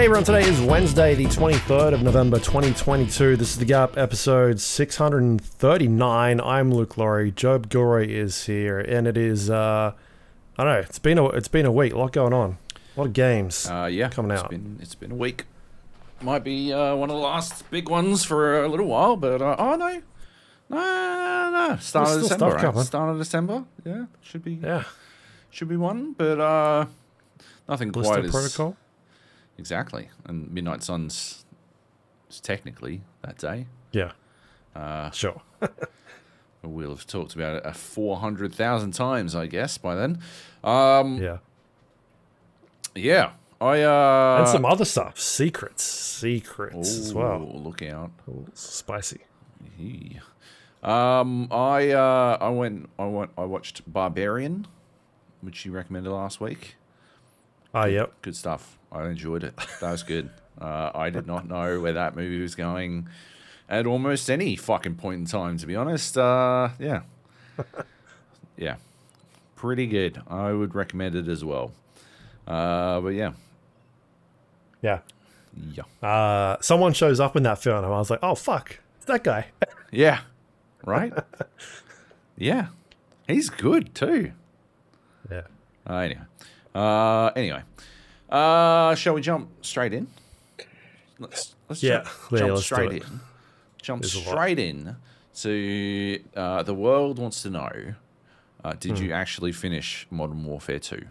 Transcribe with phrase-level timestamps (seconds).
[0.00, 3.36] Hey everyone, today is Wednesday, the 23rd of November 2022.
[3.36, 6.40] This is The Gap, episode 639.
[6.40, 7.32] I'm Luke Lawrie.
[7.32, 9.92] Joab Gilroy is here, and it is, uh,
[10.56, 12.56] I don't know, it's been a, it's been a week, a lot going on.
[12.96, 13.68] A lot of games.
[13.68, 14.48] Uh, yeah, Coming it's out.
[14.48, 15.44] Been, it's been a week.
[16.22, 19.56] Might be uh, one of the last big ones for a little while, but uh,
[19.58, 20.00] oh no,
[20.70, 22.46] no, no, start There's of December.
[22.46, 22.60] Right?
[22.62, 22.84] coming.
[22.84, 23.64] Start of December.
[23.84, 24.84] Yeah, should be yeah.
[25.50, 26.86] should be one, but uh,
[27.68, 28.76] nothing quite Callisto as Protocol.
[29.60, 30.08] Exactly.
[30.24, 31.44] And Midnight Suns
[32.28, 33.66] is technically that day.
[33.92, 34.12] Yeah.
[34.74, 35.40] Uh, Sure.
[36.62, 40.20] we'll have talked about it a four hundred thousand times, I guess, by then.
[40.64, 41.38] Um, Yeah.
[42.94, 45.18] yeah, I uh, and some other stuff.
[45.20, 45.82] Secrets.
[45.84, 47.42] Secrets as well.
[47.42, 48.10] ooh, Look out.
[48.28, 49.20] Ooh, spicy.
[49.78, 50.18] Yee.
[50.82, 54.66] Um, I uh, I went I went I watched Barbarian,
[55.42, 56.76] which you recommended last week.
[57.74, 58.12] Ah, yep.
[58.22, 58.78] Good stuff.
[58.92, 59.54] I enjoyed it.
[59.80, 60.30] That was good.
[60.60, 63.08] Uh, I did not know where that movie was going
[63.68, 66.18] at almost any fucking point in time, to be honest.
[66.18, 67.02] Uh, yeah,
[68.56, 68.76] yeah,
[69.56, 70.20] pretty good.
[70.28, 71.72] I would recommend it as well.
[72.46, 73.32] Uh, but yeah,
[74.82, 75.00] Yeah.
[75.72, 78.78] yeah, Uh, someone shows up in that film, and I was like, oh, fuck.
[78.96, 79.46] It's that guy.
[79.92, 80.20] yeah,
[80.84, 81.12] right.
[82.36, 82.66] yeah,
[83.28, 84.32] he's good too.
[85.30, 85.42] yeah.
[85.88, 86.20] Uh, anyway,
[86.74, 87.62] uh, anyway,
[88.30, 90.06] uh, shall we jump straight in?
[91.18, 91.98] Let's let's Yeah.
[92.02, 93.20] jump, Yeah, jump let's straight in.
[93.82, 94.96] Jump There's straight in
[95.36, 97.94] to uh, the world wants to know:
[98.64, 99.04] uh, Did Hmm.
[99.04, 101.06] you actually finish Modern Warfare Two?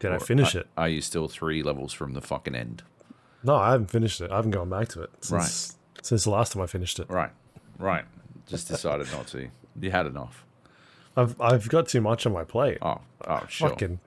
[0.00, 0.66] Did I finish are, it?
[0.76, 2.82] Are you still three levels from the fucking end?
[3.42, 4.30] No, I haven't finished it.
[4.30, 7.08] I haven't gone back to it since since the last time I finished it.
[7.08, 7.30] Right,
[7.78, 8.04] right.
[8.46, 9.48] Just decided not to.
[9.80, 10.44] You had enough.
[11.16, 12.78] I've I've got too much on my plate.
[12.82, 13.70] Oh, oh, sure.
[13.70, 14.00] Fucking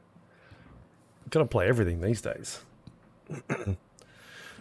[1.29, 2.61] gotta play everything these days.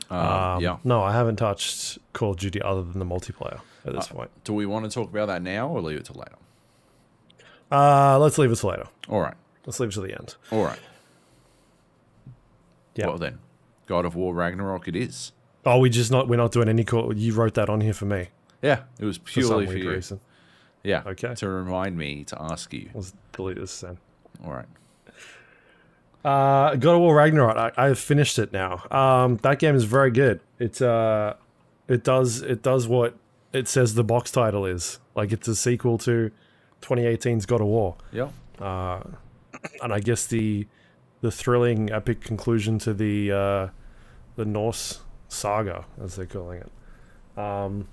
[0.09, 0.77] Um, Um, yeah.
[0.85, 4.31] No, I haven't touched Call of Duty other than the multiplayer at this point.
[4.45, 6.37] Do we want to talk about that now or leave it till later?
[7.73, 8.87] Uh let's leave it till later.
[9.09, 9.35] All right.
[9.65, 10.37] Let's leave it to the end.
[10.53, 10.79] All right.
[12.95, 13.07] Yeah.
[13.09, 13.41] Well then,
[13.87, 15.33] God of War Ragnarok it is.
[15.65, 17.13] Oh, we just not we're not doing any call.
[17.17, 18.29] You wrote that on here for me
[18.63, 19.91] Yeah, it was for purely for, weird you.
[19.91, 20.21] reason.
[20.85, 21.03] Yeah.
[21.05, 21.35] Okay.
[21.35, 22.91] To remind me to ask you.
[22.95, 23.99] Let's delete this then.
[24.45, 24.67] All right.
[26.27, 27.57] Uh, God of War Ragnarok.
[27.57, 28.83] I, I've finished it now.
[28.91, 30.41] Um, that game is very good.
[30.59, 31.35] It uh,
[31.89, 33.15] it does it does what
[33.53, 34.99] it says the box title is.
[35.15, 36.31] Like it's a sequel to
[36.83, 38.29] 2018's God of War, Yeah.
[38.61, 40.67] and I guess the
[41.21, 43.69] the thrilling epic conclusion to the uh,
[44.37, 47.39] the Norse saga, as they're calling it.
[47.39, 47.87] Um,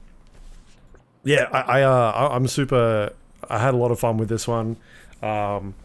[1.24, 3.14] yeah, I, I uh, I- I'm super.
[3.50, 4.78] I had a lot of fun with this one.
[5.22, 5.76] Um,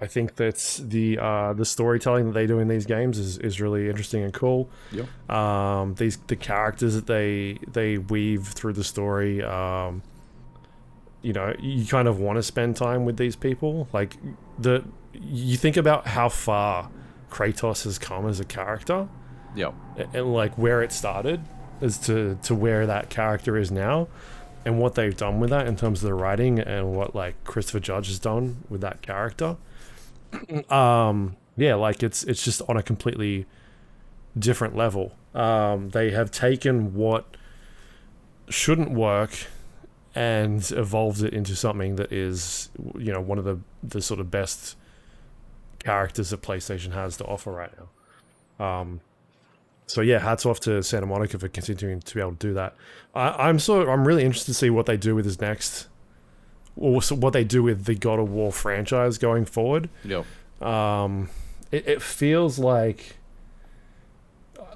[0.00, 3.60] I think that the uh, the storytelling that they do in these games is, is
[3.60, 4.68] really interesting and cool.
[4.92, 5.30] Yep.
[5.30, 9.42] Um, these the characters that they they weave through the story.
[9.42, 10.02] Um,
[11.22, 13.88] you know, you kind of want to spend time with these people.
[13.92, 14.16] Like
[14.58, 14.84] the
[15.14, 16.90] you think about how far
[17.30, 19.08] Kratos has come as a character
[19.56, 19.74] Yep.
[19.96, 21.40] and, and like where it started
[21.80, 24.08] as to to where that character is now
[24.64, 27.80] and what they've done with that in terms of the writing and what like Christopher
[27.80, 29.56] Judge has done with that character.
[30.70, 33.46] um yeah, like it's it's just on a completely
[34.38, 35.14] different level.
[35.34, 37.36] Um they have taken what
[38.48, 39.46] shouldn't work
[40.14, 44.30] and evolved it into something that is you know one of the the sort of
[44.30, 44.76] best
[45.78, 48.64] characters that PlayStation has to offer right now.
[48.64, 49.00] Um
[49.86, 52.74] so yeah, hats off to Santa Monica for continuing to be able to do that.
[53.14, 55.88] I, I'm so I'm really interested to see what they do with his next,
[56.76, 59.88] or so what they do with the God of War franchise going forward.
[60.04, 60.24] Yep.
[60.62, 61.28] Um,
[61.70, 63.16] it, it feels like,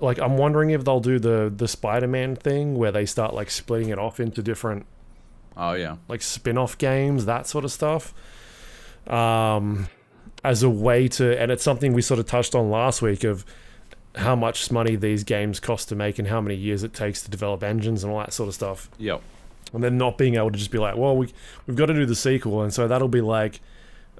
[0.00, 3.88] like I'm wondering if they'll do the the Spider-Man thing where they start like splitting
[3.88, 4.86] it off into different
[5.56, 5.96] Oh yeah.
[6.06, 8.14] like spin-off games, that sort of stuff.
[9.08, 9.88] Um,
[10.44, 13.44] as a way to, and it's something we sort of touched on last week of
[14.14, 17.30] how much money these games cost to make and how many years it takes to
[17.30, 18.88] develop engines and all that sort of stuff.
[18.98, 19.20] Yep.
[19.72, 21.28] And then not being able to just be like, well, we
[21.66, 23.60] we've got to do the sequel, and so that'll be like,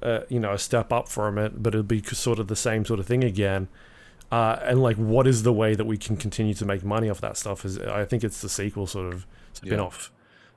[0.03, 2.85] uh, you know, a step up from it, but it'll be sort of the same
[2.85, 3.69] sort of thing again.
[4.31, 7.21] Uh, and like, what is the way that we can continue to make money off
[7.23, 7.65] that stuff?
[7.65, 10.12] Is I think it's the sequel sort of spin-off,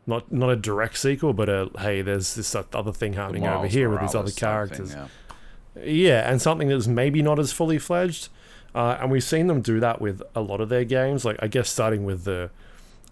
[0.06, 3.90] not not a direct sequel, but a hey, there's this other thing happening over here
[3.90, 4.94] with these other type thing, characters.
[4.94, 5.08] yeah.
[5.86, 8.28] Yeah, and something that's maybe not as fully fledged.
[8.76, 11.24] Uh, and we've seen them do that with a lot of their games.
[11.24, 12.50] Like I guess starting with the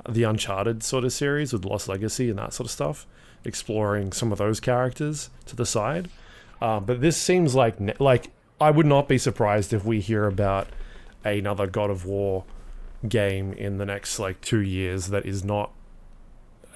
[0.07, 3.07] the Uncharted sort of series with Lost Legacy and that sort of stuff,
[3.43, 6.09] exploring some of those characters to the side.
[6.61, 10.25] Uh, but this seems like ne- like I would not be surprised if we hear
[10.27, 10.67] about
[11.23, 12.45] another God of War
[13.07, 15.71] game in the next like two years that is not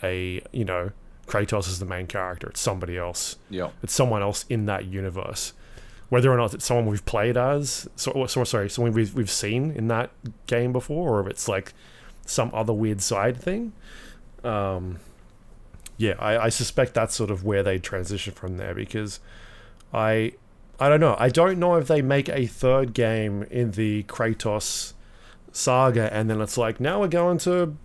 [0.02, 0.92] a you know
[1.28, 2.48] Kratos is the main character.
[2.48, 3.38] It's somebody else.
[3.50, 3.70] Yeah.
[3.82, 5.54] It's someone else in that universe.
[6.10, 9.72] Whether or not it's someone we've played as, so, so sorry, someone we've we've seen
[9.72, 10.12] in that
[10.48, 11.74] game before, or if it's like
[12.26, 13.74] some other weird side thing.
[14.44, 15.00] Um,
[15.98, 19.20] yeah, I, I suspect that's sort of where they transition from there because
[19.94, 20.34] I
[20.80, 21.16] I don't know.
[21.20, 24.94] I don't know if they make a third game in the Kratos
[25.52, 27.78] saga and then it's like now we're going to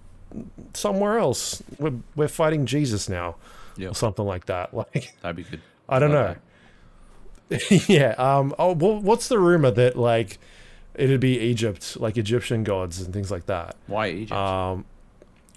[0.75, 1.63] somewhere else.
[1.79, 3.37] We're we're fighting Jesus now.
[3.77, 3.89] Yeah.
[3.89, 4.73] Or something like that.
[4.75, 5.61] Like That'd be good.
[5.89, 6.37] I don't know.
[7.87, 8.15] yeah.
[8.19, 8.55] Um.
[8.59, 10.39] Oh, well, what's the rumor that like
[10.99, 13.77] it'd be Egypt, like Egyptian gods and things like that?
[13.87, 14.33] Why Egypt?
[14.33, 14.85] Um.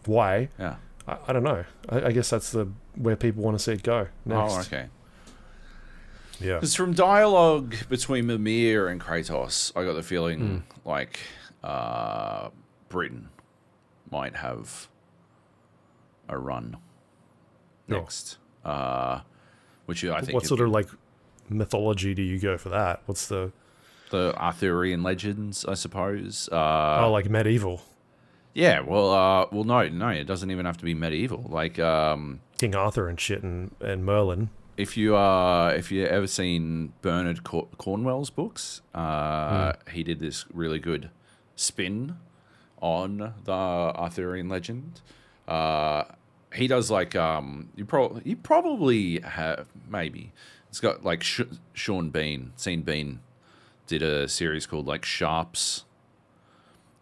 [0.05, 0.49] Why?
[0.59, 0.75] yeah.
[1.07, 1.65] I, I don't know.
[1.89, 4.53] I, I guess that's the where people want to see it go next.
[4.53, 4.87] Oh, okay.
[6.39, 6.55] Yeah.
[6.55, 11.19] Because from dialogue between Mimir and Kratos, I got the feeling like
[11.63, 12.49] uh,
[12.89, 13.29] Britain
[14.09, 14.87] might have
[16.27, 16.77] a run
[17.87, 17.99] Sure.
[17.99, 18.37] next.
[18.65, 19.21] Uh,
[19.85, 20.87] which I think What sort of like
[21.49, 23.01] mythology do you go for that?
[23.05, 23.51] What's the
[24.11, 26.47] the Arthurian legends, I suppose.
[26.51, 27.81] Uh, oh like medieval
[28.53, 31.45] Yeah, well, uh, well, no, no, it doesn't even have to be medieval.
[31.49, 34.49] Like, um, King Arthur and shit and, and Merlin?
[34.77, 40.45] if you uh if you ever seen Bernard Cor- Cornwell's books, uh, he did this
[40.53, 41.09] really good
[41.55, 42.17] spin
[42.81, 45.01] on the Arthurian legend.
[45.47, 46.03] Uh,
[46.53, 50.31] he does like um you probably you probably have maybe
[50.69, 51.41] it's got like Sh-
[51.73, 53.19] Sean Bean, Sean Bean,
[53.91, 55.83] did a series called like Sharpe's.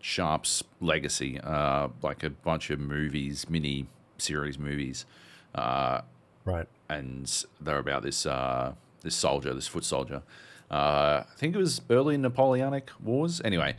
[0.01, 3.85] Sharpe's Legacy, uh, like a bunch of movies, mini
[4.17, 5.05] series movies,
[5.53, 6.01] uh,
[6.45, 6.67] Right.
[6.89, 10.23] and they're about this uh, this soldier, this foot soldier.
[10.71, 13.41] Uh, I think it was early Napoleonic Wars.
[13.43, 13.75] Anyway,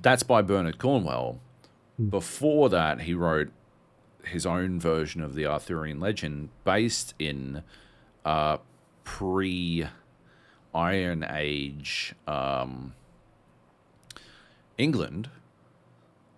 [0.00, 1.40] that's by Bernard Cornwell.
[2.08, 3.50] Before that, he wrote
[4.24, 7.62] his own version of the Arthurian legend based in
[8.24, 8.58] uh,
[9.04, 9.86] pre
[10.74, 12.94] Iron Age um,
[14.78, 15.28] England.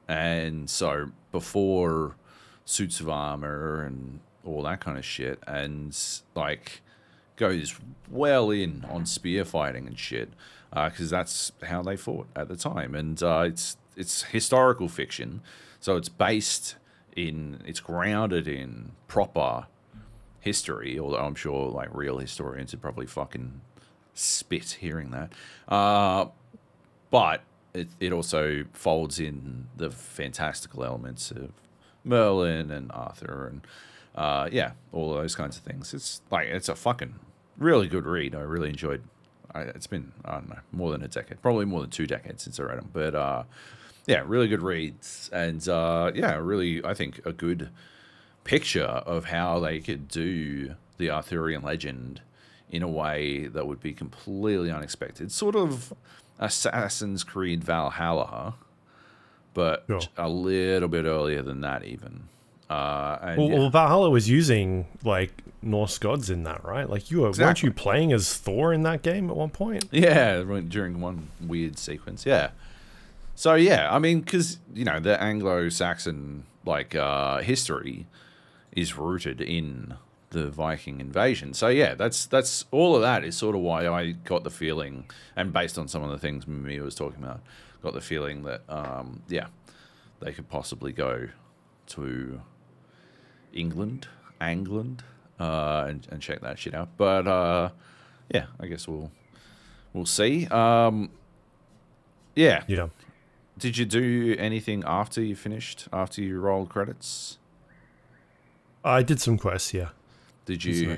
[0.08, 2.16] And so before
[2.64, 5.96] suits of armor and all that kind of shit, and
[6.34, 6.82] like
[7.36, 7.74] goes
[8.10, 10.30] well in on spear fighting and shit,
[10.72, 12.94] because that's how they fought at the time.
[12.94, 15.40] And uh, it's it's historical fiction,
[15.80, 16.76] so it's based
[17.16, 19.66] in it's grounded in proper
[20.40, 20.98] history.
[20.98, 23.60] Although I'm sure like real historians would probably fucking
[24.14, 25.32] spit hearing that.
[25.68, 26.26] Uh,
[27.10, 27.42] but
[27.74, 31.50] it, it also folds in the fantastical elements of
[32.04, 33.66] Merlin and Arthur and
[34.14, 35.92] uh, yeah, all those kinds of things.
[35.92, 37.14] It's like it's a fucking
[37.58, 38.34] really good read.
[38.34, 39.02] I really enjoyed.
[39.52, 42.44] I, it's been I don't know more than a decade, probably more than two decades
[42.44, 42.90] since I read them.
[42.92, 43.42] But uh,
[44.06, 47.70] yeah, really good reads, and uh, yeah, really I think a good
[48.44, 52.20] picture of how they could do the Arthurian legend
[52.74, 55.30] in a way that would be completely unexpected.
[55.30, 55.92] Sort of
[56.38, 58.54] Assassin's Creed Valhalla,
[59.54, 60.00] but Sure.
[60.16, 62.24] a little bit earlier than that, even.
[62.68, 63.58] Uh, and Well, yeah.
[63.58, 65.30] well, Valhalla was using like
[65.62, 66.88] Norse gods in that, right?
[66.90, 69.84] Like you were, weren't you playing as Thor in that game at one point?
[69.92, 72.26] Yeah, during one weird sequence.
[72.26, 72.50] Yeah.
[73.36, 78.06] So yeah, I mean, because you know the Anglo-Saxon like uh, history
[78.72, 79.94] is rooted in
[80.34, 81.54] the Viking invasion.
[81.54, 85.06] So yeah, that's that's all of that is sort of why I got the feeling,
[85.36, 87.40] and based on some of the things Mimir was talking about,
[87.82, 89.46] got the feeling that um, yeah,
[90.20, 91.28] they could possibly go
[91.86, 92.40] to
[93.52, 94.08] England,
[94.40, 95.04] England,
[95.38, 96.90] uh, and, and check that shit out.
[96.96, 97.70] But uh,
[98.32, 99.10] yeah, I guess we'll
[99.92, 100.46] we'll see.
[100.48, 101.10] Um,
[102.34, 102.64] yeah.
[102.66, 102.88] Yeah.
[103.56, 105.86] Did you do anything after you finished?
[105.92, 107.38] After you rolled credits?
[108.84, 109.90] I did some quests, yeah.
[110.46, 110.96] Did you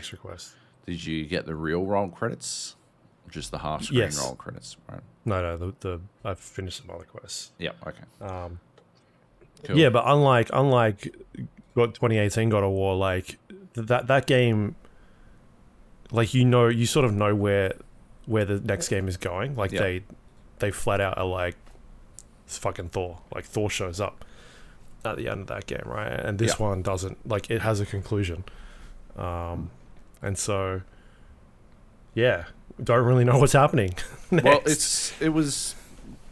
[0.87, 2.77] did you get the real roll credits?
[3.31, 4.19] Just the half screen Yes.
[4.23, 5.01] roll credits, right?
[5.25, 7.53] No, no, the, the I've finished some other quests.
[7.59, 7.73] Yeah.
[7.87, 8.03] Okay.
[8.21, 8.61] Um,
[9.65, 9.79] Cool.
[9.79, 11.17] Yeah, but unlike unlike
[11.75, 13.39] what 2018 God of War, like
[13.75, 14.77] that that game,
[16.13, 17.73] like you know, you sort of know where
[18.27, 19.57] where the next game is going.
[19.57, 19.81] Like Yeah.
[19.81, 20.05] they
[20.59, 21.57] they flat out are like,
[22.47, 23.21] it's fucking Thor.
[23.35, 24.25] Like Thor shows up
[25.05, 26.13] at the end of that game, right?
[26.13, 26.67] And this Yeah.
[26.69, 27.27] one doesn't.
[27.29, 28.45] Like it has a conclusion,
[29.17, 29.71] um,
[30.23, 30.83] and so
[32.15, 32.45] yeah,
[32.83, 33.95] don't really know what's happening.
[34.33, 35.77] Well, it's it was,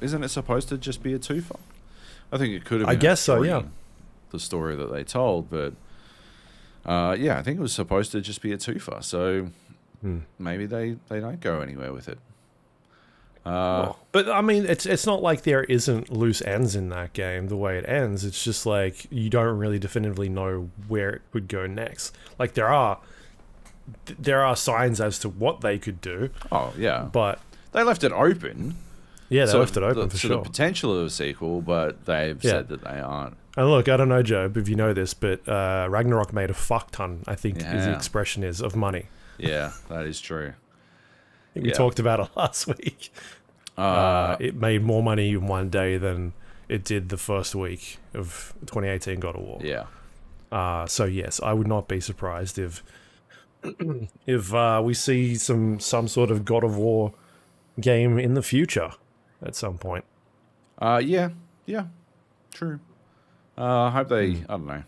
[0.00, 1.60] isn't it supposed to just be a twofer?
[2.32, 2.88] I think it could have.
[2.88, 3.62] I guess so, yeah.
[4.30, 5.74] The story that they told, but
[6.84, 9.02] uh, yeah, I think it was supposed to just be a twofer.
[9.04, 9.50] So
[10.00, 10.18] Hmm.
[10.40, 12.18] maybe they they don't go anywhere with it.
[13.44, 17.48] Uh, But I mean, it's it's not like there isn't loose ends in that game.
[17.48, 21.48] The way it ends, it's just like you don't really definitively know where it could
[21.48, 22.16] go next.
[22.38, 22.98] Like there are
[24.06, 27.40] th- there are signs as to what they could do, oh yeah, but
[27.72, 28.76] they left it open.
[29.28, 30.36] yeah, they so left it open the, for so sure.
[30.38, 32.50] the potential of a sequel, but they've Yeah.
[32.50, 33.36] said that they aren't.
[33.56, 36.54] And look, I don't know, Joab, if you know this, but uh, Ragnarok made a
[36.54, 37.22] fuck ton.
[37.28, 39.06] I think is the expression is of money.
[39.38, 40.54] Yeah, that is true.
[41.54, 41.74] We Yeah.
[41.74, 43.12] talked about it last week.
[43.76, 46.32] Uh, Uh, it made more money in one day than
[46.68, 49.60] it did the first week of 2018 God of War.
[49.62, 49.86] yeah,
[50.52, 52.82] Uh, so yes, I would not be surprised if
[54.26, 57.12] if uh, we see some some sort of God of War
[57.80, 58.92] game in the future
[59.42, 60.04] at some point.
[60.78, 61.30] uh, yeah,
[61.66, 61.86] yeah,
[62.52, 62.78] true.
[63.56, 64.32] Uh, I hope they.
[64.32, 64.44] Hmm.
[64.48, 64.82] I don't know.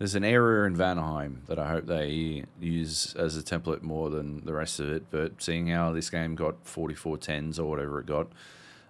[0.00, 4.42] There's an area in Vanaheim that I hope they use as a template more than
[4.46, 5.04] the rest of it.
[5.10, 8.28] But seeing how this game got 44 tens or whatever it got,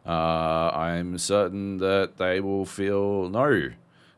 [0.06, 3.70] uh, I'm certain that they will feel no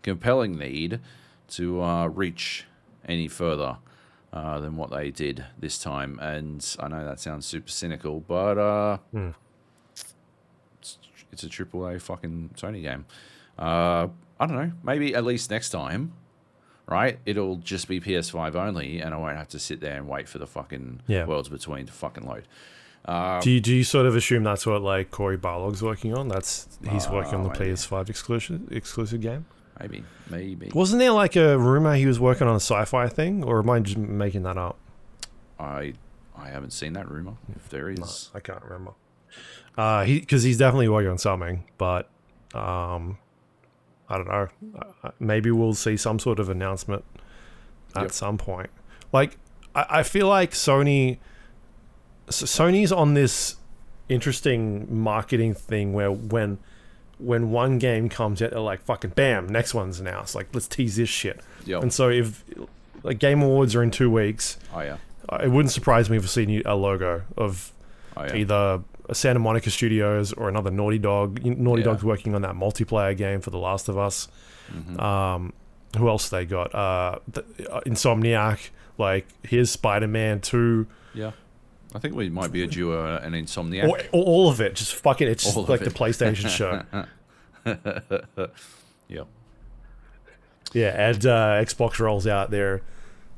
[0.03, 1.01] compelling need
[1.53, 2.67] to uh, reach
[3.09, 3.79] any further
[4.31, 6.19] uh, than what they did this time.
[6.21, 9.31] And I know that sounds super cynical, but uh, Hmm.
[10.79, 10.99] it's,
[11.33, 13.07] it's a triple A fucking Sony game.
[13.59, 14.09] Uh,
[14.39, 14.73] I don't know.
[14.83, 16.13] Maybe at least next time,
[16.89, 17.19] right?
[17.27, 20.39] It'll just be PS5 only, and I won't have to sit there and wait for
[20.39, 21.25] the fucking Yeah.
[21.27, 22.47] worlds between to fucking load.
[23.43, 26.29] do you do you sort of assume that's what like Cory Barlog's working on?
[26.29, 27.73] That's he's working on the maybe.
[27.73, 29.47] PS5 exclusive exclusive game.
[29.81, 30.71] Maybe, maybe.
[30.75, 33.81] Wasn't there like a rumor he was working on a sci-fi thing, or am I
[33.81, 34.77] just making that up?
[35.59, 35.95] I
[36.37, 37.35] I haven't seen that rumor.
[37.57, 37.99] If there is,
[38.33, 38.93] No, I can't remember.
[39.77, 42.09] Uh, he because he's definitely working on something, but
[42.55, 43.19] um,
[44.13, 44.49] I don't know.
[45.03, 47.05] Uh, Maybe we'll see some sort of announcement
[47.97, 48.13] at Yep.
[48.13, 48.71] some point.
[49.13, 49.39] Like
[49.75, 51.19] I, I feel like Sony,
[52.29, 53.57] Sony's on this
[54.09, 56.59] interesting marketing thing where when
[57.19, 60.35] when one game comes out, they're like fucking bam, next one's announced.
[60.35, 61.41] Like let's tease this shit.
[61.67, 61.83] Yep.
[61.83, 62.45] And so if
[63.03, 64.97] like Game Awards are in two weeks, oh yeah,
[65.29, 67.73] uh, it wouldn't surprise me if we see a logo of
[68.17, 71.45] oh yeah, either a Santa Monica Studios or another Naughty Dog.
[71.45, 71.87] Naughty Yeah.
[71.87, 74.29] Dog's working on that multiplayer game for The Last of Us.
[74.73, 75.01] Mhm.
[75.01, 75.53] Um,
[75.99, 76.75] who else they got?
[76.75, 78.71] Uh, the, uh, Insomniac.
[78.99, 80.87] Like here's Spider Man Two.
[81.15, 81.33] yeah.
[81.95, 83.87] I think we might be a duo, and insomniac.
[83.87, 84.75] Or, or all of it.
[84.77, 85.29] Just fucking.
[85.29, 85.91] It's just like the.
[85.91, 86.83] PlayStation show.
[89.09, 89.25] yeah.
[90.73, 92.81] Yeah, and uh, Xbox rolls out their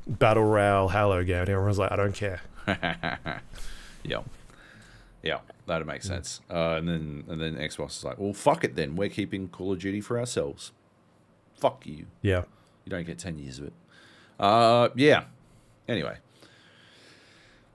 [0.07, 2.39] battle royale Halo game, and everyone's like, I don't care.
[4.05, 4.21] yeah,
[5.25, 6.39] yeah, that'd make sense.
[6.49, 8.95] Uh, and then and then Xbox is like, well, fuck it then.
[8.95, 10.71] We're keeping Call of Duty for ourselves.
[11.57, 12.05] Fuck you.
[12.21, 12.43] Yeah.
[12.85, 13.73] You don't get ten years of it.
[14.39, 15.25] Uh, yeah.
[15.87, 16.17] Anyway.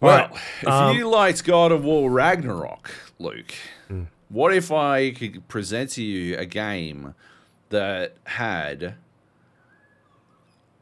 [0.00, 3.52] Well, right, if um, you liked God of War Ragnarok, Luke,
[3.88, 4.04] Hmm.
[4.30, 7.14] what if I could present to you a game
[7.69, 8.95] that had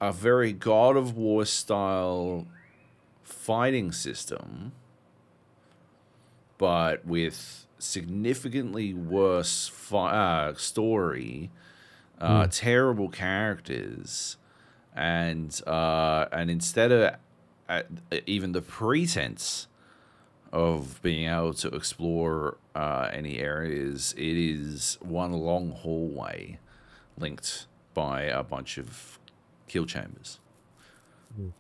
[0.01, 2.47] a very God of War style
[3.25, 4.71] fighting system,
[6.59, 10.11] but with significantly worse fi-
[10.49, 11.50] uh, story,
[12.21, 14.37] uh, terrible characters,
[14.95, 17.15] and uh, and instead of
[17.69, 17.83] uh,
[18.27, 19.69] even the pretense
[20.53, 26.59] of being able to explore uh, any areas, it is one long hallway
[27.19, 29.19] linked by a bunch of
[29.69, 30.41] kill chambers.
[31.37, 31.53] You're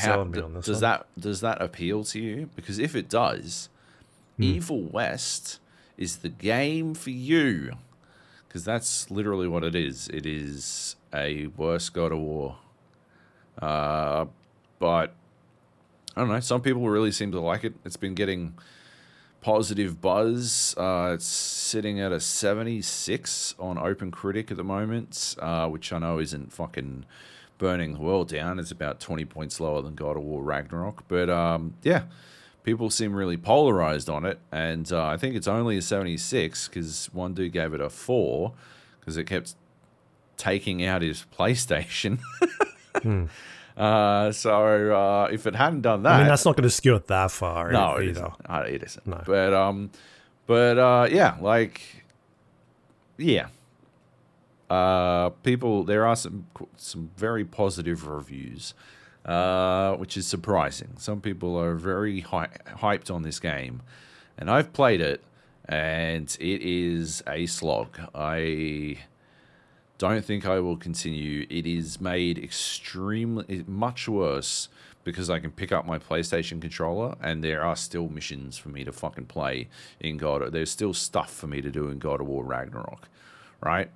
[0.00, 0.80] How- d- does one.
[0.82, 2.50] that does that appeal to you?
[2.56, 3.68] Because if it does,
[4.36, 4.42] Hmm.
[4.42, 5.60] Evil West
[5.96, 7.72] is the game for you.
[8.46, 10.08] Because that's literally what it is.
[10.08, 12.56] It is a worse God of War.
[13.60, 14.26] Uh,
[14.78, 15.14] but
[16.16, 16.40] I don't know.
[16.40, 17.74] Some people really seem to like it.
[17.84, 18.54] It's been getting
[19.40, 20.74] positive buzz.
[20.78, 25.98] Uh, it's sitting at a 76 on Open Critic at the moment, uh, which I
[25.98, 27.04] know isn't fucking
[27.58, 28.58] burning the world down.
[28.58, 31.04] It's about 20 points lower than God of War Ragnarok.
[31.08, 32.04] But um, yeah,
[32.64, 34.40] people seem really polarized on it.
[34.50, 38.52] And uh, I think it's only a 76 because one dude gave it a 4
[38.98, 39.54] because it kept
[40.36, 42.18] taking out his PlayStation.
[43.76, 46.94] Uh, so uh, if it hadn't done that, I mean, that's not going to skew
[46.94, 48.10] it that far no, it either.
[48.10, 48.34] isn't.
[48.48, 49.04] Uh, it isn't.
[49.04, 49.20] No.
[49.26, 49.90] But um,
[50.46, 52.04] but uh, yeah, like,
[53.18, 53.48] yeah.
[54.70, 58.74] Uh, people, there are some some very positive reviews,
[59.24, 60.94] uh, which is surprising.
[60.98, 63.82] Some people are very hy- hyped on this game,
[64.38, 65.22] and I've played it,
[65.66, 67.98] and it is a slog.
[68.14, 68.98] I
[69.98, 71.46] don't think I will continue.
[71.48, 74.68] It is made extremely much worse
[75.04, 78.84] because I can pick up my PlayStation controller and there are still missions for me
[78.84, 79.68] to fucking play
[80.00, 80.50] in God.
[80.50, 83.08] There's still stuff for me to do in God of War Ragnarok,
[83.60, 83.90] right?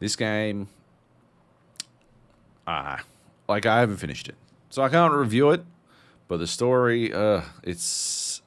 [0.00, 0.68] This game,
[2.66, 3.02] ah,
[3.48, 4.36] like I haven't finished it,
[4.70, 5.64] so I can't review it.
[6.28, 8.42] But the story, uh, it's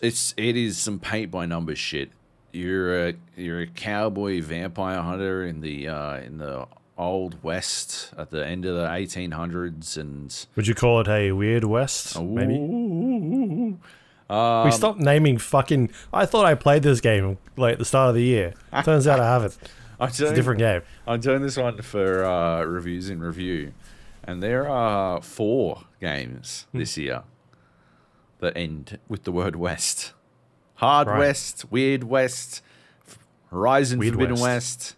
[0.00, 2.10] it's it is some paint by numbers shit.
[2.52, 8.30] You're a you're a cowboy vampire hunter in the uh, in the old west at
[8.30, 12.20] the end of the 1800s, and Would you call it a weird west?
[12.20, 12.54] Maybe.
[12.54, 13.78] Ooh.
[14.64, 15.90] we stopped naming fucking.
[16.12, 18.54] I thought I played this game like at the start of the year.
[18.84, 19.58] Turns out I haven't.
[20.04, 20.82] I'm It's a doing, different game.
[21.06, 23.72] I'm doing this one for uh, reviews in review,
[24.22, 26.78] and there are four games Hmm.
[26.78, 27.22] this year
[28.40, 30.12] that end with the word West.
[30.76, 31.18] Hard Right.
[31.20, 32.62] West, Weird West,
[33.50, 34.42] Horizon Weird Forbidden West.
[34.42, 34.96] West,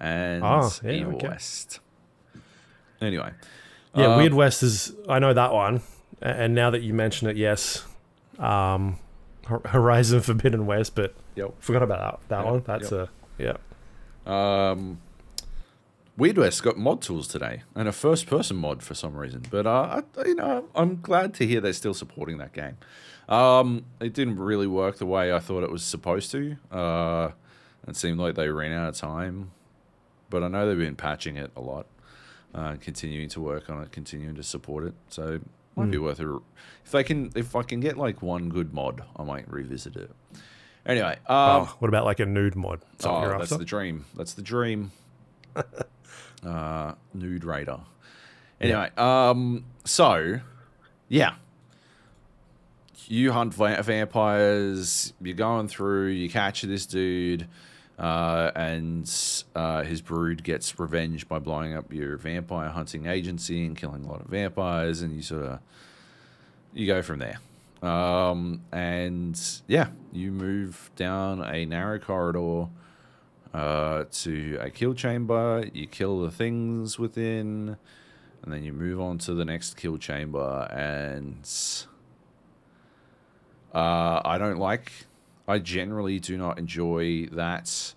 [0.00, 1.28] and Oh, yeah, Evil okay.
[1.28, 1.80] West.
[3.00, 3.30] Anyway,
[3.94, 4.92] Yeah, uh, Weird West is.
[5.08, 5.82] I know that one,
[6.20, 7.84] and now that you mention it, yes,
[8.38, 8.98] um,
[9.46, 11.54] Horizon Forbidden West, but Yep.
[11.60, 12.62] forgot about that, that Yep, one.
[12.66, 13.08] That's yep.
[13.38, 13.56] a yeah.
[14.26, 15.00] Um,
[16.16, 19.44] Weird West got mod tools today and a first person mod for some reason.
[19.50, 22.76] But uh, I, you know, I'm glad to hear they're still supporting that game.
[23.28, 26.56] Um, it didn't really work the way I thought it was supposed to.
[26.70, 27.30] Uh,
[27.88, 29.52] it seemed like they ran out of time.
[30.28, 31.86] But I know they've been patching it a lot,
[32.54, 34.94] uh, continuing to work on it, continuing to support it.
[35.08, 35.40] So
[35.76, 36.28] might be worth it.
[36.84, 40.10] If they can, if I can get like one good mod, I might revisit it.
[40.84, 42.80] Anyway, um, oh, what about like a nude mod?
[43.04, 43.58] Oh, that's after?
[43.58, 44.04] the dream.
[44.16, 44.90] That's the dream.
[46.46, 47.84] uh, nude radar.
[48.60, 50.40] Anyway, um, so
[51.08, 51.34] yeah,
[53.06, 55.12] you hunt va- vampires.
[55.20, 56.08] You're going through.
[56.08, 57.46] You catch this dude,
[57.98, 59.08] uh, and
[59.54, 64.08] uh, his brood gets revenge by blowing up your vampire hunting agency and killing a
[64.08, 65.02] lot of vampires.
[65.02, 65.58] And you sort of
[66.72, 67.38] you go from there.
[67.82, 72.68] Um, and yeah, you move down a narrow corridor
[73.52, 75.64] uh, to a kill chamber.
[75.72, 77.76] You kill the things within,
[78.42, 80.68] and then you move on to the next kill chamber.
[80.70, 81.48] And
[83.74, 84.92] uh, I don't like.
[85.48, 87.94] I generally do not enjoy that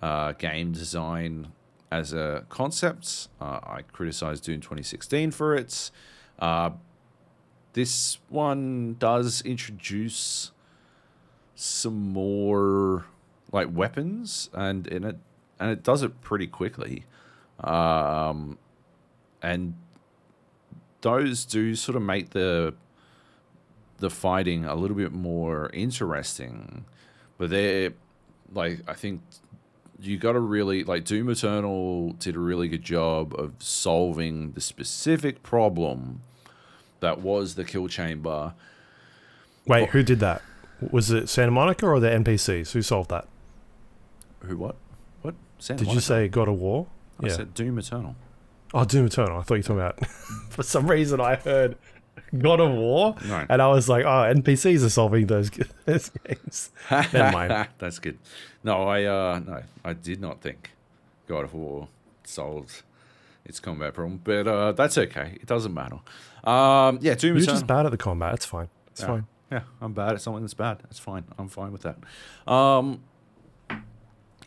[0.00, 1.48] uh, game design
[1.90, 3.28] as a concept.
[3.40, 5.90] Uh, I criticized Doom 2016 for it.
[7.78, 10.50] This one does introduce
[11.54, 13.04] some more
[13.52, 15.16] like weapons and in it
[15.60, 17.04] and it does it pretty quickly.
[17.62, 18.58] Um
[19.40, 19.74] and
[21.02, 22.74] those do sort of make the
[23.98, 26.84] the fighting a little bit more interesting.
[27.36, 27.92] But they're
[28.52, 29.20] like i think
[30.00, 34.60] you got to really like doom eternal did a really good job of solving the
[34.60, 36.22] specific problem
[37.00, 38.54] that was the kill chamber
[39.66, 40.40] Wait, who did that?
[40.90, 42.72] Was it Santa Monica or the NPCs?
[42.72, 43.26] Who solved that?
[44.44, 44.76] who what
[45.22, 46.86] what Santa Did you say God of War?
[47.22, 47.32] I yeah.
[47.34, 48.14] said doom eternal
[48.74, 49.38] Oh, Doom Eternal.
[49.38, 50.06] I thought you were talking about.
[50.50, 51.78] For some reason, I heard
[52.36, 53.46] God of War, No.
[53.48, 55.50] and I was like, "Oh, NPCs are solving those,
[55.86, 57.68] those games." Never mind.
[57.78, 58.18] That's good.
[58.62, 60.72] No, I uh no, I did not think
[61.26, 61.88] God of War
[62.24, 62.82] solved
[63.46, 65.38] its combat problem, but uh that's okay.
[65.40, 66.00] It doesn't matter.
[66.44, 67.54] Um yeah, Doom You're Eternal.
[67.54, 68.34] just bad at the combat.
[68.34, 68.68] It's fine.
[68.90, 69.06] It's yeah.
[69.06, 69.26] fine.
[69.50, 70.78] Yeah, I'm bad at something that's bad.
[70.82, 71.24] That's fine.
[71.38, 71.98] I'm fine with that.
[72.50, 73.02] Um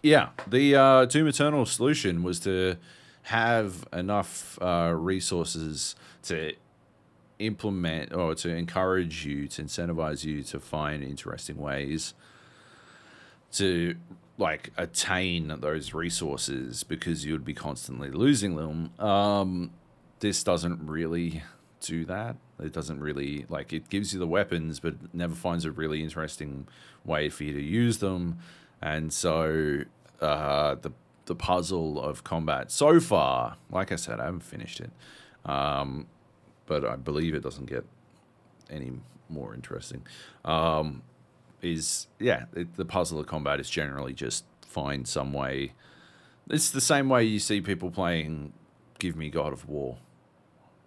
[0.03, 2.77] yeah, the uh, Doom Eternal solution was to
[3.23, 6.53] have enough uh, resources to
[7.37, 12.13] implement or to encourage you, to incentivize you to find interesting ways
[13.53, 13.95] to
[14.37, 18.91] like attain those resources because you would be constantly losing them.
[18.99, 19.71] Um,
[20.19, 21.43] this doesn't really
[21.81, 22.37] do that.
[22.59, 26.67] It doesn't really like it gives you the weapons, but never finds a really interesting
[27.03, 28.39] way for you to use them.
[28.81, 29.81] And so
[30.21, 30.91] uh, the
[31.25, 34.91] the puzzle of combat so far, like I said, I haven't finished it,
[35.45, 36.07] um,
[36.65, 37.85] but I believe it doesn't get
[38.69, 38.93] any
[39.29, 40.05] more interesting.
[40.45, 41.03] Um,
[41.61, 45.73] is yeah, it, the puzzle of combat is generally just find some way.
[46.49, 48.53] It's the same way you see people playing
[48.99, 49.97] Give Me God of War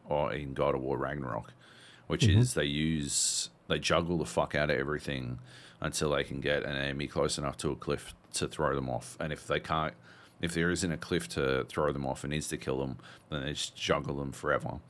[0.05, 1.53] or in God of War Ragnarok,
[2.07, 5.39] which is they use they juggle the fuck out of everything
[5.81, 9.17] until they can get an enemy close enough to a cliff to throw them off,
[9.21, 9.95] and if they can't,
[10.41, 12.99] if there isn't a cliff to throw them off and needs to kill them,
[13.31, 14.81] then they just juggle them forever,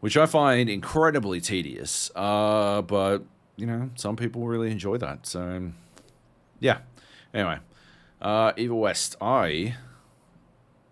[0.00, 2.10] which I find incredibly tedious.
[2.14, 3.22] Uh, but
[3.56, 5.70] you know, some people really enjoy that, so
[6.60, 6.78] yeah.
[7.32, 7.58] Anyway,
[8.20, 9.76] uh, Evil West, I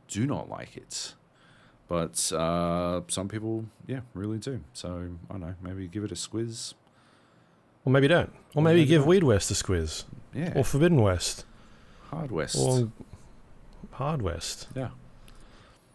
[0.08, 1.14] do not like it.
[1.88, 4.60] But uh, some people, yeah, really do.
[4.72, 6.74] So I don't know, maybe give it a squiz.
[7.84, 8.32] Or maybe don't.
[8.54, 9.08] Or maybe maybe give don't.
[9.08, 10.04] Weird West a squiz.
[10.34, 11.44] Yeah, Or Forbidden West.
[12.10, 12.56] Hard West.
[12.58, 12.90] Or
[13.92, 14.68] Hard West.
[14.74, 14.88] yeah,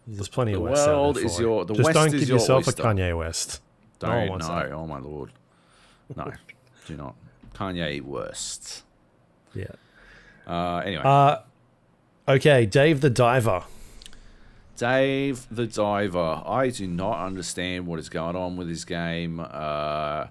[0.06, 0.80] There's plenty the of West.
[0.82, 1.64] out there world is your.
[1.64, 2.82] The Just West don't give your yourself oyster.
[2.82, 3.60] a Kanye West.
[3.98, 5.30] Don't wants no, oh my lord,
[6.16, 6.32] no,
[6.86, 7.14] do not.
[7.54, 8.82] Kanye worst.
[9.54, 9.66] Yeah.
[10.46, 11.36] Uh, anyway, Uh,
[12.26, 13.62] okay, Dave the Diver.
[14.82, 16.42] Dave the Diver.
[16.44, 19.38] I do not understand what is going on with this game.
[19.38, 20.26] Uh,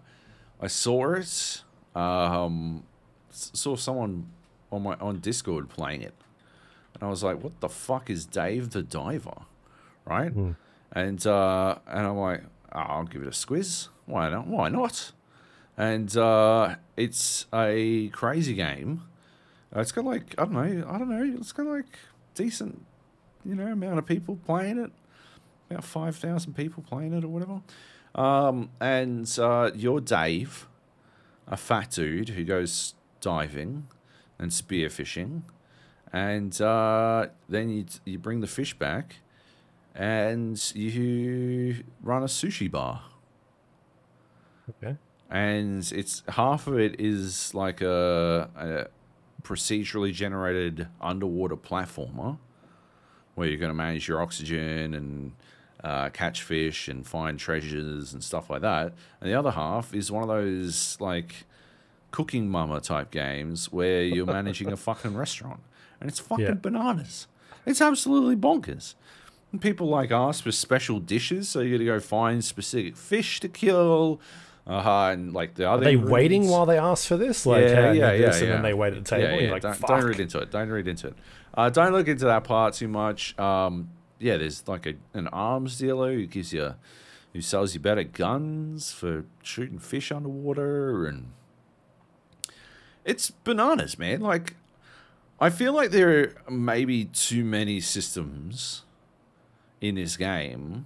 [0.59, 1.63] I saw it.
[1.95, 2.83] Um,
[3.29, 4.27] saw someone
[4.69, 6.13] on my on Discord playing it,
[6.93, 9.43] and I was like, "What the fuck is Dave the Diver?"
[10.03, 10.33] Right?
[10.91, 13.87] And uh, and I'm like, oh, "I'll give it a squiz.
[14.05, 14.47] Why not?
[14.47, 15.13] Why not?"
[15.77, 19.03] And uh, it's a crazy game.
[19.73, 20.85] Uh, It's got like I don't know.
[20.89, 21.37] I don't know.
[21.39, 21.85] It's got like
[22.35, 22.85] decent
[23.45, 24.91] you know, amount of people playing it.
[25.69, 27.62] About 5,000 people playing it or whatever.
[28.13, 30.67] Um, and uh, you're Dave,
[31.47, 33.88] a fat dude who goes diving
[34.38, 35.43] and spearfishing.
[36.12, 39.17] And uh, then you, you bring the fish back
[39.95, 43.04] and you run a sushi bar.
[44.69, 44.97] Okay.
[45.30, 48.88] And it's half of it is like a, a
[49.41, 52.38] procedurally generated underwater platformer
[53.36, 55.32] where you're going to manage your oxygen and
[55.84, 58.94] uh, catch fish and find treasures and stuff like that.
[59.20, 61.46] And the other half is one of those like
[62.12, 65.62] cooking mama type games where you're managing a fucking restaurant.
[66.00, 66.54] And it's fucking Yeah.
[66.54, 67.28] bananas.
[67.65, 68.96] It's absolutely bonkers.
[69.52, 73.39] And people like ask for special dishes, so you got to go find specific fish
[73.41, 74.20] to kill.
[74.67, 75.10] Uh, huh.
[75.12, 77.45] and like the Are other they waiting while they ask for this?
[77.45, 79.24] Like, yeah, hey, I need yeah, this, yeah, and then they wait at the table.
[79.24, 79.41] Yeah, yeah.
[79.41, 80.52] you're like, don't, don't read into it.
[80.52, 81.15] Don't read into it.
[81.54, 83.38] Uh, don't look into that part too much.
[83.39, 86.76] Um, yeah, there's like a, an arms dealer who gives you,
[87.34, 91.32] who sells you better guns for shooting fish underwater, and
[93.04, 94.21] it's bananas, man.
[94.21, 94.56] Like,
[95.39, 98.84] I feel like there are maybe too many systems
[99.82, 100.86] in this game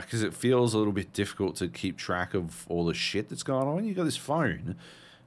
[0.00, 3.44] because it feels a little bit difficult to keep track of all the shit that's
[3.44, 3.84] going on.
[3.84, 4.74] You got this phone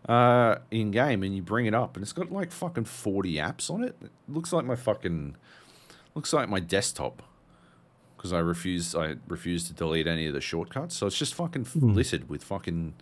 [0.10, 3.70] uh, in game, and you bring it up, and it's got like fucking forty apps
[3.70, 3.96] on it.
[4.02, 5.38] It looks like my fucking
[6.16, 7.24] looks like my desktop
[8.18, 10.98] because I refuse I refuse to delete any of the shortcuts.
[10.98, 12.96] So it's just fucking littered with fucking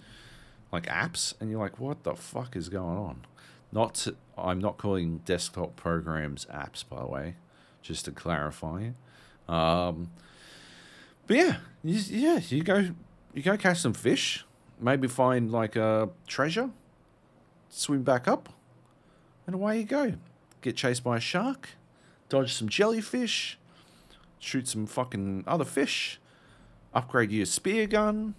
[0.71, 3.25] like apps, and you're like, what the fuck is going on?
[3.71, 7.35] Not to, I'm not calling desktop programs apps, by the way,
[7.81, 8.89] just to clarify.
[9.47, 10.12] Um,
[11.29, 12.89] but yeah, you, yeah, you go
[13.35, 14.45] you go catch some fish,
[14.81, 16.71] maybe find like a treasure,
[17.69, 18.49] swim back up,
[19.45, 20.13] and away you go.
[20.61, 21.69] Get chased by a shark,
[22.29, 23.59] dodge some jellyfish,
[24.39, 26.19] shoot some fucking other fish,
[26.95, 28.33] upgrade your spear gun.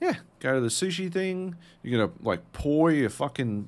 [0.00, 1.56] Yeah, go to the sushi thing.
[1.82, 3.66] You're gonna like pour your fucking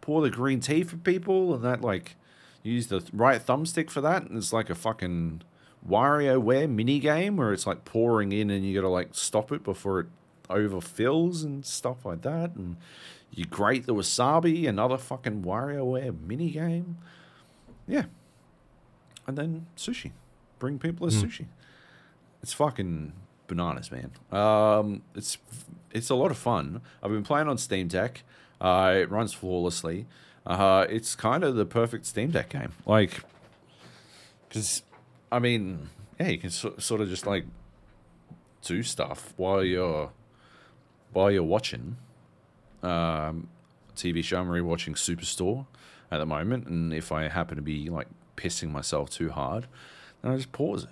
[0.00, 2.16] pour the green tea for people, and that like
[2.64, 5.42] use the right thumbstick for that, and it's like a fucking
[5.88, 10.00] WarioWare mini game where it's like pouring in, and you gotta like stop it before
[10.00, 10.06] it
[10.48, 12.76] overfills and stuff like that, and
[13.30, 16.98] you grate the wasabi, another fucking WarioWare mini game.
[17.86, 18.04] Yeah,
[19.26, 20.12] and then sushi,
[20.58, 21.46] bring people a sushi.
[22.42, 23.12] It's fucking
[23.46, 24.10] bananas, man.
[24.32, 25.38] Um, it's
[25.90, 26.80] it's a lot of fun.
[27.02, 28.22] I've been playing on Steam Deck.
[28.60, 30.06] Uh, it runs flawlessly.
[30.46, 32.72] Uh, it's kind of the perfect Steam Deck game.
[32.86, 33.20] Like,
[34.48, 34.82] because
[35.34, 37.44] I mean, yeah, you can so, sort of just like
[38.62, 40.12] do stuff while you're
[41.12, 41.96] while you're watching.
[42.84, 43.48] Um,
[43.96, 45.66] TV show I'm rewatching Superstore
[46.12, 49.66] at the moment, and if I happen to be like pissing myself too hard,
[50.22, 50.90] then I just pause it.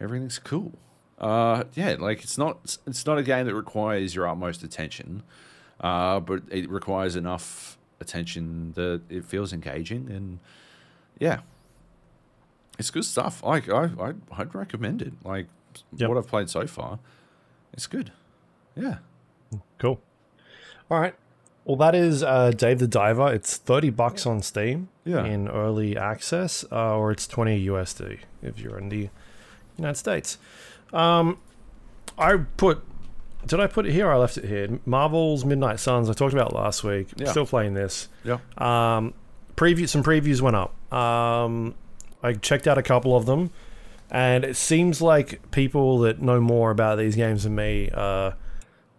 [0.00, 0.72] Everything's cool.
[1.16, 5.22] Uh, yeah, like it's not it's not a game that requires your utmost attention,
[5.80, 10.40] uh, but it requires enough attention that it feels engaging, and
[11.20, 11.42] yeah,
[12.78, 13.42] it's good stuff.
[13.42, 15.12] Like I I'd, I'd recommend it.
[15.24, 15.46] Like
[15.96, 16.08] Yep.
[16.08, 16.98] what I've played so far,
[17.72, 18.10] it's good.
[18.74, 18.98] Yeah.
[19.78, 20.00] Cool.
[20.90, 21.14] All right.
[21.64, 23.32] Well, that is uh, Dave the Diver.
[23.32, 25.24] It's thirty bucks on Steam Yeah.
[25.24, 29.10] in early access, uh, or it's twenty USD if you're in the
[29.76, 30.38] United States.
[30.92, 31.38] Um,
[32.16, 32.82] I put.
[33.46, 34.08] Did I put it here?
[34.08, 34.80] Or I left it here.
[34.84, 36.10] Marvel's Midnight Suns.
[36.10, 37.08] I talked about last week.
[37.16, 37.30] Yeah.
[37.30, 38.08] Still playing this.
[38.24, 38.38] Yeah.
[38.56, 39.14] Um,
[39.54, 39.88] preview.
[39.88, 40.74] Some previews went up.
[40.92, 41.74] Um,
[42.22, 43.50] I checked out a couple of them,
[44.10, 48.32] and it seems like people that know more about these games than me uh,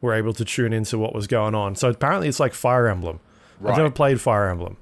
[0.01, 1.75] were able to tune into what was going on.
[1.75, 3.19] So apparently, it's like Fire Emblem.
[3.65, 4.77] I've never played Fire Emblem.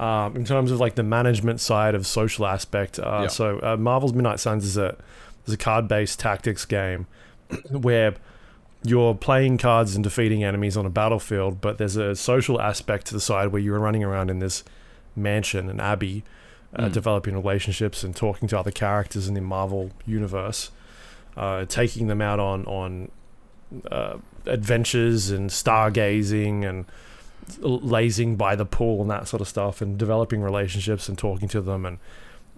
[0.00, 3.26] Um, in terms of like the management side of social aspect, uh, Yeah.
[3.28, 4.96] so uh, Marvel's Midnight Suns is a
[5.44, 7.06] there's a card-based tactics game
[7.70, 8.14] where
[8.84, 13.14] you're playing cards and defeating enemies on a battlefield, but there's a social aspect to
[13.14, 14.64] the side where you're running around in this
[15.14, 16.24] mansion, an abbey,
[16.76, 16.92] uh, Mm.
[16.92, 20.70] developing relationships and talking to other characters in the Marvel universe,
[21.36, 23.10] uh, taking them out on on
[23.90, 26.84] uh, adventures and stargazing and
[27.60, 31.60] lazing by the pool and that sort of stuff, and developing relationships and talking to
[31.60, 31.98] them and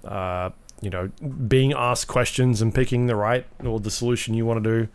[0.04, 0.50] uh,
[0.80, 1.08] you know
[1.48, 4.88] being asked questions and picking the right or the solution you want to do.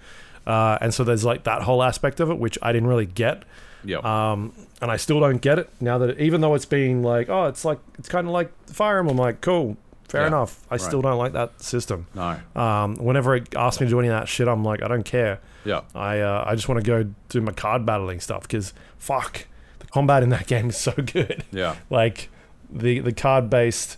[0.48, 3.44] Uh, and so there's like that whole aspect of it, which I didn't really get.
[3.86, 4.04] Yep.
[4.04, 7.46] Um, and I still don't get it now that even though it's being like, oh,
[7.46, 9.18] it's like it's kind of like Fire Emblem.
[9.18, 10.60] Like, cool, fair Yeah, enough.
[10.70, 10.82] I right.
[10.82, 12.08] still don't like that system.
[12.16, 12.40] no.
[12.56, 15.06] Um, whenever it asks me to do any of that shit, I'm like, I don't
[15.06, 15.40] care.
[15.66, 15.82] Yeah.
[15.96, 19.46] I uh, I just want to go do my card battling stuff because fuck,
[19.80, 21.44] the combat in that game is so good.
[21.52, 21.76] Yeah.
[21.90, 22.30] like
[22.72, 23.98] the the card based,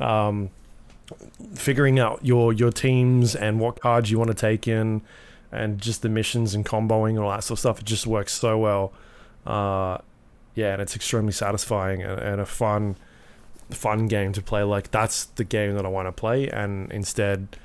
[0.00, 0.50] um,
[1.54, 5.02] figuring out your your teams and what cards you want to take in,
[5.52, 7.78] and just the missions and comboing and all that sort of stuff.
[7.80, 8.92] It just works so well.
[9.46, 9.98] Uh,
[10.54, 12.96] yeah, and it's extremely satisfying and, and a fun
[13.70, 14.62] fun game to play.
[14.62, 17.56] Like that's the game that I want to play, and instead,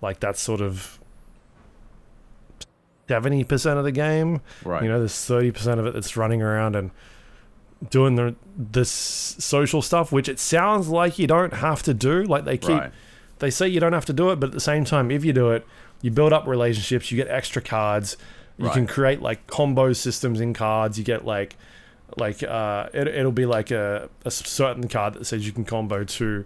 [0.00, 0.98] like that's sort of
[3.08, 4.40] seventy percent of the game.
[4.64, 4.82] Right.
[4.82, 6.90] You know, there's thirty percent of it that's running around and
[7.90, 12.24] doing the this social stuff, which it sounds like you don't have to do.
[12.24, 12.92] Like they keep right.
[13.38, 15.32] they say you don't have to do it, but at the same time, if you
[15.32, 15.66] do it,
[16.02, 18.16] you build up relationships, you get extra cards,
[18.58, 20.98] you can create like combo systems in cards.
[20.98, 21.56] You get like
[22.16, 26.04] like uh, it, it'll be like a, a certain card that says you can combo
[26.04, 26.44] two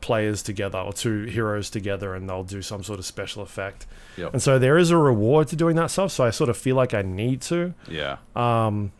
[0.00, 3.86] players together or two heroes together, and they'll do some sort of special effect.
[4.16, 4.34] Yep.
[4.34, 6.12] And so there is a reward to doing that stuff.
[6.12, 7.74] So I sort of feel like I need to.
[7.88, 8.18] Yeah.
[8.36, 8.92] Um,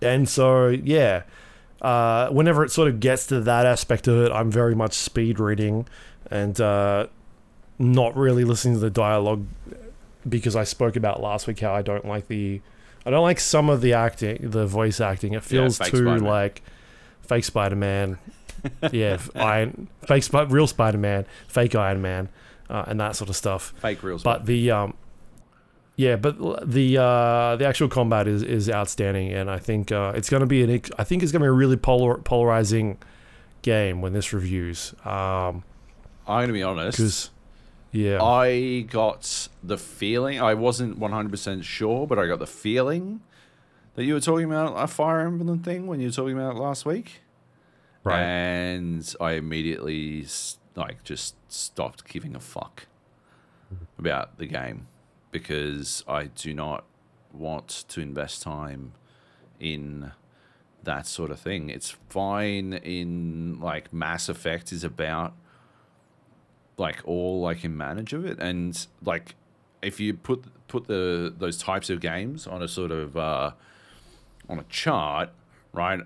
[0.00, 1.24] and so yeah,
[1.80, 5.40] uh, whenever it sort of gets to that aspect of it, I'm very much speed
[5.40, 5.86] reading
[6.30, 7.08] and uh,
[7.78, 9.46] not really listening to the dialogue
[10.28, 12.60] because I spoke about last week how I don't like the,
[13.04, 15.34] I don't like some of the acting, the voice acting.
[15.34, 16.24] It feels fake too Spider-Man.
[16.24, 16.62] like
[17.22, 18.18] fake Spider Man.
[18.92, 22.28] yeah, Iron, fake, Spi- real Spider Man, fake Iron Man,
[22.70, 23.74] uh, and that sort of stuff.
[23.78, 24.94] Fake real But the um,
[25.96, 26.38] yeah, but
[26.70, 30.46] the uh, the actual combat is is outstanding, and I think uh, it's going to
[30.46, 32.98] be an I think it's going to be a really polar- polarizing
[33.62, 34.94] game when this reviews.
[35.04, 35.64] Um,
[36.26, 37.30] I'm gonna be honest.
[37.92, 43.20] Yeah, I got the feeling I wasn't 100% sure, but I got the feeling
[43.94, 46.58] that you were talking about a Fire Emblem thing when you were talking about it
[46.58, 47.20] last week.
[48.02, 50.26] right, And I immediately
[50.74, 52.86] like just stopped giving a fuck
[53.98, 54.86] about the game
[55.30, 56.84] because I do not
[57.32, 58.92] want to invest time
[59.60, 60.12] in
[60.82, 61.70] that sort of thing.
[61.70, 65.34] It's fine in like Mass Effect is about
[66.78, 69.34] like all I can manage of it and like
[69.82, 73.50] if you put put the those types of games on a sort of uh
[74.48, 75.30] on a chart,
[75.72, 76.00] right?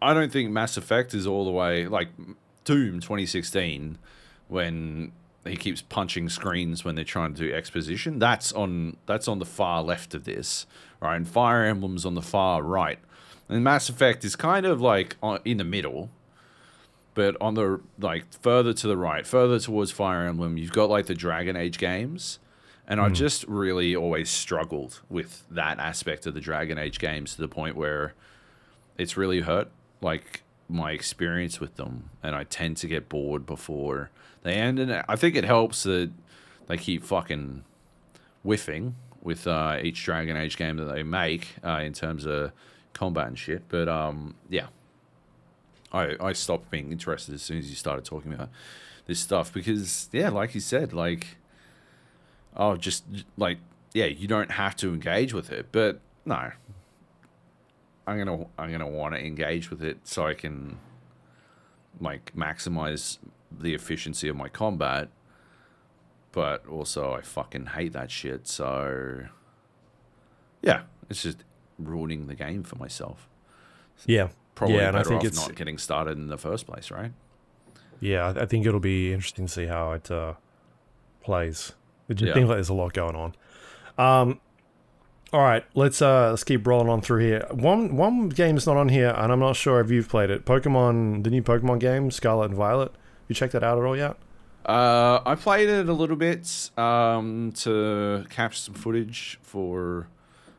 [0.00, 2.08] I don't think Mass Effect is all the way like
[2.64, 3.98] Doom 2016
[4.48, 5.12] when
[5.44, 8.18] he keeps punching screens when they're trying to do exposition.
[8.18, 10.66] That's on that's on the far left of this,
[11.00, 11.16] right?
[11.16, 12.98] And Fire Emblem's on the far right.
[13.48, 16.10] And Mass Effect is kind of like in the middle,
[17.18, 21.06] but on the like further to the right, further towards Fire Emblem, you've got like
[21.06, 22.38] the Dragon Age games.
[22.86, 27.40] And I've just really always struggled with that aspect of the Dragon Age games to
[27.40, 28.14] the point where
[28.96, 29.68] it's really hurt
[30.00, 34.10] like my experience with them and I tend to get bored before
[34.42, 36.10] they end and I think it helps that
[36.68, 37.64] they keep fucking
[38.44, 42.52] whiffing with uh, each Dragon Age game that they make uh, in terms of
[42.92, 44.68] combat and shit but um yeah
[45.92, 48.50] I I stopped being interested as soon as you started talking about
[49.06, 51.38] this stuff because yeah like you said like
[52.56, 53.04] oh just
[53.36, 53.58] like
[53.94, 56.52] yeah you don't have to engage with it but no
[58.08, 60.78] I'm gonna I'm gonna want to engage with it so I can
[62.00, 63.18] like maximize
[63.52, 65.10] the efficiency of my combat.
[66.32, 68.48] But also I fucking hate that shit.
[68.48, 69.26] So
[70.62, 71.44] yeah, it's just
[71.78, 73.28] ruining the game for myself.
[74.06, 76.90] yeah, Probably yeah, and I think off it's not getting started in the first place,
[76.90, 77.12] right?
[78.00, 80.34] yeah, I think it'll be interesting to see how it uh,
[81.22, 81.74] plays.
[82.08, 82.34] It Yeah.
[82.34, 83.34] seems like there's a lot going on.
[83.98, 84.40] Um,
[85.32, 87.46] all right, let's uh let's keep rolling on through here.
[87.52, 90.44] One one game is not on here, and I'm not sure if you've played it.
[90.44, 92.90] Pokemon, the new Pokemon game, Scarlet and Violet.
[93.28, 94.16] You checked that out at all yet?
[94.66, 100.08] Uh, I played it a little bit um, to capture some footage for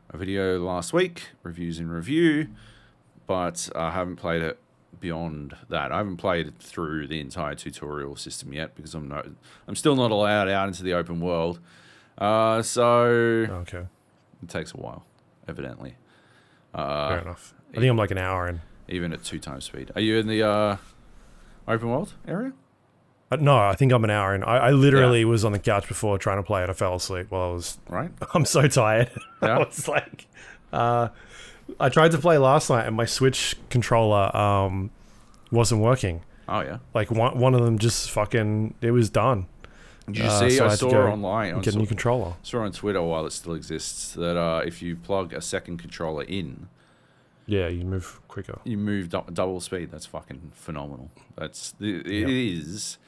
[0.08, 2.48] a video last week, reviews in review,
[3.30, 4.58] but I haven't played it
[4.98, 5.92] beyond that.
[5.92, 9.24] I haven't played it through the entire tutorial system yet because I'm not.
[9.68, 11.60] I'm still not allowed out into the open world.
[12.18, 12.90] Uh, so
[13.62, 13.86] Okay,
[14.42, 15.04] it takes a while,
[15.46, 15.94] evidently.
[16.74, 17.54] fair Uh, enough.
[17.70, 18.62] I think I'm like an hour in.
[18.88, 19.92] even at two times speed.
[19.94, 20.76] Are you in the uh,
[21.68, 22.52] open world area?
[23.30, 24.42] Uh, no, I think I'm an hour in.
[24.42, 26.68] I, I literally was on the couch before trying to play it.
[26.68, 27.78] I fell asleep while I was.
[27.88, 28.10] Right.
[28.34, 29.08] I'm so tired.
[29.40, 29.54] Yeah.
[29.56, 30.26] I was like,
[30.72, 31.08] uh,
[31.78, 34.90] I tried to play last night and my Switch controller um
[35.50, 36.22] wasn't working.
[36.48, 36.78] Oh yeah.
[36.94, 39.46] Like one one of them just fucking it was done.
[40.06, 40.50] Did you Uh, see?
[40.56, 41.54] so I I saw online.
[41.54, 42.34] I Get a new controller.
[42.42, 46.24] saw on Twitter while it still exists that uh, if you plug a second controller
[46.24, 46.68] in,
[47.46, 48.58] Yeah, you move quicker.
[48.64, 49.90] you move du- double speed.
[49.92, 51.10] That's fucking phenomenal.
[51.36, 52.28] That's it, it Yep.
[52.28, 52.98] is.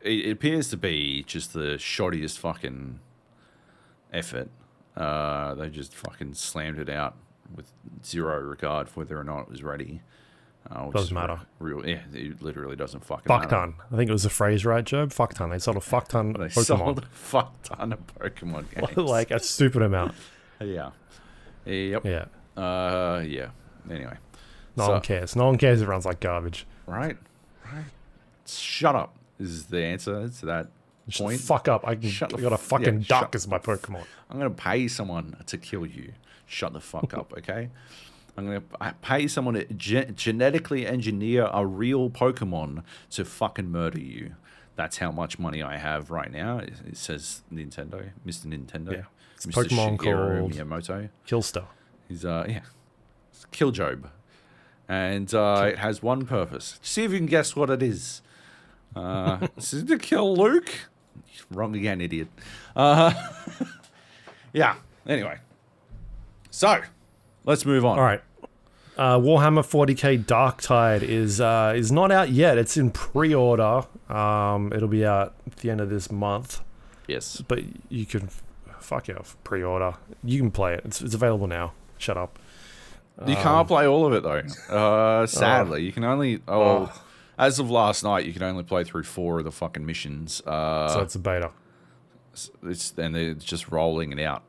[0.00, 3.00] It, it appears to be just the shoddiest fucking
[4.12, 4.48] effort.
[4.96, 7.16] Uh, they just fucking slammed it out
[7.54, 7.70] with
[8.04, 10.00] zero regard for whether or not it was ready.
[10.70, 11.38] Uh, Doesn't matter.
[11.60, 13.50] Real, yeah, it literally doesn't fucking Fuck matter.
[13.50, 13.74] ton.
[13.92, 15.12] I think it was a phrase, right, Joab?
[15.12, 15.50] Fuck ton.
[15.50, 16.64] They sold a fuck ton They Pokemon.
[16.64, 18.64] sold a fuck ton of Pokemon
[18.96, 18.96] games.
[19.08, 20.14] like a stupid amount.
[20.60, 20.90] yeah,
[21.64, 22.24] yep, Yeah.
[22.60, 23.50] uh, yeah.
[23.88, 24.16] Anyway,
[24.76, 25.36] No So- one cares.
[25.36, 26.66] No one cares if it runs like garbage.
[26.86, 27.16] right,
[27.72, 27.84] right.
[28.46, 30.66] Shut up is the answer to that
[31.08, 31.38] Just point.
[31.40, 31.86] fuck up.
[31.86, 34.04] I, can, Shut I got a fucking yeah, duck as my Pokemon.
[34.30, 36.12] I'm gonna pay someone to kill you.
[36.46, 37.70] Shut the fuck up, okay?
[38.36, 44.34] I'm gonna pay someone to ge- genetically engineer a real Pokemon to fucking murder you.
[44.76, 46.58] That's how much money I have right now.
[46.58, 48.46] It, it says Nintendo, Mr.
[48.46, 49.02] Nintendo, Yeah.
[49.34, 49.64] It's Mr.
[49.64, 51.08] Pokemon Shigeru called- Miyamoto.
[51.26, 51.64] Killstar.
[52.08, 52.60] He's uh yeah,
[53.32, 54.08] it's Killjob,
[54.88, 56.78] and uh, it has one purpose.
[56.82, 58.22] See if you can guess what it is.
[58.94, 60.70] Uh, this is to kill Luke.
[61.50, 62.28] Wrong again, idiot.
[62.76, 63.12] Uh,
[64.52, 64.76] yeah.
[65.06, 65.38] Anyway,
[66.56, 66.80] so
[67.44, 67.98] let's move on.
[67.98, 68.22] All right.
[68.96, 72.56] Uh, Warhammer 40k Darktide is uh, is not out yet.
[72.56, 73.82] It's in pre-order.
[74.08, 76.62] Um, it'll be out at the end of this month.
[77.06, 77.42] Yes.
[77.46, 78.30] But you can
[78.80, 79.96] fuck it off pre-order.
[80.24, 80.80] You can play it.
[80.86, 81.74] It's, it's available now.
[81.98, 82.38] Shut up.
[83.26, 84.74] You can't play all of it though.
[84.74, 86.40] Uh, sadly, you can only.
[86.48, 87.02] Oh, Oh.
[87.38, 90.40] as of last night, you can only play through four of the fucking missions.
[90.46, 91.50] Uh, So it's a beta.
[92.62, 94.42] it's and they're just rolling it out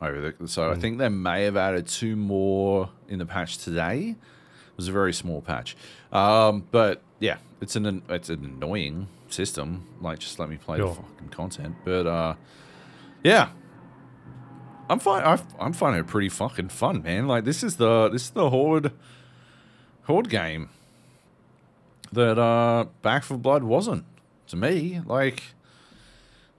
[0.00, 0.48] over the.
[0.48, 0.76] So Hmm.
[0.76, 4.10] I think they may have added two more in the patch today.
[4.10, 5.76] It was a very small patch,
[6.12, 9.86] um, but yeah, it's an it's an annoying system.
[10.02, 11.76] Like, just let me play the fucking content.
[11.84, 12.34] But uh,
[13.24, 13.48] yeah,
[14.90, 15.22] I'm fine.
[15.24, 17.26] i I'm finding it pretty fucking fun, man.
[17.26, 18.92] Like this is the this is the horde
[20.04, 20.68] horde game
[22.12, 24.04] that uh, Back 4 Blood wasn't
[24.48, 25.00] to me.
[25.06, 25.42] Like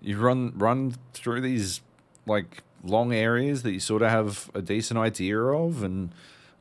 [0.02, 1.82] you run run through these
[2.26, 6.12] like long areas that you sort of have a decent idea of, and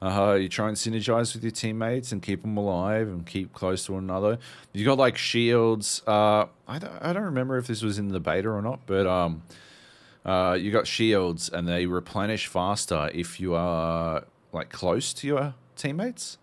[0.02, 3.86] uh, you try and synergize with your teammates and keep them alive and keep close
[3.86, 4.38] to one another.
[4.72, 6.02] You got like shields.
[6.06, 9.06] Uh, I don't, I don't remember if this was in the beta or not, but
[9.06, 9.42] um,
[10.24, 15.54] uh, you got shields and they replenish faster if you are like close to your
[15.76, 16.38] teammates.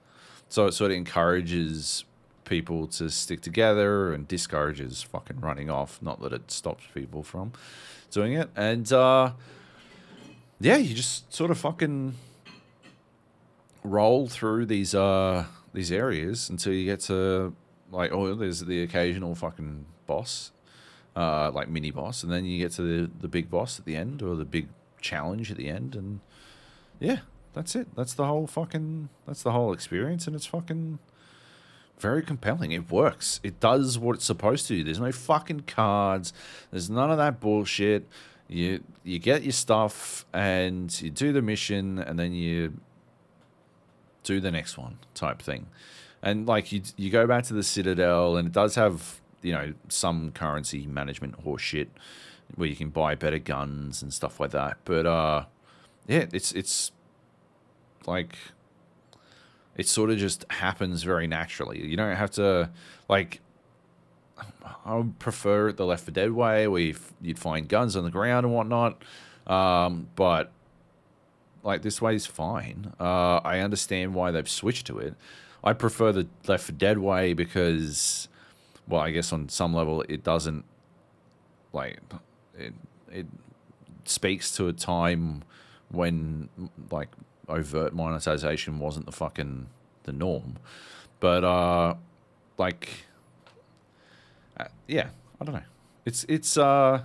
[0.49, 2.05] So it sort of encourages
[2.45, 6.01] people to stick together and discourages fucking running off.
[6.01, 7.53] Not that it stops people from
[8.11, 8.49] doing it.
[8.55, 9.33] And uh,
[10.63, 12.15] yeah, you just sort of fucking
[13.83, 17.53] roll through these uh these areas until you get to
[17.91, 20.53] like oh there's the occasional fucking boss
[21.17, 23.93] uh like mini boss and then you get to the the big boss at the
[23.93, 24.69] end or the big
[25.01, 26.21] challenge at the end and
[27.01, 27.17] yeah
[27.53, 27.87] that's it.
[27.95, 30.99] That's the whole fucking that's the whole experience and it's fucking
[31.99, 32.71] very compelling.
[32.71, 33.39] It works.
[33.43, 34.83] It does what it's supposed to.
[34.83, 36.33] There's no fucking cards.
[36.71, 38.07] There's none of that bullshit
[38.53, 42.73] you you get your stuff and you do the mission and then you
[44.23, 45.67] do the next one type thing.
[46.21, 49.73] And like you you go back to the Citadel and it does have, you know,
[49.89, 51.87] some currency management horseshit
[52.55, 54.77] where you can buy better guns and stuff like that.
[54.85, 55.45] But uh
[56.07, 56.91] yeah, it's it's
[58.05, 58.37] like
[59.75, 61.85] it sort of just happens very naturally.
[61.85, 62.69] You don't have to
[63.09, 63.41] like
[64.85, 68.03] I would prefer the Left 4 Dead way, where you f- you'd find guns on
[68.03, 69.01] the ground and whatnot.
[69.47, 70.51] Um, but
[71.63, 72.93] like this way is fine.
[72.99, 75.15] Uh, I understand why they've switched to it.
[75.63, 78.27] I prefer the Left 4 Dead way because,
[78.87, 80.65] well, I guess on some level it doesn't
[81.71, 81.99] like
[82.57, 82.73] it.
[83.11, 83.27] It
[84.05, 85.43] speaks to a time
[85.89, 86.49] when
[86.91, 87.09] like
[87.47, 89.67] overt monetization wasn't the fucking
[90.03, 90.57] the norm.
[91.19, 91.95] But uh,
[92.57, 92.89] like
[94.57, 95.61] uh, yeah, I don't know.
[96.05, 97.03] It's it's uh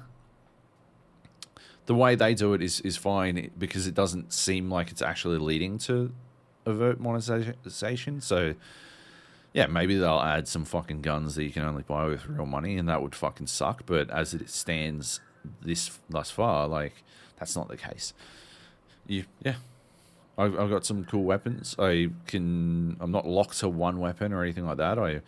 [1.87, 5.39] the way they do it is is fine because it doesn't seem like it's actually
[5.39, 6.13] leading to
[6.67, 8.21] overt monetization.
[8.21, 8.55] So
[9.55, 12.77] yeah, maybe they'll add some fucking guns that you can only buy with real money,
[12.77, 13.85] and that would fucking suck.
[13.87, 15.21] But as it stands
[15.63, 17.03] this thus far, like
[17.39, 18.13] that's not the case.
[19.07, 19.55] You yeah.
[20.37, 21.75] I've, I've got some cool weapons.
[21.79, 22.97] I can.
[23.01, 24.99] I'm not locked to one weapon or anything like that.
[24.99, 25.21] I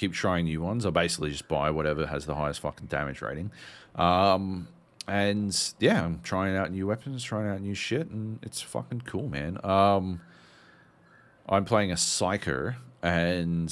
[0.00, 0.86] keep trying new ones.
[0.86, 3.52] I basically just buy whatever has the highest fucking damage rating.
[3.94, 4.66] Um,
[5.06, 9.28] and yeah, I'm trying out new weapons, trying out new shit, and it's fucking cool,
[9.28, 9.58] man.
[9.62, 10.22] Um,
[11.46, 13.68] I'm playing a psyker, and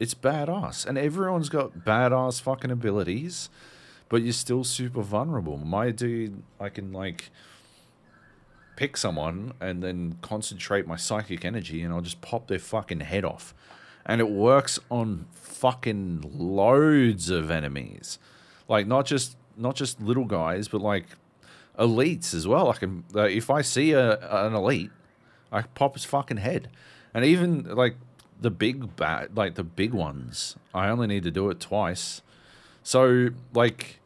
[0.00, 3.50] it's badass, and everyone's got badass fucking abilities,
[4.08, 5.58] but you're still super vulnerable.
[5.58, 7.30] My dude, I can like
[8.76, 13.26] pick someone and then concentrate my psychic energy, and I'll just pop their fucking head
[13.26, 13.54] off,
[14.04, 18.18] and it works on fucking loads of enemies,
[18.68, 21.06] like not just not just little guys, but like
[21.78, 22.70] elites as well.
[22.70, 24.90] I can uh, if I see a an elite,
[25.50, 26.68] I pop his fucking head,
[27.14, 27.96] and even like
[28.40, 32.22] the big bat, like the big ones, I only need to do it twice.
[32.82, 34.00] So like,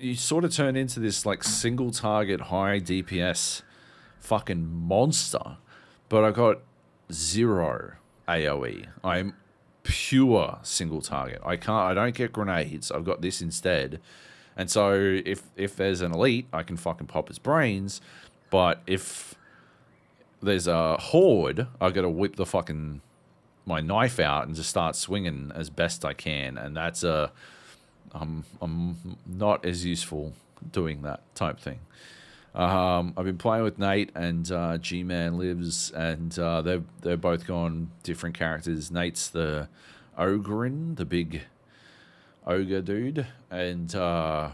[0.00, 3.62] you sort of turn into this like single target high DPS
[4.18, 5.58] fucking monster,
[6.08, 6.62] but I got
[7.12, 7.92] zero
[8.28, 8.86] AOE.
[9.04, 9.34] I'm
[9.82, 11.40] pure single target.
[11.44, 11.90] I can't.
[11.90, 12.90] I don't get grenades.
[12.90, 14.00] I've got this instead
[14.56, 14.92] and so
[15.24, 18.00] if if there's an elite, I can fucking pop his brains.
[18.50, 19.34] But if
[20.42, 23.00] there's a horde, I got to whip the fucking
[23.64, 26.58] my knife out and just start swinging as best I can.
[26.58, 27.32] And that's a
[28.12, 30.34] I'm I'm not as useful
[30.70, 31.80] doing that type thing.
[32.54, 37.16] Um, I've been playing with Nate and uh, G Man lives, and uh, they're they're
[37.16, 38.90] both gone different characters.
[38.90, 39.68] Nate's the
[40.18, 41.42] Ogryn, the big
[42.46, 44.50] ogre dude, and uh,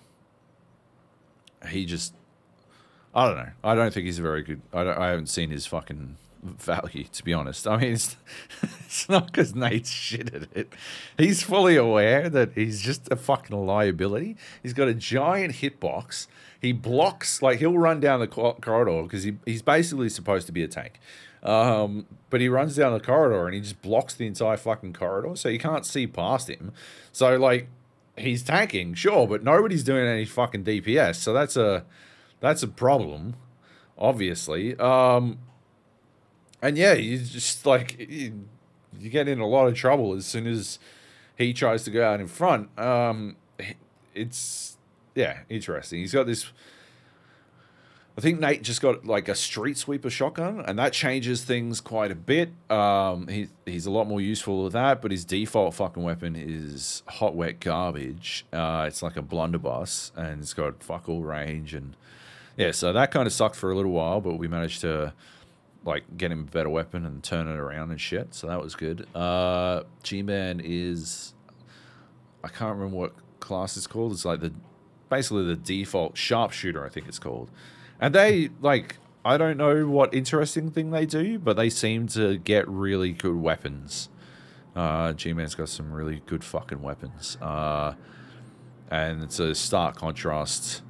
[1.68, 2.14] he just
[3.14, 3.50] I don't know.
[3.64, 4.62] I don't think he's a very good.
[4.72, 7.66] I, I haven't seen his fucking value to be honest.
[7.66, 8.16] I mean, it's,
[8.86, 10.72] it's not because Nate's shit at it.
[11.16, 14.36] He's fully aware that he's just a fucking liability.
[14.62, 16.26] He's got a giant hitbox.
[16.60, 20.62] He blocks like he'll run down the corridor because he, he's basically supposed to be
[20.62, 21.00] a tank.
[21.42, 25.36] Um, but he runs down the corridor and he just blocks the entire fucking corridor,
[25.36, 26.72] so you can't see past him.
[27.12, 27.68] So like
[28.16, 31.84] he's tanking, sure, but nobody's doing any fucking DPS, so that's a
[32.40, 33.36] that's a problem,
[33.96, 34.76] obviously.
[34.78, 35.38] Um,
[36.60, 38.46] and yeah, you just like you,
[38.98, 40.78] you, get in a lot of trouble as soon as
[41.36, 42.76] he tries to go out in front.
[42.78, 43.36] Um,
[44.14, 44.76] it's
[45.18, 46.00] yeah, interesting.
[46.00, 46.46] He's got this
[48.18, 52.10] I think Nate just got like a street sweeper shotgun, and that changes things quite
[52.10, 52.50] a bit.
[52.68, 57.04] Um, he, he's a lot more useful with that, but his default fucking weapon is
[57.06, 58.44] hot wet garbage.
[58.52, 61.94] Uh, it's like a blunderbuss, and it's got fuck all range, and
[62.56, 65.12] yeah, so that kind of sucked for a little while, but we managed to
[65.84, 68.34] like get him a better weapon and turn it around and shit.
[68.34, 69.06] So that was good.
[69.14, 71.34] Uh, G Man is
[72.42, 74.10] I can't remember what class it's called.
[74.10, 74.52] It's like the
[75.08, 77.50] basically the default sharpshooter, I think it's called.
[78.00, 82.38] And they like I don't know what interesting thing they do, but they seem to
[82.38, 84.08] get really good weapons.
[84.74, 87.36] Uh, G-Man's got some really good fucking weapons.
[87.42, 87.94] Uh,
[88.90, 90.82] and it's a stark contrast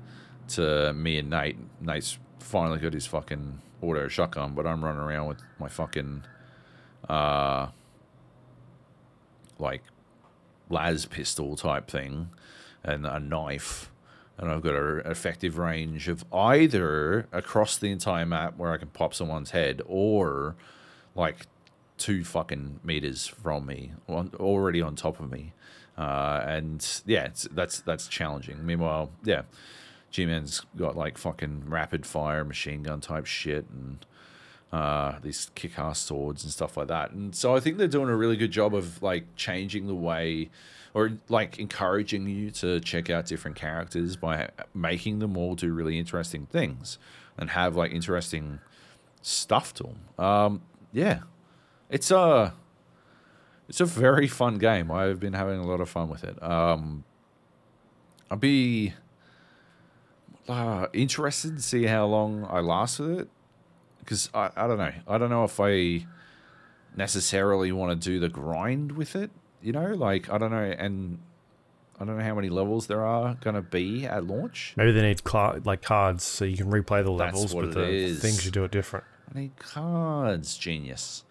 [0.49, 1.57] to me and Nate.
[1.81, 6.23] Nate's finally got his fucking auto shotgun, but I'm running around with my fucking
[7.09, 7.69] uh,
[9.59, 9.83] like
[10.69, 12.29] las pistol type thing
[12.85, 13.91] and a knife
[14.39, 18.89] and I've got an effective range of either across the entire map where I can
[18.89, 20.55] pop someone's head or
[21.14, 21.47] like
[21.97, 25.53] two fucking meters from me, already on top of me.
[25.97, 28.64] Uh, and yeah, that's that's challenging.
[28.64, 29.43] Meanwhile, yeah,
[30.12, 34.07] G-Man's got like fucking rapid fire machine gun type shit and
[34.72, 37.11] uh, these kick-ass swords and stuff like that.
[37.11, 40.51] And so I think they're doing a really good job of like changing the way
[40.95, 45.99] or like encouraging you to check out different characters by making them all do really
[45.99, 46.99] interesting things
[47.36, 48.59] and have like interesting
[49.22, 50.24] stuff to them.
[50.24, 50.62] Um,
[50.93, 51.20] yeah,
[51.91, 52.55] it's a
[53.68, 54.91] it's a very fun game.
[54.91, 56.43] I've been having a lot of fun with it.
[56.43, 57.05] Um,
[58.30, 58.95] I'll be
[60.49, 63.28] uh, interested to see how long I last with it
[64.01, 64.93] because I, I don't know.
[65.07, 66.07] I don't know if I
[66.97, 69.30] necessarily want to do the grind with it
[69.62, 71.18] you know, like I don't know, and
[72.00, 74.74] I don't know how many levels there are going to be at launch.
[74.76, 78.20] Maybe they need cl- like cards so you can replay the levels, but the is.
[78.20, 79.04] things you do it different.
[79.34, 81.24] I need cards, genius.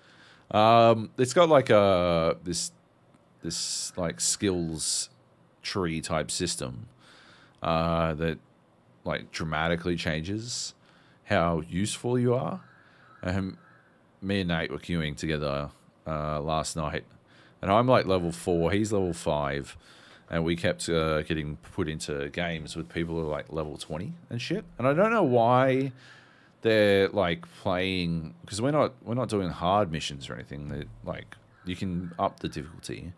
[0.52, 2.72] Um, it's got like a this
[3.42, 5.10] this like skills
[5.62, 6.88] tree type system
[7.62, 8.40] uh, that
[9.04, 10.74] like dramatically changes
[11.26, 12.62] how useful you are.
[13.24, 13.58] Um,
[14.22, 15.70] me and Nate were queuing together
[16.06, 17.04] uh, last night,
[17.68, 18.72] and I'm like level four.
[18.72, 19.76] He's level five,
[20.30, 24.14] and we kept uh, getting put into games with people who are like level twenty
[24.30, 24.64] and shit.
[24.78, 25.92] And I don't know why
[26.62, 30.70] they're like playing because we're not we're not doing hard missions or anything.
[30.70, 33.12] They're like you can up the difficulty.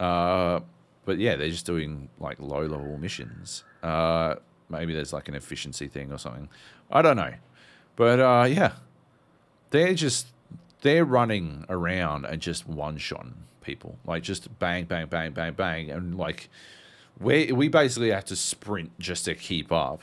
[0.00, 0.60] Uh,
[1.04, 3.62] but yeah, they're just doing like low level missions.
[3.82, 4.36] Uh,
[4.70, 6.48] maybe there's like an efficiency thing or something.
[6.90, 7.34] I don't know.
[7.94, 8.72] But uh, yeah,
[9.68, 10.28] they're just
[10.80, 15.90] they're running around and just one shotting people, like just bang, bang, bang, bang, bang,
[15.90, 16.48] and like
[17.20, 20.02] we we basically have to sprint just to keep up.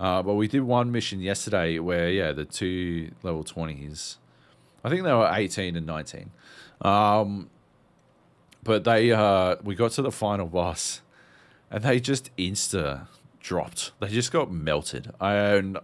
[0.00, 4.18] Uh, but we did one mission yesterday where yeah, the two level twenties,
[4.82, 6.30] I think they were eighteen and nineteen.
[6.80, 7.50] Um,
[8.64, 11.02] but they uh, we got to the final boss,
[11.70, 13.06] and they just insta
[13.40, 13.92] dropped.
[14.00, 15.12] They just got melted.
[15.20, 15.78] And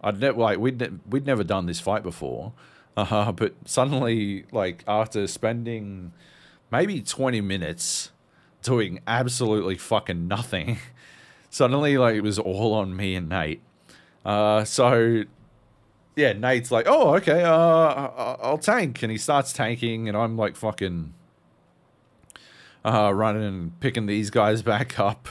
[0.00, 2.52] I'd never like we'd ne- we'd never done this fight before,
[2.96, 6.12] uh, but suddenly like after spending
[6.72, 8.10] maybe twenty minutes
[8.62, 10.78] doing absolutely fucking nothing,
[11.50, 13.60] suddenly like it was all on me and Nate.
[14.24, 15.24] Uh, so
[16.16, 20.56] yeah, Nate's like, oh okay, uh, I'll tank, and he starts tanking, and I'm like
[20.56, 21.14] fucking
[22.84, 25.28] uh, running and picking these guys back up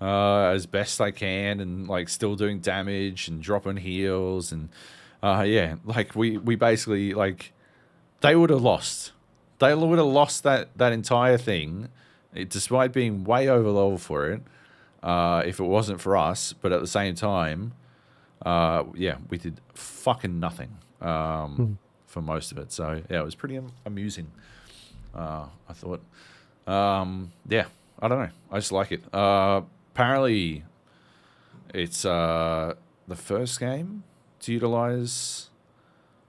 [0.00, 4.68] uh, as best I can, and like still doing damage and dropping heals, and
[5.22, 7.52] uh, yeah, like we we basically like
[8.20, 9.12] they would have lost.
[9.60, 11.88] They would have lost that that entire thing,
[12.34, 14.42] eh, despite being way over level for it.
[15.02, 17.72] Uh, if it wasn't for us, but at the same time,
[18.44, 22.72] uh, yeah, we did fucking nothing um, for most of it.
[22.72, 24.30] So yeah, it was pretty am- amusing.
[25.14, 26.02] Uh, I thought.
[26.66, 27.66] Um, yeah,
[28.00, 28.30] I don't know.
[28.50, 29.02] I just like it.
[29.14, 29.62] Uh,
[29.94, 30.64] apparently,
[31.74, 32.74] it's uh,
[33.08, 34.04] the first game
[34.40, 35.50] to utilize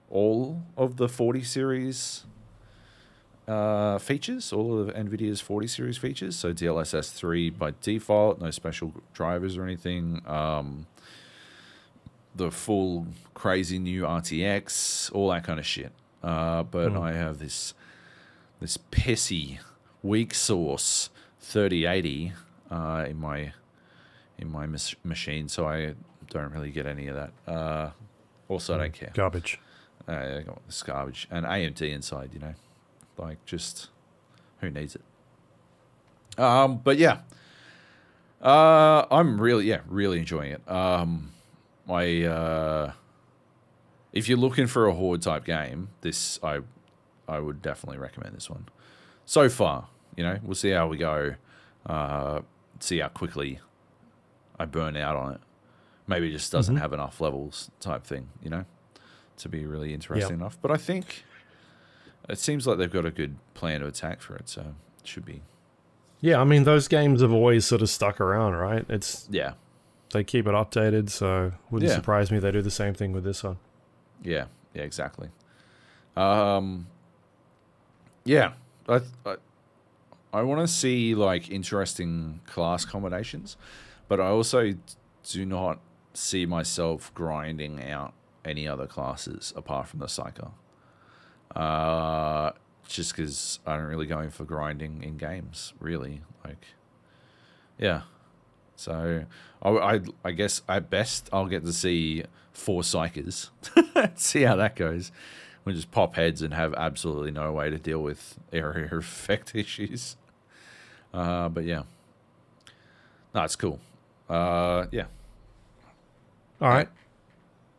[0.10, 2.26] all of the 40 series
[3.52, 6.36] uh, features, all of NVIDIA's 40 series features.
[6.36, 10.22] So DLSS 3 by default, no special drivers or anything.
[10.26, 10.88] Um,
[12.34, 15.92] the full crazy new RTX, all that kind of shit.
[16.24, 17.74] Uh, but I have this
[18.60, 19.58] this pissy
[20.04, 22.34] weak source 3080
[22.70, 23.54] uh, in my
[24.38, 25.96] in my mach- machine, so I
[26.30, 27.52] don't really get any of that.
[27.52, 27.90] Uh,
[28.48, 29.12] also, I don't care.
[29.14, 29.60] Garbage.
[30.08, 32.54] Uh, I got this garbage and AMD inside, you know,
[33.22, 33.90] like just
[34.60, 36.40] who needs it?
[36.40, 37.20] Um, but yeah,
[38.42, 40.70] uh, I'm really yeah really enjoying it.
[40.70, 41.32] Um,
[41.90, 42.94] I uh,
[44.14, 46.62] if you're looking for a horde type game, this I
[47.28, 48.68] I would definitely recommend this one.
[49.26, 51.36] So far, you know, we'll see how we go.
[51.86, 52.42] Uh,
[52.80, 53.60] see how quickly
[54.60, 55.42] I burn out on it.
[56.08, 58.66] Maybe it just doesn't have enough levels type thing, you know,
[59.38, 60.58] to be really interesting enough.
[60.62, 61.24] But I think
[62.30, 64.62] it seems like they've got a good plan of attack for it, so
[65.02, 65.42] it should be.
[66.20, 68.86] Yeah, I mean those games have always sort of stuck around, right?
[68.90, 69.54] It's Yeah,
[70.14, 71.96] they keep it updated, so wouldn't Yeah.
[71.96, 73.58] surprise me they do the same thing with this one.
[74.24, 75.30] yeah, yeah, exactly.
[76.16, 76.88] Um,
[78.24, 78.54] yeah,
[78.88, 79.36] I I,
[80.34, 83.58] I want to see like interesting class combinations,
[84.08, 84.76] but I also
[85.24, 85.80] do not
[86.14, 88.14] see myself grinding out
[88.44, 90.52] any other classes apart from the psyker.
[91.56, 92.52] Uh,
[92.88, 96.22] just because I don't really go in for grinding in games, really.
[96.44, 96.66] Like,
[97.78, 98.02] yeah.
[98.76, 99.26] So
[99.62, 103.50] I, I, I guess at best I'll get to see four psykers,
[104.16, 105.12] see how that goes.
[105.64, 110.18] We'll just pop heads and have absolutely no way to deal with area effect issues.
[111.14, 111.84] Uh, but yeah,
[113.36, 113.80] no, it's cool.
[114.30, 115.06] Uh, yeah,
[116.62, 116.88] All right.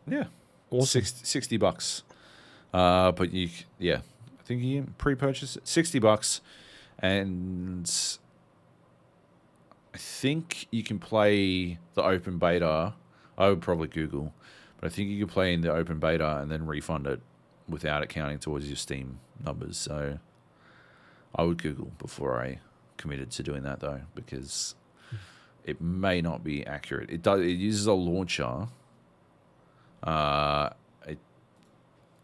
[0.07, 0.25] yeah,
[0.71, 0.87] Awesome.
[1.03, 2.03] 60, 60 bucks.
[2.73, 4.01] Uh, but you, yeah,
[4.41, 5.59] I think you pre-purchase.
[5.65, 6.41] Sixty bucks,
[6.99, 7.91] and
[9.95, 12.95] I think you can play the open beta.
[13.37, 14.33] I would probably Google,
[14.81, 17.21] but I think you can play in the open beta and then refund it
[17.69, 19.77] without it counting towards your Steam numbers.
[19.77, 20.19] So
[21.35, 22.61] I would Google before I
[22.97, 24.75] committed to doing that though, because
[25.65, 27.11] it may not be accurate.
[27.11, 27.41] It does.
[27.41, 28.69] It uses a launcher.
[30.03, 30.71] Uh,
[31.07, 31.19] it,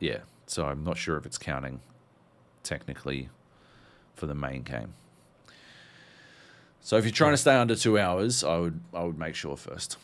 [0.01, 0.19] yeah.
[0.49, 1.81] So I'm not sure if it's counting
[2.63, 3.29] technically
[4.15, 4.95] for the main game.
[6.81, 9.57] So if you're trying to stay under two hours, I would I would make sure
[9.57, 9.97] first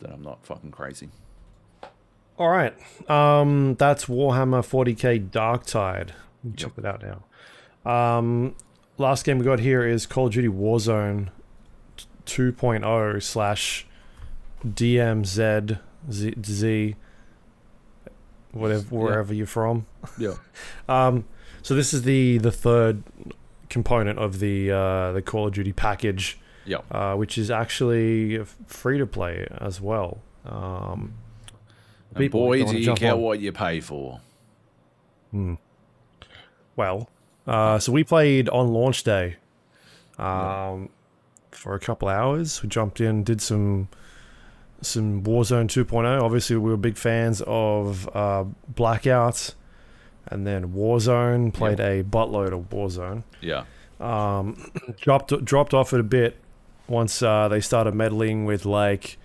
[0.00, 1.08] that I'm not fucking crazy.
[2.38, 2.72] All right.
[3.10, 6.10] Um, that's Warhammer 40k Darktide.
[6.56, 6.78] Check Yep.
[6.78, 7.02] it out
[7.84, 7.90] now.
[7.90, 8.54] Um,
[8.96, 11.30] last game we got here is Call of Duty Warzone
[12.26, 13.86] 2.0 slash
[14.64, 15.78] DMZ
[16.12, 16.96] Z, Z
[18.58, 19.86] whatever wherever you're from.
[20.18, 20.34] Yeah.
[20.88, 21.24] Um,
[21.62, 23.02] so this is the the third
[23.68, 26.78] component of the uh, the Call of Duty package, Yeah.
[26.90, 30.18] uh, which is actually free to play as well.
[30.46, 31.14] Um,
[32.14, 33.20] boy, do you care on.
[33.20, 34.20] what you pay for.
[35.30, 35.54] Hmm.
[36.74, 37.10] well,
[37.46, 39.36] uh, so we played on launch day
[40.18, 40.88] um,
[41.50, 42.62] for a couple hours.
[42.62, 43.88] We jumped in, did some
[44.80, 46.22] some Warzone 2.0.
[46.22, 49.54] Obviously, we were big fans of uh, Blackout,
[50.26, 51.52] and then Warzone.
[51.52, 53.24] Played a buttload of Warzone.
[53.40, 53.64] Yeah.
[54.00, 54.70] um,
[55.00, 56.36] dropped dropped off it a bit
[56.86, 59.18] once uh, they started meddling with like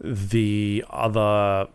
[0.00, 1.68] the other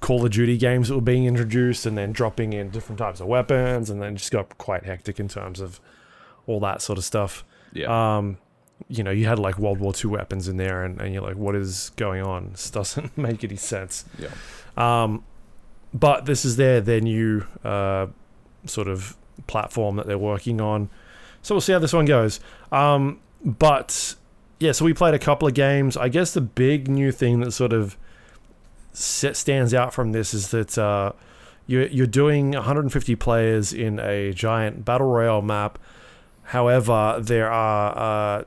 [0.00, 3.26] Call of Duty games that were being introduced, and then dropping in different types of
[3.26, 5.80] weapons, and then just got quite hectic in terms of
[6.46, 7.44] all that sort of stuff.
[7.72, 8.16] Yeah.
[8.16, 8.38] Um,
[8.88, 11.36] you know, you had like World War II weapons in there, and, and you're like,
[11.36, 12.50] what is going on?
[12.52, 14.04] This doesn't make any sense.
[14.18, 14.30] yeah.
[14.76, 15.24] Um,
[15.94, 18.06] but this is their their new uh,
[18.66, 19.16] sort of
[19.46, 20.88] platform that they're working on.
[21.42, 22.40] So we'll see how this one goes.
[22.70, 24.14] Um, but
[24.60, 25.96] yeah, so we played a couple of games.
[25.96, 27.96] I guess the big new thing that sort of
[28.92, 31.12] set, stands out from this is that uh,
[31.66, 35.78] you're you're doing 150 players in a giant battle royale map.
[36.44, 38.44] However, there are uh,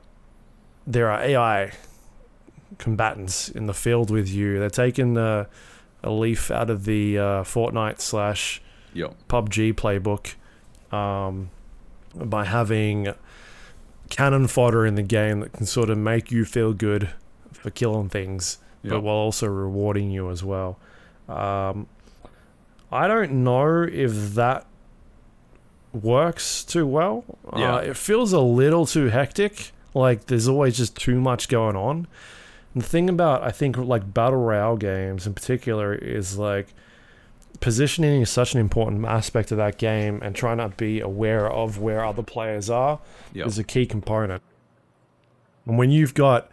[0.87, 1.71] there are AI
[2.77, 4.59] combatants in the field with you.
[4.59, 5.47] They're taking a
[6.03, 8.61] leaf out of the uh, Fortnite slash
[8.93, 9.07] Yeah.
[9.29, 10.35] PUBG playbook
[10.95, 11.49] um,
[12.13, 13.13] by having
[14.09, 17.09] cannon fodder in the game that can sort of make you feel good
[17.51, 18.91] for killing things, Yeah.
[18.91, 20.77] but while also rewarding you as well.
[21.27, 21.87] Um,
[22.91, 24.67] I don't know if that
[25.93, 27.23] works too well.
[27.55, 27.75] Yeah.
[27.75, 29.71] Uh, it feels a little too hectic.
[29.95, 32.05] Like there's always just too much going on.
[32.73, 36.67] And the thing about I think like battle royale games in particular is like
[37.61, 41.79] positioning is such an important aspect of that game, and trying to be aware of
[41.79, 42.99] where other players are
[43.33, 43.45] Yeah.
[43.45, 44.43] is a key component.
[45.65, 46.51] And when you've got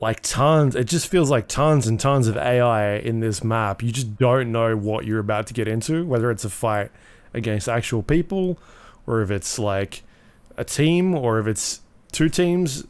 [0.00, 3.82] like tons, it just feels like tons and tons of AI in this map.
[3.82, 6.90] You just don't know what you're about to get into, whether it's a fight
[7.32, 8.58] against actual people,
[9.06, 10.02] or if it's like
[10.56, 11.80] a team, or if it's
[12.14, 12.84] two teams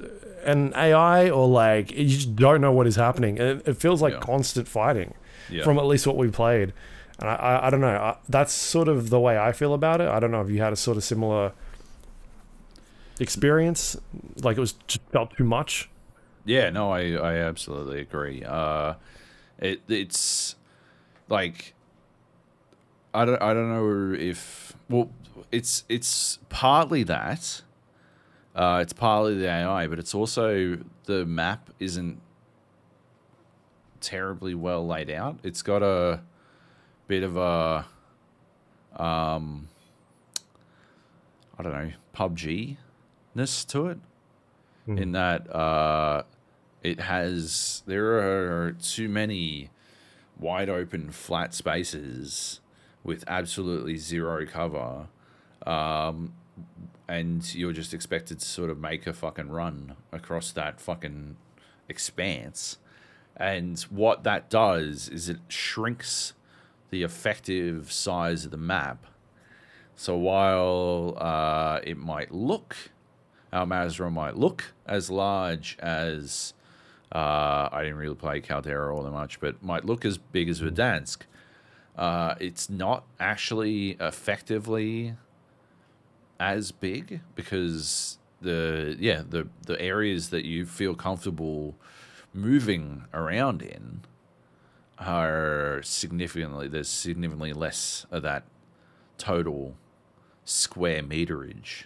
[0.45, 3.39] and AI, or like you just don't know what is happening.
[3.39, 4.21] It, it feels like Yeah.
[4.21, 5.15] constant fighting
[5.51, 5.65] Yeah.
[5.65, 6.73] from at least what we played.
[7.19, 7.89] And I, I, I don't know.
[7.89, 10.09] I, that's sort of the way I feel about it.
[10.09, 11.53] I don't know if you had a sort of similar
[13.21, 13.97] experience,
[14.43, 15.89] like it was just felt too much.
[16.45, 18.43] Yeah, no, I, I absolutely agree.
[18.45, 18.95] Uh,
[19.59, 20.57] it it's
[21.29, 21.75] like
[23.15, 25.09] I don't I don't know if well
[25.53, 27.63] it's it's partly that.
[28.55, 32.21] Uh, it's partly the AI, but it's also the map isn't
[34.01, 35.39] terribly well laid out.
[35.43, 36.21] It's got a
[37.09, 37.87] bit of a
[38.97, 39.69] um
[41.59, 42.77] I don't know, PUBG
[43.35, 43.99] ness to it.
[44.99, 46.23] In that uh
[46.83, 49.71] it has there are too many
[50.39, 52.61] wide open flat spaces
[53.03, 55.09] with absolutely zero cover.
[55.67, 56.35] Um
[57.09, 61.37] and you're just expected to sort of make a fucking run across that fucking
[61.89, 62.79] expanse.
[63.37, 66.35] And what that does is it shrinks
[66.91, 69.07] the effective size of the map.
[69.97, 72.77] So while uh, it might look,
[73.53, 76.55] Al Mazrah might look as large as,
[77.13, 80.61] uh, I didn't really play Caldera all that much, but might look as big as
[80.61, 81.19] Verdansk,
[81.97, 85.15] uh, it's not actually effectively
[86.45, 91.75] as big because the yeah the the areas that you feel comfortable
[92.35, 94.03] moving around in
[94.99, 98.45] are significantly there's significantly less of that
[99.17, 99.75] total
[100.45, 101.85] square meterage.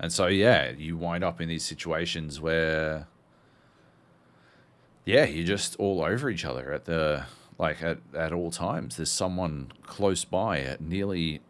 [0.00, 3.06] And so yeah you wind up in these situations where
[5.04, 7.24] yeah you're just all over each other at the
[7.58, 8.96] like at, at all times.
[8.96, 11.40] There's someone close by at nearly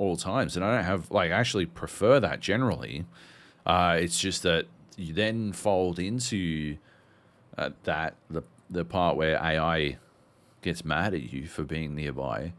[0.00, 3.04] all times and i don't have like i actually prefer that generally.
[3.66, 4.64] Uh, it's just that
[4.96, 6.78] you then fold into
[7.58, 9.98] uh, that the the part where ai
[10.62, 12.52] gets mad at you for being nearby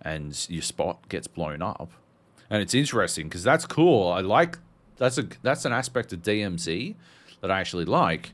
[0.00, 1.90] and your spot gets blown up.
[2.48, 4.10] And it's interesting because that's cool.
[4.10, 4.56] I like
[5.00, 6.94] that's a that's an aspect of dmz
[7.40, 8.32] that i actually like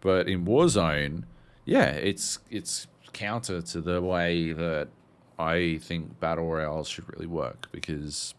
[0.00, 1.22] but in warzone
[1.64, 4.88] yeah it's it's counter to the way that
[5.38, 8.34] i think battle royales should really work because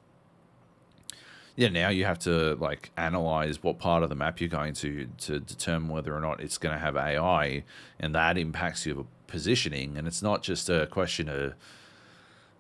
[1.60, 5.10] yeah, now you have to like analyze what part of the map you're going to
[5.18, 7.66] to determine whether or not it's going to have AI,
[8.00, 9.98] and that impacts your positioning.
[9.98, 11.56] And it's not just a question of,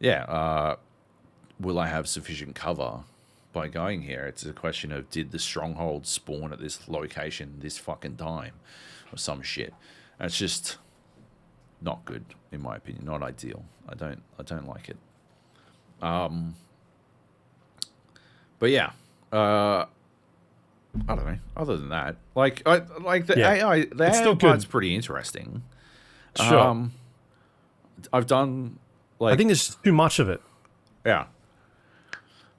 [0.01, 0.75] yeah, uh,
[1.61, 3.05] will I have sufficient cover
[3.53, 4.25] by going here?
[4.25, 8.55] It's a question of did the stronghold spawn at this location this fucking time,
[9.13, 9.73] or some shit.
[10.19, 10.77] And it's just
[11.81, 13.05] not good in my opinion.
[13.05, 13.63] Not ideal.
[13.87, 14.97] I don't I don't like it.
[16.01, 16.55] Um.
[18.59, 18.91] But yeah,
[19.31, 19.85] uh,
[21.07, 21.37] I don't know.
[21.55, 23.51] Other than that, like, I like the Yeah.
[23.51, 23.85] AI.
[23.85, 24.71] The It's AI still part's good.
[24.71, 25.63] pretty interesting.
[26.35, 26.59] Sure.
[26.59, 26.91] Um,
[28.11, 28.79] I've done
[29.19, 30.41] like I think there's too much of it.
[31.05, 31.25] yeah.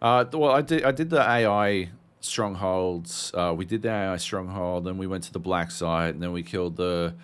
[0.00, 0.84] Uh, well, I did.
[0.84, 1.90] I did the AI
[2.20, 3.30] strongholds.
[3.34, 6.32] Uh, we did the AI stronghold, then we went to the black site, and then
[6.32, 7.14] we killed the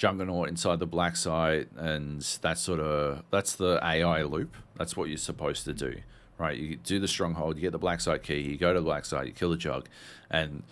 [0.00, 4.56] juggernaut inside the black site, and that's sort of that's the AI loop.
[4.78, 5.96] That's what you're supposed to do,
[6.38, 6.56] right?
[6.56, 9.04] You do the stronghold, you get the black site key, you go to the black
[9.04, 9.88] site, you kill the jug,
[10.30, 10.62] and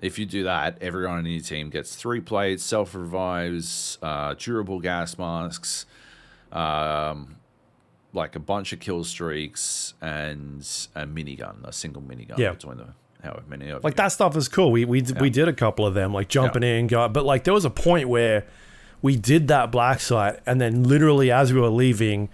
[0.00, 4.80] if you do that, everyone in your team gets three plates, self revives, uh, durable
[4.80, 5.84] gas masks,
[6.50, 7.36] um,
[8.14, 10.60] like a bunch of kill streaks and
[10.94, 12.52] a minigun, a single minigun Yeah.
[12.52, 12.86] between the
[13.22, 13.96] however many of Like you.
[13.98, 14.70] that stuff is cool.
[14.72, 17.52] We we we did a couple of them, like jumping in, go, but like there
[17.54, 18.46] was a point where
[19.02, 22.28] we did that black site, and then literally as we were leaving,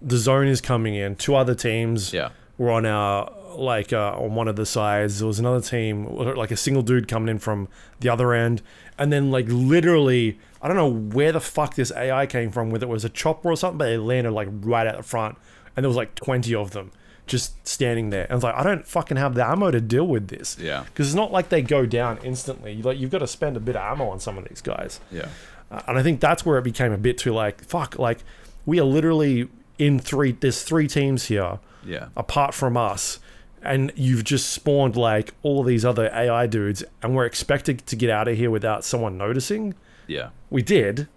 [0.00, 1.16] the zone is coming in.
[1.16, 2.30] Two other teams Yeah.
[2.56, 5.18] were on our like uh, on one of the sides.
[5.18, 7.66] There was another team, like a single dude coming in from
[8.00, 8.62] the other end,
[8.98, 12.70] and then like literally, I don't know where the fuck this AI came from.
[12.70, 15.36] Whether it was a chopper or something, but they landed like right at the front,
[15.76, 16.92] and there was like twenty of them
[17.26, 18.22] just standing there.
[18.24, 20.56] And I was like, I don't fucking have the ammo to deal with this.
[20.58, 20.84] Yeah.
[20.84, 22.80] because it's not like they go down instantly.
[22.80, 24.98] Like you've got to spend a bit of ammo on some of these guys.
[25.12, 25.28] Yeah.
[25.70, 27.98] Uh, and I think that's where it became a bit too like fuck.
[27.98, 28.18] Like
[28.66, 29.48] we are literally
[29.78, 30.32] in three.
[30.32, 32.08] There's three teams here Yeah.
[32.16, 33.18] apart from us
[33.62, 38.08] and you've just spawned like all these other AI dudes and we're expected to get
[38.10, 39.74] out of here without someone noticing.
[40.06, 40.30] Yeah.
[40.48, 41.08] We did.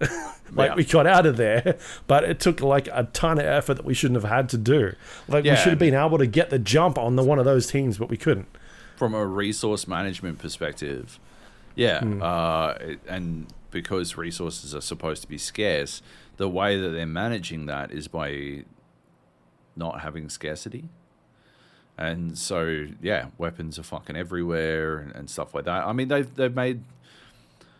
[0.51, 0.75] like Yeah.
[0.75, 1.77] we got out of there,
[2.07, 4.93] but it took like a ton of effort that we shouldn't have had to do.
[5.29, 7.67] Like we should have been able to get the jump on the one of those
[7.67, 8.47] teams, but we couldn't.
[8.97, 11.19] From a resource management perspective,
[11.75, 12.01] yeah.
[12.01, 12.21] Hmm.
[12.21, 12.73] Uh,
[13.07, 16.01] and because resources are supposed to be scarce,
[16.37, 18.63] the way that they're managing that is by
[19.75, 20.89] not having scarcity.
[21.97, 25.85] And so, yeah, weapons are fucking everywhere and, and stuff like that.
[25.85, 26.83] I mean, they've they've made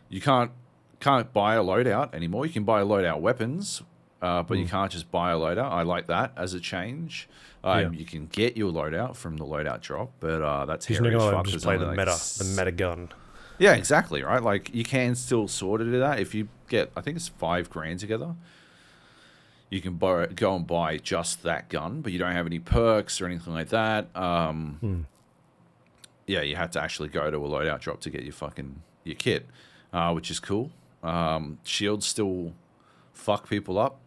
[0.09, 0.51] you can't
[0.99, 2.45] can't buy a loadout anymore.
[2.45, 3.81] You can buy a loadout weapons,
[4.21, 5.71] uh, but you can't just buy a loadout.
[5.71, 7.27] I like that as a change.
[7.63, 7.99] Um, Yeah.
[7.99, 11.17] You can get your loadout from the loadout drop, but uh, that's He's hairy not
[11.17, 11.45] as gonna fuck.
[11.47, 13.09] just play the like, meta, s- the meta gun.
[13.61, 14.23] Yeah, exactly.
[14.23, 14.41] Right.
[14.41, 16.91] Like you can still sort of do that if you get.
[16.95, 18.35] I think it's five grand together.
[19.69, 23.21] You can borrow, go and buy just that gun, but you don't have any perks
[23.21, 24.09] or anything like that.
[24.15, 25.05] Um,
[26.27, 29.15] Yeah, you have to actually go to a loadout drop to get your fucking your
[29.15, 29.45] kit,
[29.93, 30.71] uh, which is cool.
[31.03, 32.53] Um, shields still
[33.13, 33.99] fuck people up.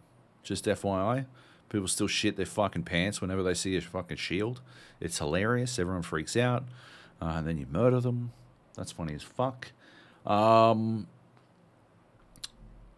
[0.43, 1.25] Just FYI,
[1.71, 4.61] people still shit their fucking pants whenever they see a fucking shield.
[5.01, 5.79] It's hilarious.
[5.79, 6.65] Everyone freaks out,
[7.23, 8.33] uh, and then you murder them.
[8.77, 9.73] That's funny as fuck.
[10.27, 11.07] Um,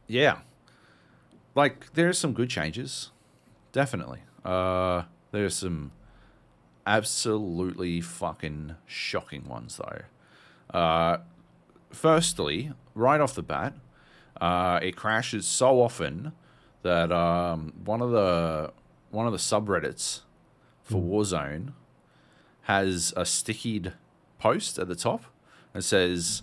[0.07, 0.39] yeah,
[1.55, 3.11] like there's some good changes,
[3.73, 4.21] definitely.
[4.45, 5.03] Uh,
[5.33, 5.93] there's some
[6.87, 10.79] absolutely fucking shocking ones though.
[10.79, 11.19] Uh,
[11.91, 13.75] firstly, right off the bat,
[14.41, 16.33] uh, it crashes so often
[16.83, 18.73] that um, one of the
[19.11, 20.21] one of the subreddits
[20.83, 21.73] for Warzone
[22.63, 23.93] has a stickied
[24.39, 25.25] post at the top
[25.77, 26.43] that says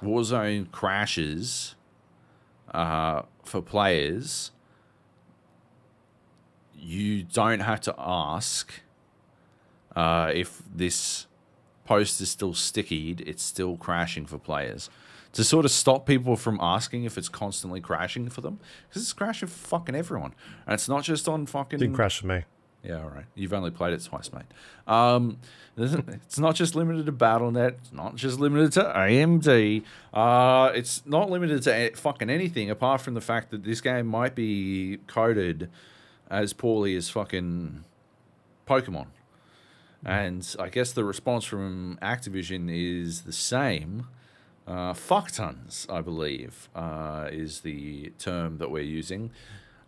[0.00, 1.74] Warzone crashes
[2.72, 4.52] uh, for players.
[6.76, 8.72] You don't have to ask
[9.96, 11.26] uh, if this
[11.84, 14.88] post is still stickied, it's still crashing for players.
[15.32, 19.12] To sort of stop people from asking if it's constantly crashing for them, because it's
[19.12, 20.32] crashing for fucking everyone,
[20.64, 21.80] and it's not just on fucking.
[21.80, 22.44] Didn't crash for me.
[22.82, 23.26] Yeah, all right.
[23.34, 24.44] You've only played it twice, mate.
[24.86, 25.38] Um,
[25.76, 27.76] it's not just limited to Battle.net.
[27.80, 29.82] It's not just limited to AMD.
[30.14, 34.34] Uh, it's not limited to fucking anything apart from the fact that this game might
[34.34, 35.68] be coded
[36.30, 37.84] as poorly as fucking
[38.66, 39.06] Pokemon.
[40.04, 44.06] And I guess the response from Activision is the same.
[44.66, 49.30] Uh, fuck tons, I believe, uh, is the term that we're using.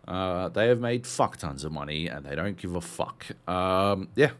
[0.07, 3.25] Uh, they have made fuck tons of money and they don't give a fuck.
[3.47, 4.31] Um, yeah,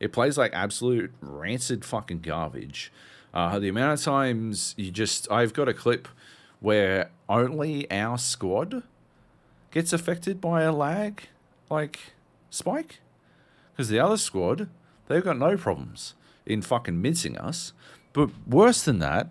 [0.00, 2.92] it plays like absolute rancid fucking garbage.
[3.34, 6.08] Uh, the amount of times you just, I've got a clip
[6.60, 8.82] where only our squad
[9.70, 11.28] gets affected by a lag
[11.68, 11.98] like
[12.48, 13.00] spike
[13.72, 14.68] because the other squad
[15.08, 16.14] they've got no problems
[16.46, 17.72] in fucking mincing us.
[18.12, 19.30] But worse than that,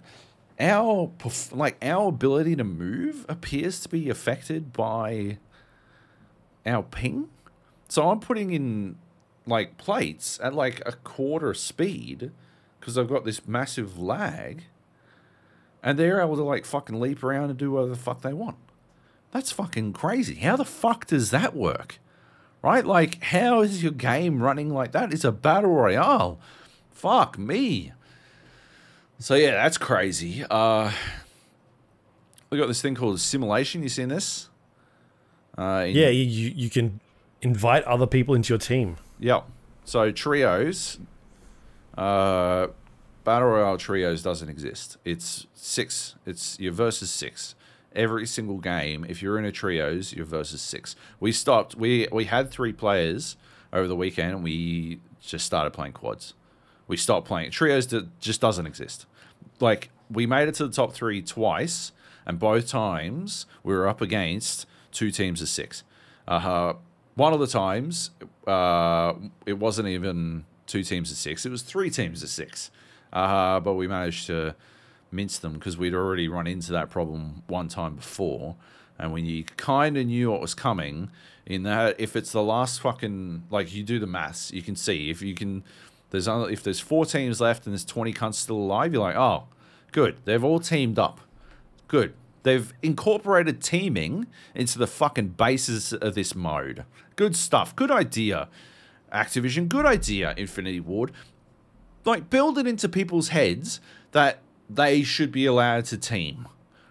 [0.59, 1.11] our
[1.51, 5.37] like our ability to move appears to be affected by
[6.65, 7.29] our ping.
[7.87, 8.97] So I'm putting in
[9.45, 12.31] like plates at like a quarter speed
[12.79, 14.63] because I've got this massive lag,
[15.83, 18.57] and they're able to like fucking leap around and do whatever the fuck they want.
[19.31, 20.35] That's fucking crazy.
[20.35, 21.99] How the fuck does that work?
[22.61, 22.85] Right?
[22.85, 25.13] Like, how is your game running like that?
[25.13, 26.39] It's a battle royale.
[26.91, 27.91] Fuck me.
[29.19, 30.43] So yeah, that's crazy.
[30.49, 30.91] Uh,
[32.49, 33.83] we got this thing called simulation.
[33.83, 34.49] You seen this?
[35.57, 36.25] Uh, in, yeah, you
[36.55, 36.99] you can
[37.41, 38.97] invite other people into your team.
[39.19, 39.45] Yep.
[39.85, 40.99] So trios,
[41.97, 42.67] uh,
[43.23, 44.97] battle royale trios doesn't exist.
[45.05, 46.15] It's six.
[46.25, 47.55] It's your versus six.
[47.95, 50.95] Every single game, if you're in a trios, you're versus six.
[51.19, 51.75] We stopped.
[51.75, 53.37] We we had three players
[53.71, 56.33] over the weekend, and we just started playing quads.
[56.87, 57.87] We stopped playing trios.
[57.87, 59.05] That just doesn't exist.
[59.59, 61.93] Like we made it to the top three twice,
[62.25, 65.83] and both times we were up against two teams of six.
[66.27, 66.73] Uh,
[67.15, 68.11] one of the times,
[68.47, 69.13] uh,
[69.45, 72.71] it wasn't even two teams of six; it was three teams of six.
[73.13, 74.55] Uh, but we managed to
[75.11, 78.55] mince them because we'd already run into that problem one time before,
[78.97, 81.11] and when you kind of knew what was coming,
[81.45, 85.09] in that if it's the last fucking like you do the maths, you can see
[85.09, 85.63] if you can.
[86.11, 89.15] There's only, if there's four teams left and there's 20 cunts still alive, you're like,
[89.15, 89.45] oh,
[89.91, 91.19] good, they've all teamed up.
[91.87, 92.13] Good,
[92.45, 96.85] They've incorporated teaming into the fucking basis of this mode.
[97.15, 97.75] Good stuff.
[97.75, 98.49] Good idea.
[99.11, 101.11] Activision, good idea, Infinity Ward.
[102.05, 103.81] Like, build it into people's heads
[104.11, 106.47] that they should be allowed to team.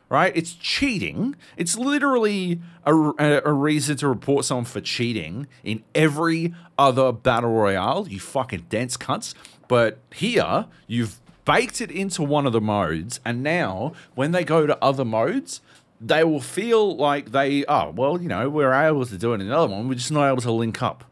[0.09, 0.37] Right?
[0.37, 1.37] It's cheating.
[1.57, 8.09] It's literally a, a, reason to report someone for cheating in every other battle royale,
[8.09, 9.35] you fucking dense cunts.
[9.69, 14.67] But here, you've baked it into one of the modes, and now when they go
[14.67, 15.61] to other modes,
[16.01, 19.43] they will feel like they, oh, well, you know, we're able to do it in
[19.43, 21.05] another one, we're just not able to link up.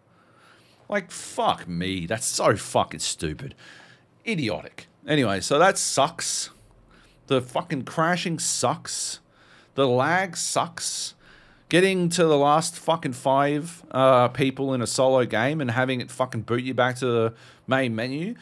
[0.89, 2.05] Like, fuck me.
[2.05, 3.55] That's so fucking stupid.
[4.27, 4.89] Idiotic.
[5.07, 6.51] Anyway, so that sucks.
[7.29, 9.21] The fucking crashing sucks.
[9.75, 11.15] The lag sucks.
[11.71, 16.11] Getting to the last fucking five uh, people in a solo game and having it
[16.11, 17.35] fucking boot you back to the
[17.67, 18.35] main menu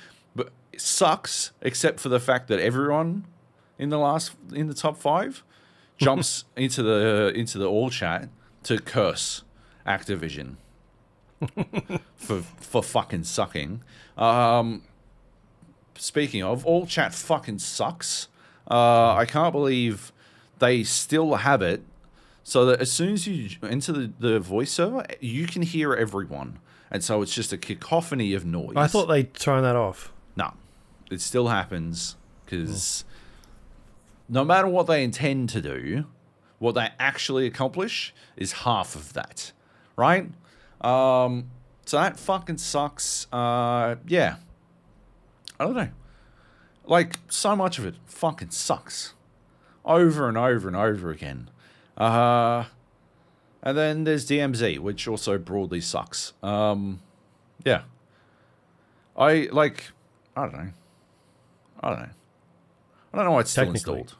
[0.80, 3.24] sucks, except for the fact that everyone
[3.78, 5.42] in the last in the top five
[5.98, 8.28] jumps into the into the all chat
[8.64, 9.42] to curse
[9.86, 10.56] Activision
[12.16, 13.82] for for fucking sucking.
[14.16, 14.82] Um,
[15.96, 18.28] speaking of, all chat fucking sucks.
[18.70, 20.12] Uh, I can't believe
[20.58, 21.82] they still have it
[22.44, 26.58] so that as soon as you enter the, the voice server, you can hear everyone.
[26.90, 28.76] And so it's just a cacophony of noise.
[28.76, 30.12] I thought they'd turn that off.
[31.10, 33.04] It still happens because
[34.28, 36.06] no matter what they intend to do,
[36.58, 39.52] what they actually accomplish is half of that,
[39.96, 40.30] right?
[40.80, 41.50] Um,
[41.84, 43.26] so that fucking sucks.
[43.32, 44.36] Uh, yeah,
[45.58, 45.88] I don't know.
[46.84, 49.14] Like so much of it fucking sucks,
[49.84, 51.50] over and over and over again.
[51.96, 52.64] Uh,
[53.62, 56.32] and then there's DMZ, which also broadly sucks.
[56.42, 57.00] Um,
[57.64, 57.82] yeah.
[59.16, 59.90] I like.
[60.36, 60.70] I don't know.
[61.80, 62.08] I don't know.
[63.12, 64.14] I don't know why it's still installed.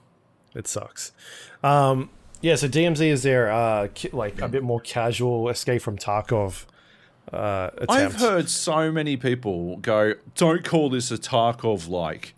[0.55, 1.13] It sucks.
[1.63, 6.65] Um, yeah, so DMZ is there, uh, like a bit more casual escape from Tarkov.
[7.33, 12.35] Uh, I've heard so many people go, "Don't call this a Tarkov like,"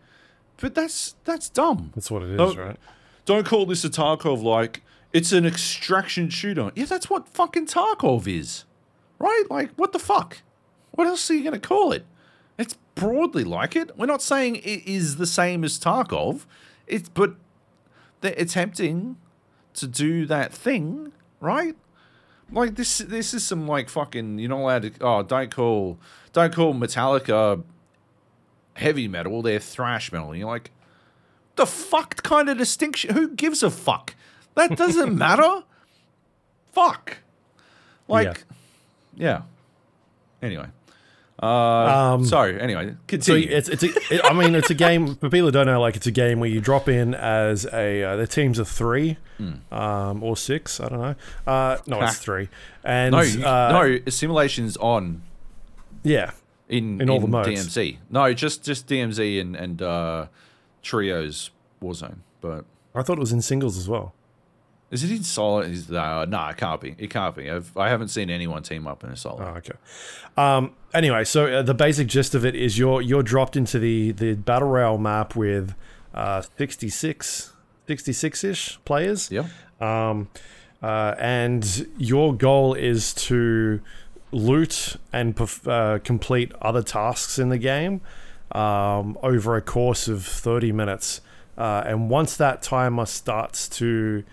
[0.59, 1.93] but that's that's dumb.
[1.95, 2.77] That's what it is, don't, right?
[3.25, 4.83] Don't call this a Tarkov like.
[5.13, 6.73] It's an extraction shooter.
[6.75, 8.65] Yeah, that's what fucking Tarkov is,
[9.19, 9.45] right?
[9.51, 10.39] Like, what the fuck?
[10.91, 12.05] What else are you gonna call it?
[12.95, 13.97] Broadly like it.
[13.97, 16.45] We're not saying it is the same as Tarkov.
[16.87, 17.35] It's but
[18.21, 19.17] they're attempting
[19.75, 21.77] to do that thing, right?
[22.51, 25.99] Like this this is some like fucking you're not allowed to oh don't call
[26.33, 27.63] don't call Metallica
[28.75, 30.31] heavy metal, they're thrash metal.
[30.31, 30.71] And you're like
[31.57, 34.15] the fucked kind of distinction who gives a fuck?
[34.55, 35.65] That doesn't matter.
[36.73, 37.19] Fuck.
[38.09, 38.45] Like
[39.15, 39.43] yeah.
[39.43, 39.43] yeah.
[40.43, 40.67] Anyway.
[41.43, 42.61] Uh, um, sorry.
[42.61, 43.51] Anyway, continue.
[43.51, 45.81] So it's it's a, it, I mean it's a game for people who don't know.
[45.81, 49.19] Like it's a game where you drop in as a uh, the teams of three,
[49.41, 49.73] mm.
[49.73, 50.81] um, or six.
[50.81, 51.15] I don't know.
[51.45, 52.49] Uh, no, it's three.
[52.85, 55.23] And no, you, uh, no simulations on.
[56.05, 56.31] Yeah.
[56.69, 57.49] In in all in the modes.
[57.49, 57.99] DMZ.
[58.09, 60.27] No, just just DMZ and and uh,
[60.81, 61.51] trios
[61.83, 62.19] Warzone.
[62.41, 62.65] But
[62.95, 64.15] I thought it was in singles as well.
[64.93, 65.61] Is it in solo?
[65.61, 66.95] Is uh, no, it can't be.
[66.99, 67.51] It can't be.
[67.51, 69.43] I've, I haven't seen anyone team up in a solo.
[69.43, 69.73] Oh, okay.
[70.37, 74.13] Um, anyway, so uh, the basic gist of it is you're you're dropped into the
[74.13, 75.75] the battle royale map with
[76.15, 77.53] uh, 66
[78.45, 79.31] ish players.
[79.31, 79.47] Yeah.
[79.81, 80.29] Um,
[80.83, 83.81] uh, and your goal is to
[84.33, 88.01] loot and perf- uh, complete other tasks in the game
[88.53, 91.21] um, over a course of 30 minutes.
[91.57, 94.25] Uh, and once that timer starts to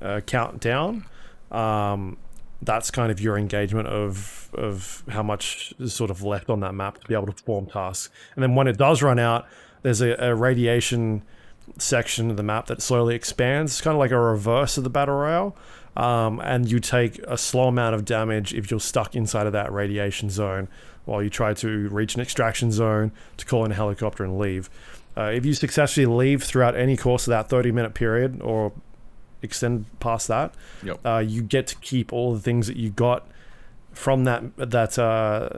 [0.00, 1.04] uh, count down,
[1.50, 2.16] um,
[2.62, 6.74] that's kind of your engagement of of how much is sort of left on that
[6.74, 8.12] map to be able to perform tasks.
[8.34, 9.46] And then when it does run out,
[9.82, 11.22] there's a, a radiation
[11.78, 14.90] section of the map that slowly expands, it's kind of like a reverse of the
[14.90, 15.56] battle royale.
[15.96, 19.72] Um, and you take a slow amount of damage if you're stuck inside of that
[19.72, 20.68] radiation zone
[21.06, 24.68] while you try to reach an extraction zone to call in a helicopter and leave.
[25.16, 28.72] Uh, if you successfully leave throughout any course of that 30 minute period or
[29.46, 31.00] extend past that, Yep.
[31.06, 33.26] uh, you get to keep all the things that you got
[33.92, 35.48] from that that uh,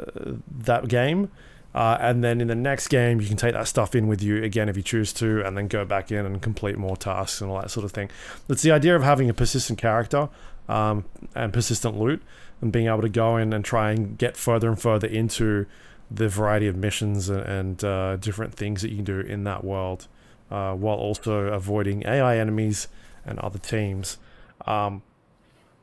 [0.59, 1.31] that game.
[1.75, 4.43] Uh, and then in the next game, you can take that stuff in with you
[4.43, 7.51] again if you choose to, and then go back in and complete more tasks and
[7.51, 8.09] all that sort of thing.
[8.49, 10.29] It's the idea of having a persistent character
[10.69, 12.23] um, and persistent loot,
[12.63, 15.67] and being able to go in and try and get further and further into
[16.11, 19.63] the variety of missions and, and uh, different things that you can do in that
[19.63, 20.09] world,
[20.51, 22.89] uh, while also avoiding AI enemies
[23.29, 24.19] and other teams.
[24.67, 25.03] Um,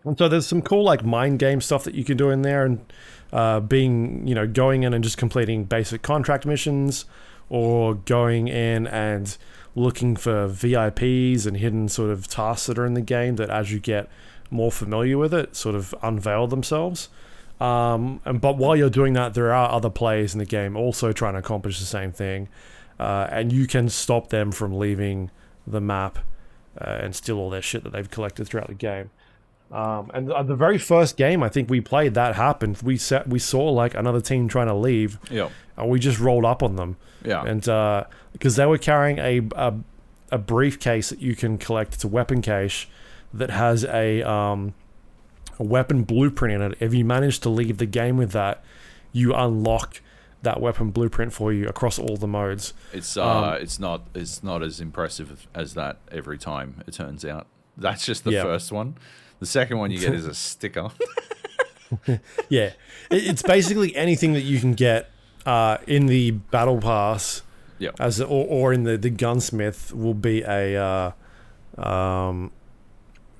[0.04, 2.66] and so there's some cool like mind game stuff that you can do in there,
[2.66, 2.93] and
[3.34, 7.06] uh, being you know going in and just completing basic contract missions,
[7.50, 9.38] or going in and
[9.76, 13.72] looking for VIPs and hidden sort of tasks that are in the game that as
[13.72, 14.10] you get
[14.50, 17.10] more familiar with it, sort of unveil themselves.
[17.60, 21.12] Um, and but while you're doing that, there are other players in the game also
[21.12, 22.48] trying to accomplish the same thing,
[23.00, 25.32] uh, and you can stop them from leaving
[25.66, 26.20] the map
[26.80, 29.09] uh, and steal all their shit that they've collected throughout the game.
[29.71, 32.80] Um, and uh, the very first game I think we played that happened.
[32.84, 35.51] We set we saw like another team trying to leave, Yep.
[35.78, 36.97] and we just rolled up on them.
[37.23, 37.43] Yeah.
[37.43, 37.61] And
[38.34, 39.73] because they were carrying a, a
[40.32, 42.88] a briefcase that you can collect, it's a weapon cache
[43.34, 44.76] that has a um,
[45.57, 46.78] a weapon blueprint in it.
[46.80, 48.63] If you manage to leave the game with that,
[49.13, 49.99] you unlock
[50.46, 52.74] that weapon blueprint for you across all the modes.
[52.93, 56.82] It's uh, it's not it's not as impressive as that every time.
[56.88, 57.46] It turns out
[57.78, 58.43] that's just the Yeah.
[58.43, 58.98] first one.
[59.39, 60.89] The second one you get is a sticker.
[62.50, 62.72] Yeah,
[63.12, 65.12] it's basically anything that you can get
[65.46, 67.43] uh, in the battle pass,
[67.78, 67.96] Yep.
[68.00, 70.76] as or, or in the the gunsmith will be a,
[71.78, 72.52] uh, um,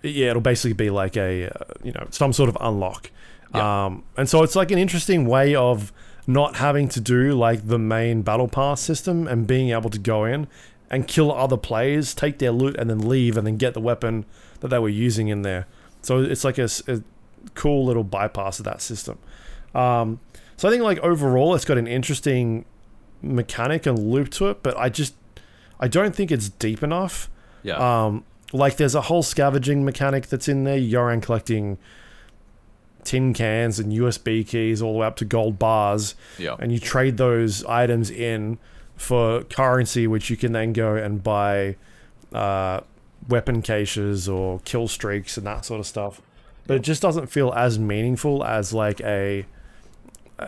[0.04, 3.10] yeah, it'll basically be like a uh, you know some sort of unlock,
[3.54, 5.92] um, and so it's like an interesting way of
[6.28, 10.26] not having to do like the main battle pass system and being able to go
[10.26, 10.48] in
[10.90, 14.26] and kill other players, take their loot, and then leave, and then get the weapon
[14.60, 15.68] that they were using in there.
[16.02, 16.70] So it's like a
[17.54, 19.18] cool little bypass of that system.
[19.74, 20.20] Um,
[20.58, 22.66] so I think like overall, it's got an interesting
[23.22, 25.16] mechanic and loop to it, but I just
[25.80, 27.30] I don't think it's deep enough.
[27.64, 27.76] Yeah.
[28.06, 28.24] Um,
[28.54, 30.78] like there's a whole scavenging mechanic that's in there.
[30.78, 31.78] You're around collecting
[33.06, 36.56] tin cans and USB keys all the way up to gold bars, yeah.
[36.60, 38.58] and you trade those items in
[38.98, 41.76] for currency, which you can then go and buy
[42.34, 42.82] uh,
[43.30, 46.22] weapon caches or kill streaks and that sort of stuff.
[46.68, 49.46] But it just doesn't feel as meaningful as like a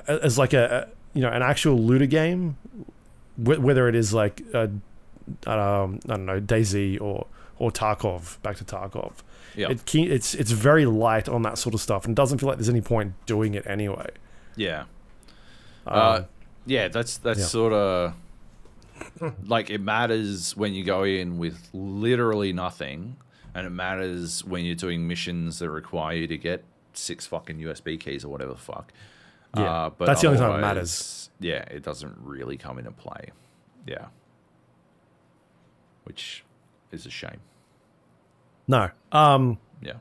[0.07, 2.57] as like a, you know an actual looter game,
[3.35, 4.63] wh- whether it is like a,
[5.45, 7.27] um, I don't know DayZ or
[7.59, 8.41] or Tarkov.
[8.41, 9.13] Back to Tarkov.
[9.57, 9.69] Yeah.
[9.71, 12.57] It ke- it's it's very light on that sort of stuff and doesn't feel like
[12.59, 14.09] there's any point doing it anyway.
[14.55, 14.81] yeah.
[15.85, 16.21] Um, Uh,
[16.65, 17.45] yeah, that's that's yeah.
[17.45, 18.13] sort of
[19.45, 23.15] like it matters when you go in with literally nothing,
[23.55, 27.99] and it matters when you're doing missions that require you to get six fucking USB
[27.99, 28.91] keys or whatever the fuck.
[29.55, 31.29] Yeah, uh, but that's the only time it matters.
[31.39, 33.31] Yeah, it doesn't really come into play.
[33.87, 34.07] Yeah,
[36.03, 36.43] which
[36.91, 37.39] is a shame.
[38.67, 38.89] No.
[39.11, 39.93] Um, Yeah,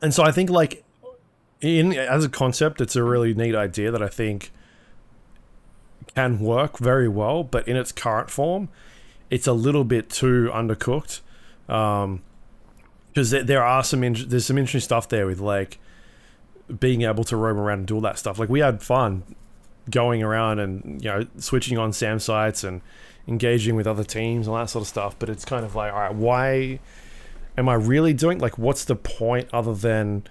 [0.00, 0.84] and so I think like
[1.60, 4.50] in as a concept, it's a really neat idea that I think
[6.14, 8.68] can work very well, but in its current form,
[9.30, 11.20] it's a little bit too undercooked.
[11.68, 12.22] Um,
[13.08, 15.78] because there, there are some in, there's some interesting stuff there with like
[16.80, 18.38] being able to roam around and do all that stuff.
[18.38, 19.22] Like we had fun
[19.90, 22.80] going around and you know switching on SAM sites and
[23.28, 25.16] engaging with other teams and all that sort of stuff.
[25.18, 26.80] But it's kind of like, all right, why
[27.56, 28.38] am I really doing?
[28.38, 30.24] Like, what's the point other than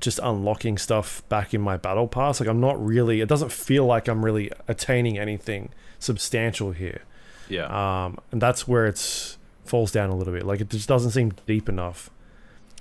[0.00, 2.40] just unlocking stuff back in my battle pass?
[2.40, 3.20] Like, I'm not really.
[3.20, 7.02] It doesn't feel like I'm really attaining anything substantial here.
[7.48, 7.66] yeah.
[8.04, 10.44] Um, and that's where it's falls down a little bit.
[10.44, 12.10] Like, it just doesn't seem deep enough.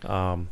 [0.03, 0.49] Um,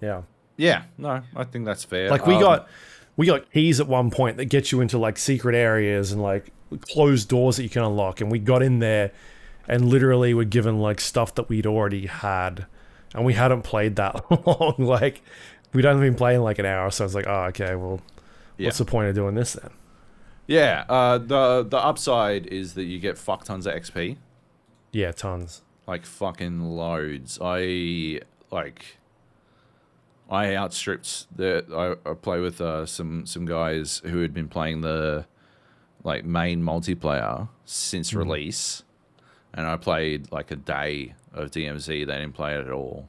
[0.00, 0.22] yeah.
[0.56, 2.10] Yeah, no, I think that's fair.
[2.10, 2.68] Like we Um, got
[3.16, 6.52] we got keys at one point that get you into like secret areas and like
[6.90, 9.12] closed doors that you can unlock and we got in there
[9.68, 12.66] and literally were given like stuff that we'd already had
[13.14, 15.22] and we hadn't played that long like
[15.72, 18.00] we'd only been playing like an hour so I was like oh okay well
[18.58, 18.66] Yeah.
[18.68, 19.70] what's the point of doing this then
[20.46, 24.16] Yeah, uh, the the upside is that you get fuck tons of XP,
[24.92, 27.38] yeah tons like fucking loads.
[27.42, 28.20] I
[28.52, 28.98] like.
[30.30, 31.64] I outstripped the.
[32.06, 35.26] I, I play with uh, some some guys who had been playing the,
[36.04, 38.82] like main multiplayer since release,
[39.54, 41.86] and I played like a day of DMZ.
[41.86, 43.08] They didn't play it at all,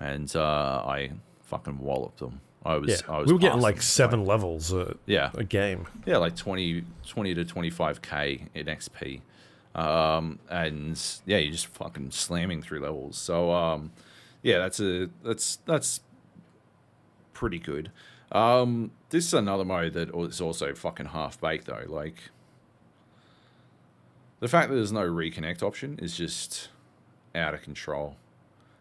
[0.00, 1.12] and uh, I
[1.42, 2.40] fucking walloped them.
[2.64, 2.90] I was.
[2.90, 6.36] yeah I was we were getting like seven levels a, Yeah, a game yeah, like
[6.36, 9.20] 20, 20 to 25k in XP.
[9.74, 13.16] Um, and yeah, you're just fucking slamming through levels.
[13.16, 13.92] So um,
[14.42, 16.00] yeah, that's a that's that's
[17.32, 17.92] pretty good.
[18.32, 21.84] Um, this is another mode that is also fucking half baked though.
[21.86, 22.16] Like
[24.40, 26.68] the fact that there's no reconnect option is just
[27.34, 28.16] out of control.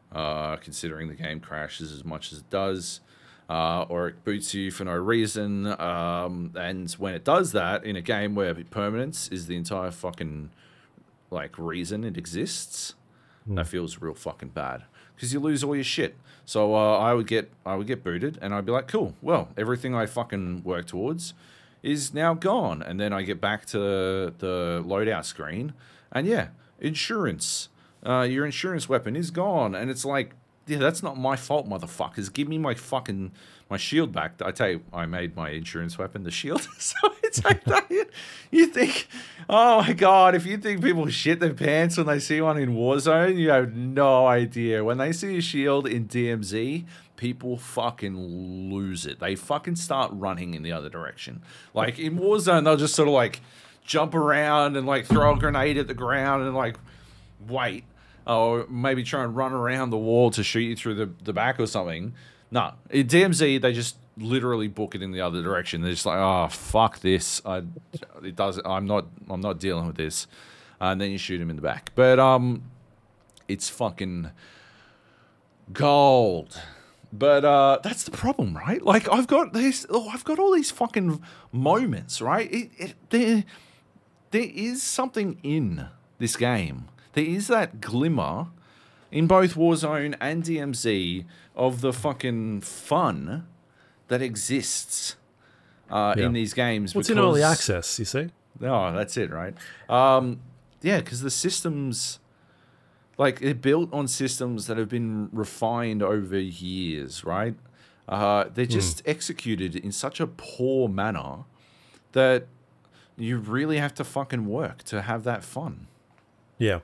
[0.10, 3.02] Uh, considering the game crashes as much as it does
[3.50, 5.68] uh, or it boots you for no reason.
[5.80, 10.52] Um, and when it does that in a game where permanence is the entire fucking
[11.30, 12.96] like reason it exists,
[13.48, 14.84] that feels real fucking bad
[15.16, 16.16] because you lose all your shit.
[16.46, 19.50] So uh, I would get I would get booted and I'd be like, cool, well
[19.58, 21.34] everything I fucking work towards
[21.88, 25.74] is now gone, and then I get back to the loadout screen,
[26.12, 27.70] and yeah, insurance.
[28.06, 30.34] Uh, your insurance weapon is gone, and it's like,
[30.68, 32.32] yeah, that's not my fault, motherfuckers.
[32.32, 33.32] Give me my fucking
[33.70, 34.42] my shield back.
[34.42, 36.68] I tell you, I made my insurance weapon the shield.
[36.78, 37.90] so it's like that.
[38.52, 39.08] You think,
[39.50, 42.76] oh my god, if you think people shit their pants when they see one in
[42.76, 44.84] Warzone, you have no idea.
[44.84, 46.86] When they see a shield in DMZ,
[47.18, 48.16] people fucking
[48.72, 49.20] lose it.
[49.20, 51.42] They fucking start running in the other direction.
[51.74, 53.42] Like in Warzone, they'll just sort of like
[53.84, 56.78] jump around and like throw a grenade at the ground and like
[57.48, 57.84] wait,
[58.26, 61.60] or maybe try and run around the wall to shoot you through the, the back
[61.60, 62.14] or something.
[62.52, 65.82] No, in DMZ they just literally book it in the other direction.
[65.82, 67.64] They're just like, oh fuck this, I
[68.24, 68.60] it does.
[68.64, 70.28] I'm not I'm not dealing with this,
[70.80, 71.92] and then you shoot him in the back.
[71.96, 72.64] But um,
[73.48, 74.32] it's fucking
[75.74, 76.62] gold.
[77.14, 78.82] But uh, that's the problem, right?
[78.82, 82.52] Like I've got these, oh, I've got all these fucking moments, right?
[82.52, 83.44] It, it, there,
[84.32, 85.88] there is something in
[86.20, 86.90] this game.
[87.14, 88.48] There is that glimmer
[89.12, 93.48] in both Warzone and DMZ of the fucking fun
[94.10, 95.16] that exists
[95.90, 96.26] uh, Yeah.
[96.26, 96.94] in these games.
[96.94, 98.30] what's in early access you see
[98.62, 99.54] Oh, that's it, right?
[99.88, 100.40] Um,
[100.82, 102.20] yeah, because the systems,
[103.18, 107.56] like, they're built on systems that have been refined over years, right?
[108.08, 111.40] Uh, they're just executed in such a poor manner
[112.14, 112.48] that
[113.18, 115.88] you really have to fucking work to have that fun.
[116.58, 116.80] yeah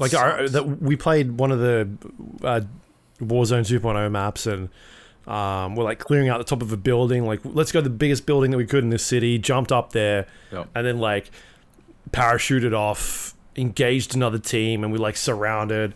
[0.00, 1.88] like our, that we played one of the
[2.42, 2.60] uh,
[3.20, 4.68] Warzone 2.0 maps and
[5.28, 7.24] um, we're like clearing out the top of a building.
[7.24, 9.38] Like, let's go to the biggest building that we could in this city.
[9.38, 10.68] Jumped up there, Yep.
[10.74, 11.30] and then like
[12.10, 15.94] parachuted off, engaged another team, and we like surrounded.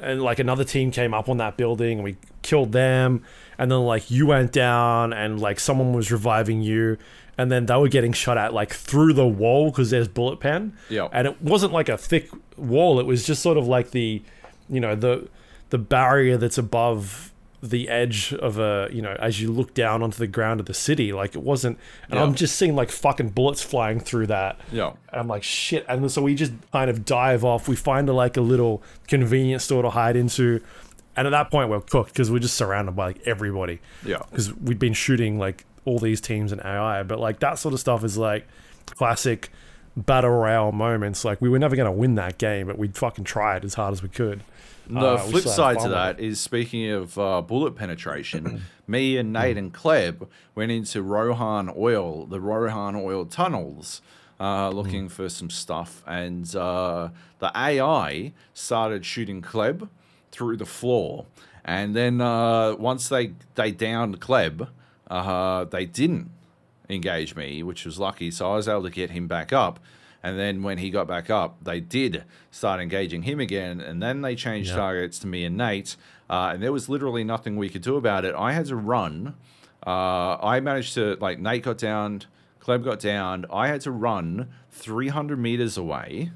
[0.00, 3.24] And like another team came up on that building, and we killed them.
[3.58, 6.96] And then like you went down, and like someone was reviving you.
[7.38, 10.74] And then they were getting shot at like through the wall because there's bullet pen
[10.90, 11.08] Yep.
[11.14, 12.28] and it wasn't like a thick
[12.58, 14.20] wall it was just sort of like the
[14.68, 15.26] you know the
[15.70, 17.29] the barrier that's above
[17.62, 20.72] the edge of a you know as you look down onto the ground of the
[20.72, 21.78] city like it wasn't
[22.08, 22.22] and Yeah.
[22.24, 24.92] i'm just seeing like fucking bullets flying through that Yeah.
[25.10, 28.14] and i'm like shit and so we just kind of dive off we find a,
[28.14, 30.62] like a little convenience store to hide into
[31.16, 34.22] and at that point we're cooked because we're just surrounded by like everybody Yeah.
[34.30, 37.80] because we'd been shooting like all these teams in AI, but like that sort of
[37.80, 38.46] stuff is like
[38.86, 39.50] classic
[39.96, 41.24] battle royale moments.
[41.24, 43.92] Like we were never gonna win that game, but we'd fucking try it as hard
[43.92, 44.42] as we could.
[44.90, 49.56] The Uh, flip side to that is speaking of uh, bullet penetration, me and Nate
[49.56, 54.02] and Kleb went into Rohan Oil, the Rohan Oil tunnels,
[54.40, 57.08] uh, looking for some stuff, and uh,
[57.38, 59.88] the AI started shooting Kleb
[60.32, 61.26] through the floor,
[61.64, 64.68] and then uh, once they they downed Kleb,
[65.10, 66.30] uh, they didn't
[66.88, 68.30] engage me, which was lucky.
[68.30, 69.78] So I was able to get him back up.
[70.22, 73.80] And then when he got back up, they did start engaging him again.
[73.80, 74.76] And then they changed Yeah.
[74.76, 75.96] targets to me and Nate.
[76.28, 78.34] Uh, and there was literally nothing we could do about it.
[78.34, 79.34] I had to run.
[79.86, 82.22] Uh, I managed to, like, Nate got down,
[82.60, 83.46] Kleb got down.
[83.50, 86.32] I had to run 300 meters away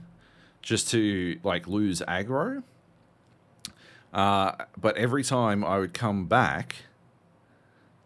[0.63, 2.63] just to, like, lose aggro.
[4.15, 6.77] Uh, but every time I would come back,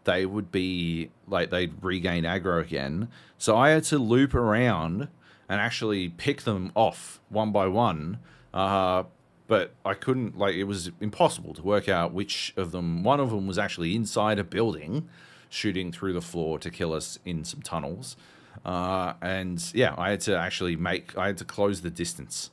[0.05, 3.09] they would be like they'd regain aggro again.
[3.37, 5.07] So I had to loop around
[5.49, 8.19] and actually pick them off one by one.
[8.53, 9.03] Uh,
[9.47, 13.03] but I couldn't like it was impossible to work out which of them.
[13.03, 15.09] One of them was actually inside a building,
[15.49, 18.15] shooting through the floor to kill us in some tunnels.
[18.63, 22.51] Uh, and yeah, I had to actually make I had to close the distance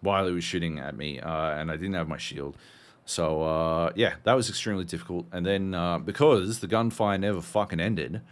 [0.00, 2.56] while he was shooting at me, uh, and I didn't have my shield.
[3.04, 5.26] So uh, yeah, that was extremely difficult.
[5.30, 8.22] And then uh, because the gunfire never fucking ended,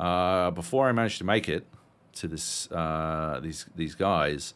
[0.00, 1.66] uh, before I managed to make it
[2.14, 4.54] to this uh, these these guys,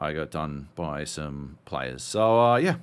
[0.00, 2.02] I got done by some players.
[2.02, 2.76] So uh, yeah,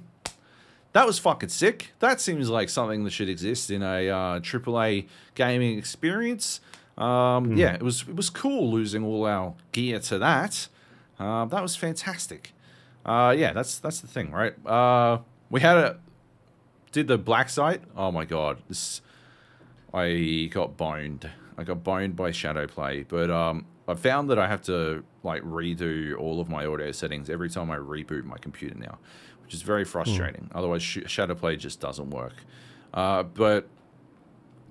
[0.94, 1.94] that was fucking sick.
[2.00, 6.62] That seems like something that should exist in a uh, AAA gaming experience.
[6.98, 10.68] Um, Yeah, it was it was cool losing all our gear to that.
[11.20, 12.54] Uh, that was fantastic.
[13.06, 14.54] Uh, yeah, that's that's the thing, right?
[14.66, 15.20] Uh,
[15.50, 15.98] we had a
[16.92, 17.82] did the black site.
[17.96, 19.02] Oh my god, this
[19.94, 21.30] I got boned.
[21.58, 25.42] I got boned by shadow play, but um, I found that I have to like
[25.42, 29.00] redo all of my audio settings every time I reboot my computer now,
[29.44, 30.50] which is very frustrating.
[30.54, 32.36] Otherwise, sh- shadow play just doesn't work.
[32.94, 33.68] Uh, but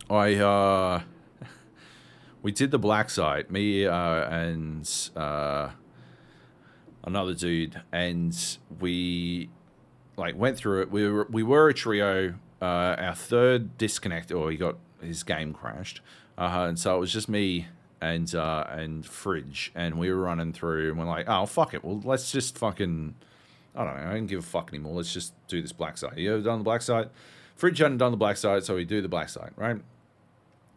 [0.09, 1.03] I uh,
[2.43, 5.71] we did the black site, me uh, and uh,
[7.05, 9.51] another dude, and we
[10.17, 10.91] like went through it.
[10.91, 12.35] We were we were a trio.
[12.61, 16.01] Uh, our third disconnect, or he got his game crashed,
[16.37, 17.69] uh, and so it was just me
[18.01, 21.85] and uh, and Fridge, and we were running through, and we're like, oh fuck it,
[21.85, 23.15] well let's just fucking,
[23.75, 24.95] I don't know, I don't give a fuck anymore.
[24.95, 26.19] Let's just do this black site.
[26.19, 27.09] You ever done the black site?
[27.57, 29.79] Fridge hadn't done the black site, so we do the black site, right?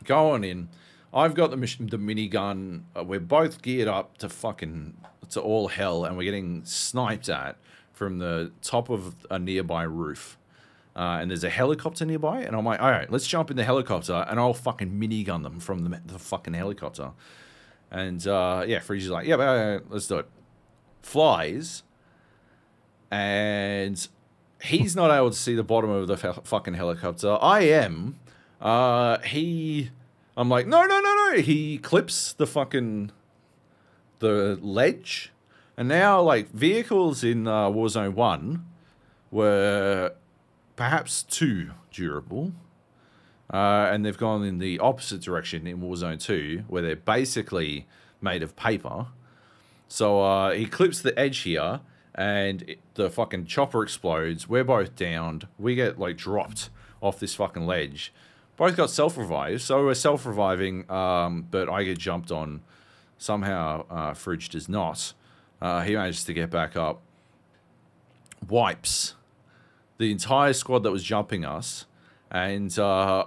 [0.03, 0.69] Go on in.
[1.13, 2.83] I've got the mis- the minigun.
[2.97, 4.97] Uh, we're both geared up to fucking
[5.29, 7.57] to all hell, and we're getting sniped at
[7.93, 10.37] from the top of a nearby roof.
[10.93, 13.63] Uh, and there's a helicopter nearby, and I'm like, all right, let's jump in the
[13.63, 17.11] helicopter, and I'll fucking minigun them from the, the fucking helicopter.
[17.89, 20.27] And uh, yeah, Freeze like, yeah, yeah, let's do it.
[21.01, 21.83] Flies,
[23.09, 24.07] and
[24.61, 27.37] he's not able to see the bottom of the f- fucking helicopter.
[27.41, 28.19] I am.
[28.59, 29.91] Uh, he,
[30.35, 31.41] I'm like, no, no, no, no.
[31.41, 33.11] He clips the fucking
[34.19, 35.31] the ledge,
[35.77, 38.65] and now like vehicles in uh, Warzone One
[39.31, 40.13] were
[40.75, 42.53] perhaps too durable.
[43.51, 47.85] Uh, and they've gone in the opposite direction in Warzone 2, where they're basically
[48.21, 49.07] made of paper.
[49.89, 51.81] So uh, he clips the edge here,
[52.15, 54.47] and it, the fucking chopper explodes.
[54.47, 55.47] We're both downed.
[55.59, 56.69] We get like dropped
[57.01, 58.13] off this fucking ledge.
[58.55, 62.61] Both got self revived, so we're self reviving, um, but I get jumped on.
[63.17, 65.13] Somehow, uh, Fridge does not.
[65.61, 67.01] Uh, he manages to get back up,
[68.47, 69.15] wipes
[70.01, 71.85] the entire squad that was jumping us,
[72.31, 73.25] and uh,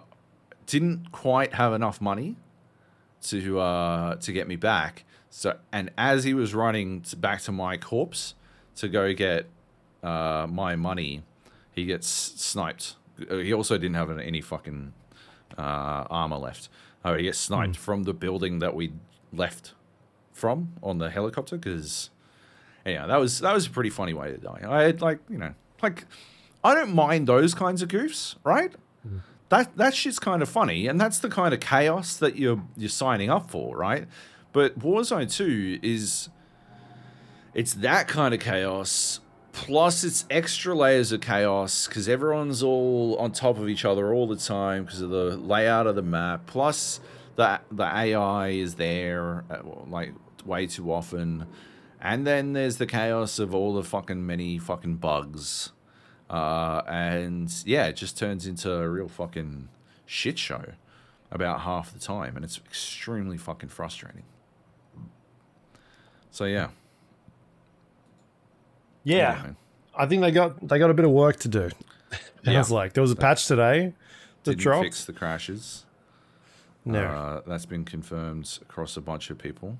[0.66, 2.36] didn't quite have enough money
[3.30, 5.05] to uh, to get me back.
[5.30, 8.34] So, and as he was running to, back to my corpse
[8.76, 9.46] to go get
[10.02, 11.22] uh, my money,
[11.72, 12.96] he gets sniped.
[13.30, 14.92] Uh, He also didn't have any fucking
[15.59, 16.68] uh, armor left.
[17.05, 18.92] Oh, he gets sniped from the building that we
[19.32, 19.74] left
[20.32, 21.56] from on the helicopter.
[21.56, 22.10] Because,
[22.84, 24.60] yeah, that was that was a pretty funny way to die.
[24.66, 26.05] I had like you know like
[26.65, 28.73] I don't mind those kinds of goofs, right?
[29.51, 32.89] That that shit's kind of funny, and that's the kind of chaos that you're you're
[32.89, 34.09] signing up for, right?
[34.53, 36.31] But Warzone Two is
[37.53, 39.20] it's that kind of chaos
[39.53, 44.27] plus it's extra layers of chaos because everyone's all on top of each other all
[44.27, 46.47] the time because of the layout of the map.
[46.47, 47.01] Plus
[47.36, 50.12] the the AI is there uh, like
[50.45, 51.47] way too often,
[52.01, 55.70] and then there's the chaos of all the fucking many fucking bugs.
[56.30, 59.68] Uh, and yeah, it just turns into a real fucking
[60.06, 60.64] shit show
[61.30, 64.22] about half the time, and it's extremely fucking frustrating.
[66.30, 66.68] So yeah,
[69.05, 69.55] Yeah, Anyway,
[69.96, 71.70] I think they got they got a bit of work to do.
[72.44, 72.52] Yeah.
[72.56, 73.94] Sounds like there was a patch today
[74.42, 74.84] that didn't dropped.
[74.84, 75.86] fix the crashes.
[76.84, 79.78] no, Uh, that's been confirmed across a bunch of people.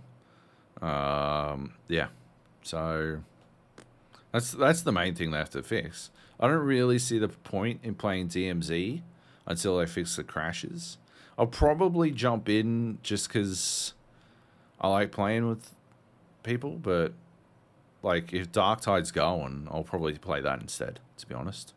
[0.81, 2.07] Um, yeah,
[2.63, 3.19] so
[4.33, 6.11] that's that's the main thing they have to fix.
[6.39, 9.03] I don't really see the point in playing DMZ
[9.47, 10.99] until they fix the crashes.
[11.39, 13.95] I'll probably jump in just because
[14.81, 15.75] I like playing with
[16.43, 17.13] people, but
[18.03, 21.01] like if Darktide's going, I'll probably play that instead.
[21.19, 21.75] To be honest,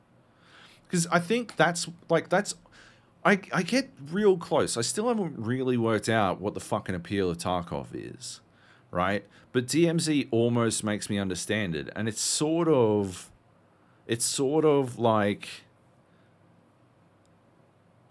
[0.87, 2.55] because I think that's like that's
[3.27, 4.77] I, I get real close.
[4.77, 8.39] I still haven't really worked out what the fucking appeal of Tarkov is,
[8.89, 9.25] right?
[9.51, 13.29] But DMZ almost makes me understand it, and it's sort of,
[14.07, 15.47] it's sort of like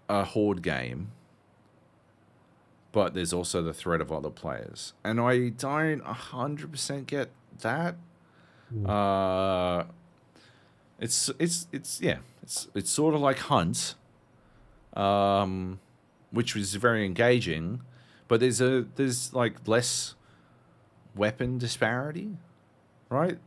[0.07, 1.11] a horde game,
[2.91, 7.29] but there's also the threat of other players, and I don't hundred percent get
[7.59, 7.95] that.
[8.85, 9.85] Uh,
[10.99, 13.95] it's it's it's yeah, it's it's sort of like Hunt,
[14.93, 15.79] um,
[16.31, 17.81] which was very engaging,
[18.27, 20.15] but there's a there's like less
[21.15, 22.37] weapon disparity,
[23.09, 23.39] right?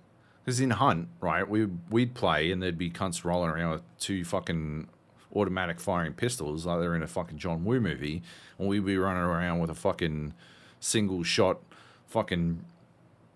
[0.44, 4.24] Because in Hunt, right, we we'd play and there'd be cunts rolling around with two
[4.24, 4.88] fucking
[5.34, 8.22] automatic firing pistols like they're in a fucking John Woo movie,
[8.58, 10.34] and we'd be running around with a fucking
[10.80, 11.60] single shot,
[12.06, 12.64] fucking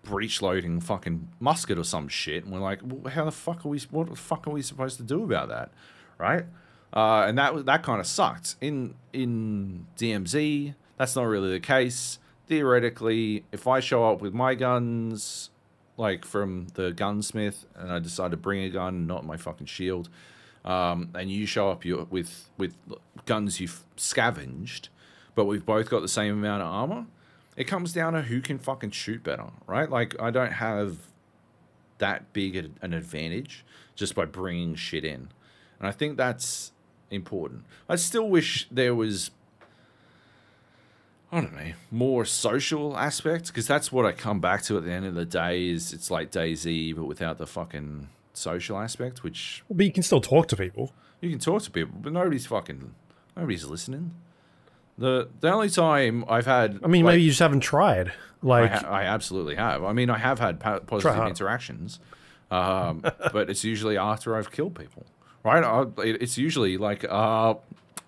[0.03, 3.69] breech loading fucking musket or some shit, and we're like, well, how the fuck are
[3.69, 3.79] we?
[3.91, 5.71] What the fuck are we supposed to do about that,
[6.17, 6.45] right?
[6.93, 10.75] Uh, and that that kind of sucked in in DMZ.
[10.97, 12.19] That's not really the case.
[12.47, 15.49] Theoretically, if I show up with my guns,
[15.97, 20.09] like from the gunsmith, and I decide to bring a gun, not my fucking shield,
[20.63, 22.75] um, and you show up with with
[23.25, 24.89] guns you've scavenged,
[25.35, 27.05] but we've both got the same amount of armor,
[27.55, 29.89] it comes down to who can fucking shoot better, right?
[29.89, 30.97] Like I don't have
[31.99, 33.63] that big an advantage
[33.95, 35.29] just by bringing shit in,
[35.79, 36.71] and I think that's
[37.09, 37.63] important.
[37.87, 39.31] I still wish there was.
[41.31, 44.91] I don't know, more social aspect because that's what I come back to at the
[44.91, 45.67] end of the day.
[45.69, 50.21] Is it's like DayZ, but without the fucking social aspect, which But you can still
[50.21, 50.91] talk to people.
[51.21, 52.93] you can talk to people, but nobody's fucking
[53.35, 54.11] nobody's listening.
[54.97, 58.09] The the only time I've had, I mean, like, maybe you just haven't tried.
[58.09, 58.13] I,
[58.47, 59.83] Like, ha- I absolutely have.
[59.83, 61.99] I mean, I have had pa- positive interactions,
[62.51, 63.01] um,
[63.33, 65.05] but it's usually after I've killed people,
[65.43, 65.63] right?
[65.63, 67.55] I, it's usually like, uh,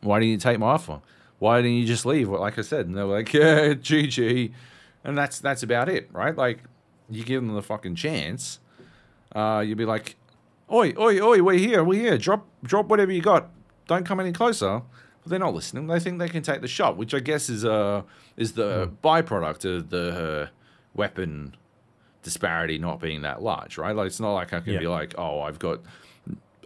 [0.02, 1.02] why didn't you take my offer?
[1.40, 2.30] Why didn't you just leave?
[2.30, 4.52] Well, like I said, and they're like, yeah, GG,
[5.04, 6.36] and that's that's about it, right?
[6.36, 6.60] Like,
[7.10, 8.60] you give them the fucking chance,
[9.36, 10.16] uh, you'd be like,
[10.72, 12.18] oi, oi, oi, we're here, we're here.
[12.18, 13.50] Drop, drop whatever you got.
[13.88, 14.82] Don't come any closer.
[15.24, 15.88] But they're not listening.
[15.88, 18.02] They think they can take the shot, which I guess is uh
[18.36, 20.48] is the byproduct of the uh,
[20.94, 21.56] weapon
[22.24, 23.96] disparity not being that large, right?
[23.96, 24.80] Like it's not like I can Yeah.
[24.80, 25.80] be like, oh, I've got,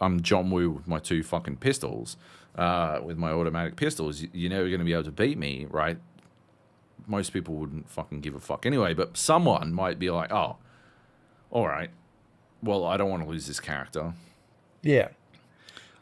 [0.02, 2.18] I'm John Woo with my two fucking pistols,
[2.56, 4.24] uh, with my automatic pistols.
[4.34, 5.98] You're never going to be able to beat me, right?
[7.08, 10.58] Most people wouldn't fucking give a fuck anyway, but someone might be like, oh,
[11.50, 11.90] all right,
[12.64, 14.14] well, I don't want to lose this character.
[14.82, 15.10] yeah.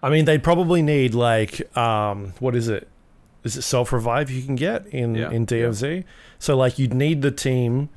[0.02, 2.88] I mean, they'd probably need like, um, what is it?
[3.44, 6.06] Is it self revive you can get in Yeah, in DMZ?
[6.40, 7.90] So like, you'd need the team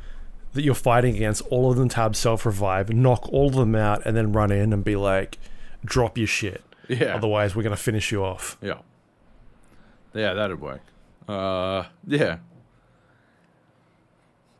[0.54, 3.76] that you're fighting against, all of them to have self revive, knock all of them
[3.76, 5.38] out, and then run in and be like,
[5.84, 6.62] drop your shit.
[6.88, 7.14] Yeah.
[7.16, 8.58] Otherwise, we're gonna finish you off.
[8.60, 8.78] Yeah.
[10.14, 10.82] Yeah, that'd work.
[11.28, 12.38] Uh, yeah.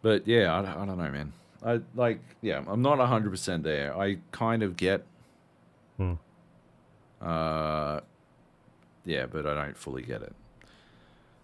[0.02, 1.32] But yeah, I, don't- I don't know, man.
[1.64, 3.96] I like, yeah, I'm not 100% there.
[3.96, 5.04] I kind of get.
[5.96, 6.14] Hmm.
[7.20, 8.00] Uh,
[9.04, 10.34] yeah, but I don't fully get it.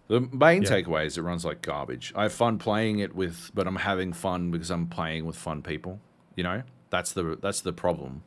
[0.08, 0.70] The main Yeah.
[0.70, 2.12] takeaway is it runs like garbage.
[2.16, 5.62] I have fun playing it with, but I'm having fun because I'm playing with fun
[5.62, 6.00] people.
[6.34, 8.22] You know, that's the that's the problem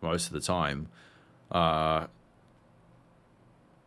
[0.00, 0.88] most of the time.
[1.50, 2.06] Uh,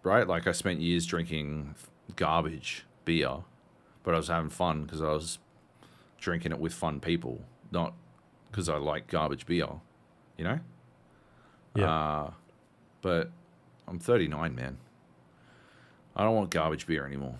[0.03, 0.27] right?
[0.27, 1.75] Like I spent years drinking
[2.15, 3.37] garbage beer,
[4.03, 5.39] but I was having fun because I was
[6.19, 7.41] drinking it with fun people,
[7.71, 7.93] not
[8.49, 9.67] because I like garbage beer.
[10.37, 10.59] You know?
[11.75, 11.91] Yeah.
[11.91, 12.31] Uh,
[13.01, 13.31] but
[13.87, 14.77] I'm 39, man.
[16.15, 17.35] I don't want garbage beer anymore.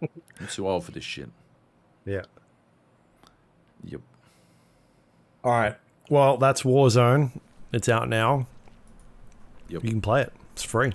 [0.02, 1.28] I'm too old for this shit.
[2.06, 2.22] Yeah.
[3.84, 4.00] Yep.
[5.42, 5.76] All right.
[6.08, 7.30] Well, that's Warzone.
[7.74, 8.46] It's out now.
[9.68, 9.82] Yep.
[9.82, 10.32] You can play it.
[10.52, 10.92] It's free.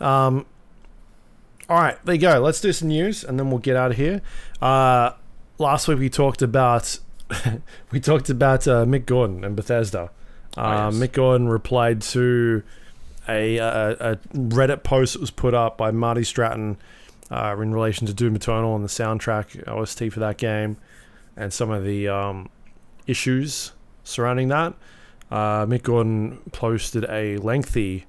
[0.00, 0.46] Um,
[1.68, 2.40] all right, there you go.
[2.40, 4.22] Let's do some news, and then we'll get out of here.
[4.62, 5.10] Uh,
[5.58, 6.98] last week we talked about
[7.90, 10.10] we talked about uh, Mick Gordon and Bethesda.
[10.56, 10.94] Uh, Oh, yes.
[10.96, 12.62] Mick Gordon replied to
[13.28, 16.76] a, a, a Reddit post that was put up by Marty Stratton
[17.30, 20.78] uh, in relation to Doom Eternal and the soundtrack OST for that game,
[21.36, 22.48] and some of the um,
[23.06, 23.72] issues
[24.02, 24.74] surrounding that.
[25.30, 28.06] Uh, Mick Gordon posted a lengthy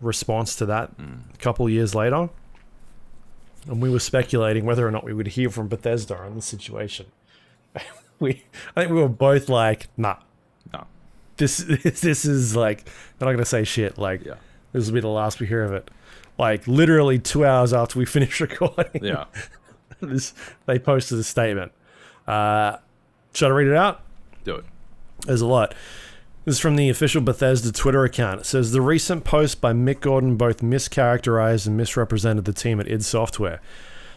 [0.00, 1.20] response to that Mm.
[1.34, 2.28] a couple years later,
[3.68, 7.06] and we were speculating whether or not we would hear from Bethesda on the situation.
[8.20, 8.42] we,
[8.76, 10.16] I think we were both like, "Nah,
[10.72, 10.86] No.
[11.36, 12.84] this, this is like,
[13.18, 13.96] they're not gonna say shit.
[13.98, 14.34] Like, Yeah.
[14.72, 15.90] this will be the last we hear of it."
[16.38, 19.24] Like literally two hours after we finished recording, Yeah.
[20.00, 20.34] this
[20.66, 21.72] they posted a statement.
[22.26, 22.76] Uh,
[23.32, 24.02] should I read it out?
[24.44, 24.64] Do it.
[25.26, 25.74] There's a lot.
[26.46, 28.42] This is from the official Bethesda Twitter account.
[28.42, 32.86] It says the recent post by Mick Gordon both mischaracterized and misrepresented the team at
[32.86, 33.60] id Software.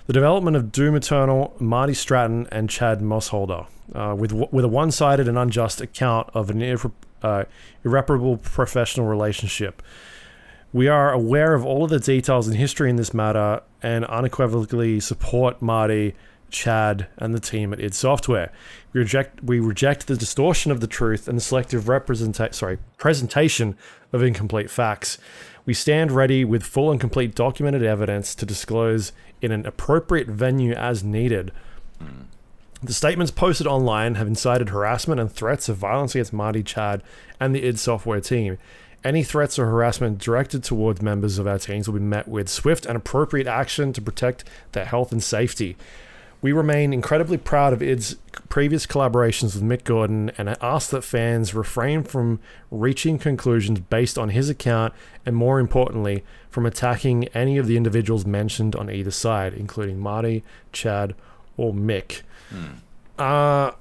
[0.06, 3.66] The development of Doom Eternal, Marty Stratton, and Chad Mossholder,
[3.96, 6.92] uh, with with a one-sided and unjust account of an irre-
[7.24, 7.46] uh,
[7.84, 9.82] irreparable professional relationship.
[10.72, 15.00] We are aware of all of the details and history in this matter and unequivocally
[15.00, 16.14] support Marty,
[16.52, 18.52] Chad, and the team at id Software.
[18.94, 23.78] We reject we reject the distortion of the truth and the selective representa- sorry, presentation
[24.12, 25.18] of incomplete facts.
[25.66, 29.12] We stand ready with full and complete documented evidence to disclose
[29.42, 31.52] in an appropriate venue as needed.
[32.00, 32.24] Hmm.
[32.82, 37.04] The statements posted online have incited harassment and threats of violence against Marty Chad
[37.40, 38.58] and the id Software team.
[39.04, 42.86] Any threats or harassment directed towards members of our teams will be met with swift
[42.86, 44.44] and appropriate action to protect
[44.74, 45.78] their health and safety.
[46.42, 48.16] We remain incredibly proud of ID's
[48.48, 52.40] previous collaborations with Mick Gordon and I ask that fans refrain from
[52.72, 54.94] reaching conclusions based on his account
[55.26, 60.44] and, more importantly, from attacking any of the individuals mentioned on either side, including Marty,
[60.72, 61.14] Chad,
[61.58, 62.22] or Mick.
[63.18, 63.72] Uh,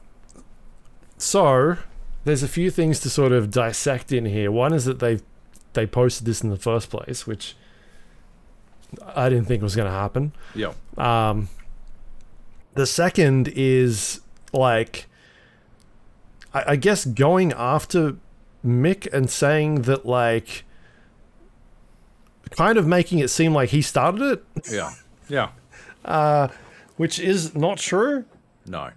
[1.16, 1.76] so,
[2.24, 4.51] there's a few things to sort of dissect in here.
[4.51, 5.20] One is that they
[5.74, 7.55] they posted this in the first place, which
[9.14, 10.32] I didn't think was going to happen.
[10.55, 10.72] Yeah.
[10.97, 11.48] Um,
[12.78, 14.20] the second is
[14.52, 15.06] like,
[16.55, 18.16] I, I guess going after
[18.64, 20.64] Mick and saying that like,
[22.50, 24.92] kind of making it seem like he started it, Yeah.
[25.28, 25.50] Yeah.
[26.05, 26.48] uh,
[26.96, 28.24] which is not true.
[28.66, 28.90] No.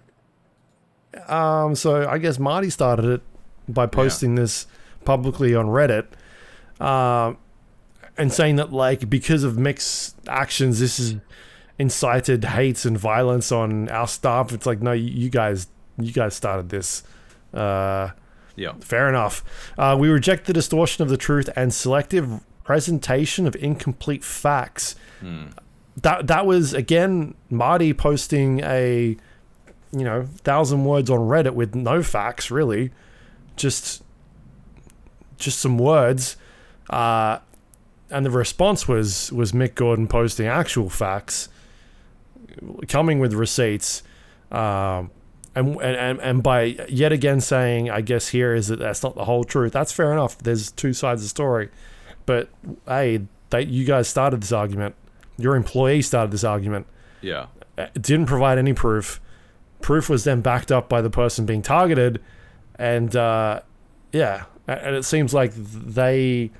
[1.28, 3.22] Um, so I guess Marty started it
[3.68, 4.66] by posting this
[5.04, 6.06] publicly on Reddit,
[6.80, 7.36] um,
[8.16, 11.16] and saying that like because of Mick's actions, this has
[11.78, 14.52] incited hates and violence on our staff.
[14.52, 15.68] It's like no, you, you guys,
[15.98, 17.02] you guys started this.
[17.52, 18.10] Uh,
[18.56, 18.72] Yeah.
[18.80, 19.42] Fair enough.
[19.78, 24.94] Uh, we reject the distortion of the truth and selective presentation of incomplete facts.
[26.00, 29.16] That that was again Marty posting a
[29.92, 32.90] you know thousand words on Reddit with no facts really,
[33.56, 34.02] just
[35.38, 36.36] just some words,
[36.90, 37.38] uh,
[38.10, 41.48] and the response was was Mick Gordon posting actual facts,
[42.88, 44.02] coming with receipts.
[44.50, 45.10] Um,
[45.54, 49.24] and, and and by yet again saying, I guess here is that that's not the
[49.24, 49.72] whole truth.
[49.72, 50.38] That's fair enough.
[50.38, 51.70] There's two sides of the story,
[52.26, 52.48] but
[52.86, 54.94] hey, they, you guys started this argument.
[55.36, 56.86] Your employee started this argument.
[57.20, 57.46] Yeah.
[57.76, 59.20] Uh, It didn't provide any proof.
[59.80, 62.22] Proof was then backed up by the person being targeted,
[62.78, 63.60] and uh,
[64.12, 66.50] yeah, and it seems like they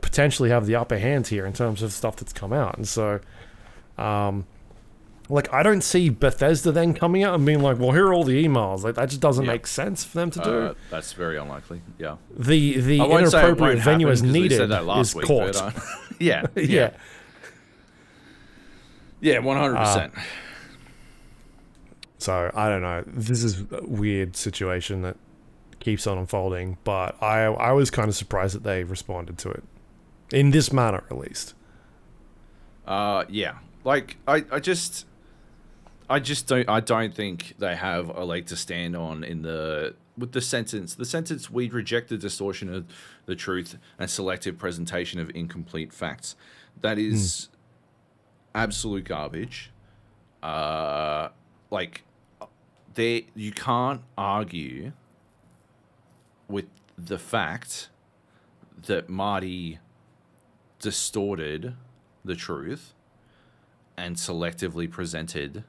[0.00, 3.20] potentially have the upper hand here in terms of stuff that's come out, and so.
[3.96, 4.46] Um,
[5.30, 8.24] like I don't see Bethesda then coming out and being like, "Well, here are all
[8.24, 9.52] the emails." Like that just doesn't Yeah.
[9.52, 10.50] make sense for them to do.
[10.50, 11.82] Uh, that's very unlikely.
[11.98, 12.16] Yeah.
[12.36, 14.84] the the I won't say it inappropriate venue happen as 'cause we needed said that
[14.86, 15.56] last is week, court.
[15.56, 15.70] uh,
[16.18, 16.46] yeah.
[16.56, 16.62] yeah.
[16.64, 16.90] Yeah.
[19.20, 19.38] Yeah.
[19.40, 20.12] One hundred percent.
[22.18, 23.04] So I don't know.
[23.06, 25.16] This is a weird situation that
[25.78, 29.62] keeps on unfolding, but I I was kind of surprised that they responded to it
[30.32, 31.54] in this manner, at least.
[32.86, 33.58] Uh, yeah.
[33.84, 35.06] Like I, I just,
[36.10, 36.68] I just don't.
[36.68, 40.94] I don't think they have a leg to stand on in the with the sentence.
[40.94, 42.86] The sentence we reject the distortion of
[43.26, 46.34] the truth and selective presentation of incomplete facts.
[46.80, 47.48] That is
[48.54, 49.70] absolute garbage.
[50.42, 51.28] Uh,
[51.70, 52.04] like
[52.94, 54.92] there, you can't argue
[56.48, 56.66] with
[56.96, 57.90] the fact
[58.86, 59.78] that Marty
[60.78, 61.74] distorted
[62.24, 62.94] the truth
[63.96, 65.64] and selectively presented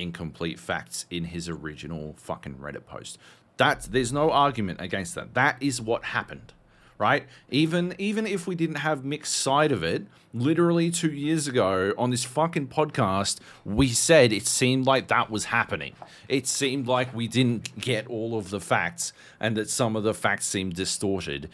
[0.00, 3.18] incomplete facts in his original fucking Reddit post.
[3.56, 5.34] That there's no argument against that.
[5.34, 6.52] That is what happened.
[6.98, 7.26] Right?
[7.50, 12.10] Even even if we didn't have Mick's side of it, literally two years ago on
[12.10, 15.94] this fucking podcast, we said it seemed like that was happening.
[16.28, 20.12] It seemed like we didn't get all of the facts and that some of the
[20.12, 21.48] facts seemed distorted.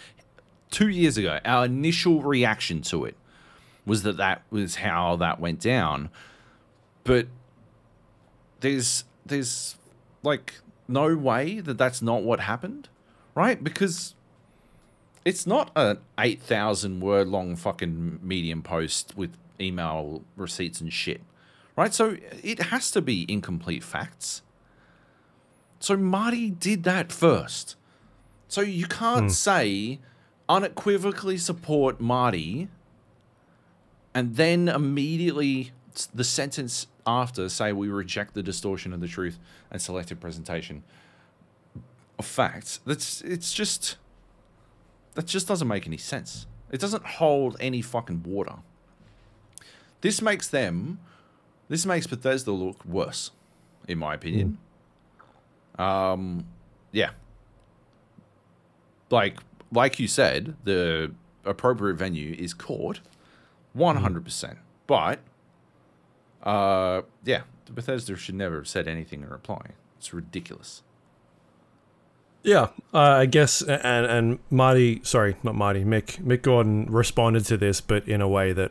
[0.70, 3.16] Two years ago, our initial reaction to it
[3.86, 6.10] was that that was how that went down.
[7.04, 7.28] But
[8.60, 9.76] there's there's
[10.22, 10.54] like
[10.88, 12.88] no way that that's not what happened,
[13.34, 13.62] right?
[13.62, 14.14] Because
[15.24, 21.20] it's not an 8,000 word long fucking medium post with email receipts and shit.
[21.76, 21.92] Right?
[21.92, 24.42] So it has to be incomplete facts.
[25.80, 27.76] So Marty did that first.
[28.48, 29.28] So you can't hmm.
[29.30, 29.98] say
[30.48, 32.68] unequivocally support Marty
[34.14, 35.72] and then immediately
[36.14, 39.38] the sentence after say we reject the distortion of the truth
[39.70, 40.82] and selective presentation
[42.18, 42.80] of facts.
[42.86, 43.96] That's it's just
[45.14, 46.46] that just doesn't make any sense.
[46.70, 48.56] It doesn't hold any fucking water.
[50.00, 50.98] This makes them
[51.68, 53.30] this makes Bethesda look worse,
[53.88, 54.58] in my opinion.
[55.78, 56.46] Um
[56.92, 57.10] yeah.
[59.10, 59.38] Like
[59.72, 61.12] like you said, the
[61.44, 63.00] appropriate venue is court,
[63.72, 64.58] one hundred percent.
[64.86, 65.18] But,
[66.46, 69.72] uh, yeah, Bethesda should never have said anything in reply.
[69.98, 70.82] It's ridiculous.
[72.42, 77.56] Yeah, uh, I guess, and and Marty, sorry, not Marty, Mick, Mick Gordon responded to
[77.56, 78.70] this, but in a way that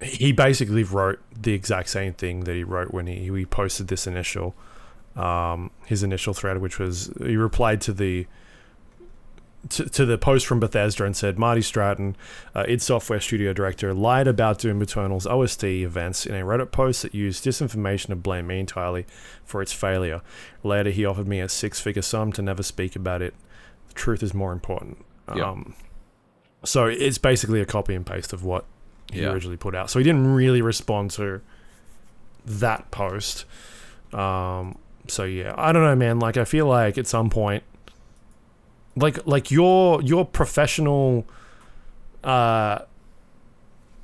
[0.00, 4.06] he basically wrote the exact same thing that he wrote when he, he posted this
[4.06, 4.54] initial,
[5.16, 8.28] um, his initial thread, which was he replied to the
[9.70, 12.16] to, to the post from Bethesda and said Marty Stratton,
[12.54, 17.02] uh, id Software studio director, lied about Doom Eternal's OST events in a Reddit post
[17.02, 19.06] that used disinformation to blame me entirely
[19.44, 20.20] for its failure.
[20.64, 23.34] Later, he offered me a six-figure sum to never speak about it.
[23.88, 25.04] The truth is more important.
[25.34, 25.50] Yeah.
[25.50, 25.74] Um,
[26.64, 28.64] so it's basically a copy and paste of what
[29.12, 29.30] he Yeah.
[29.32, 29.90] originally put out.
[29.90, 31.40] So he didn't really respond to
[32.46, 33.44] that post.
[34.12, 34.78] Um,
[35.08, 36.18] so yeah, I don't know, man.
[36.18, 37.62] Like I feel like at some point,
[38.96, 41.26] like like your your professional,
[42.24, 42.84] uh, I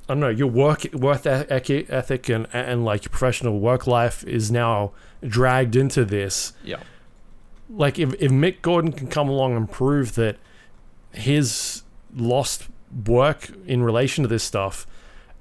[0.07, 4.91] don't know, your work ethic, ethic and and like your professional work life is now
[5.25, 6.53] dragged into this.
[6.63, 6.79] Yeah.
[7.69, 10.37] Like if if Mick Gordon can come along and prove that
[11.11, 11.83] his
[12.15, 12.67] lost
[13.05, 14.87] work in relation to this stuff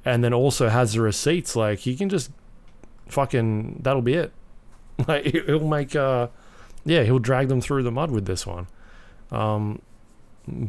[0.04, 2.30] and then also has the receipts like he can just
[3.06, 4.32] fucking that'll be it
[5.08, 6.28] like he'll make uh
[6.84, 8.66] yeah he'll drag them through the mud with this one
[9.30, 9.80] um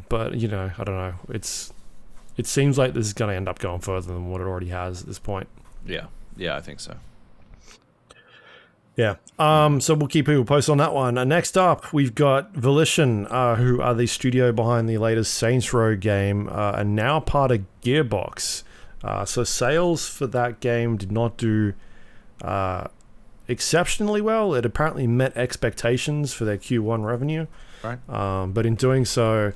[0.10, 1.72] but you know i don't know it's
[2.38, 4.70] it seems like this is going to end up going further than what it already
[4.70, 5.48] has at this point
[5.86, 6.06] Yeah.
[6.38, 6.96] Yeah, I think so.
[8.96, 9.16] Yeah.
[9.38, 11.18] Um, so we'll keep people posted on that one.
[11.18, 15.74] Uh, next up, we've got Volition, uh, who are the studio behind the latest Saints
[15.74, 18.64] Row game, uh, and now part of Gearbox.
[19.04, 21.74] Uh, so sales for that game did not do
[22.42, 22.88] uh,
[23.48, 24.54] exceptionally well.
[24.54, 27.48] It apparently met expectations for their Q1 revenue.
[27.84, 28.10] Right.
[28.10, 29.54] Um, but in doing so,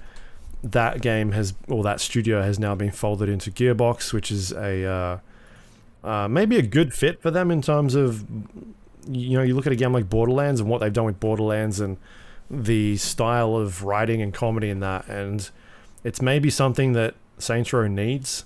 [0.64, 4.86] that game has, or that studio has now been folded into Gearbox, which is a
[4.86, 8.26] uh, uh, maybe a good fit for them in terms of
[9.08, 11.80] you know, you look at a game like Borderlands and what they've done with Borderlands
[11.80, 11.98] and
[12.50, 15.50] the style of writing and comedy in that, and
[16.04, 18.45] it's maybe something that Saints Row needs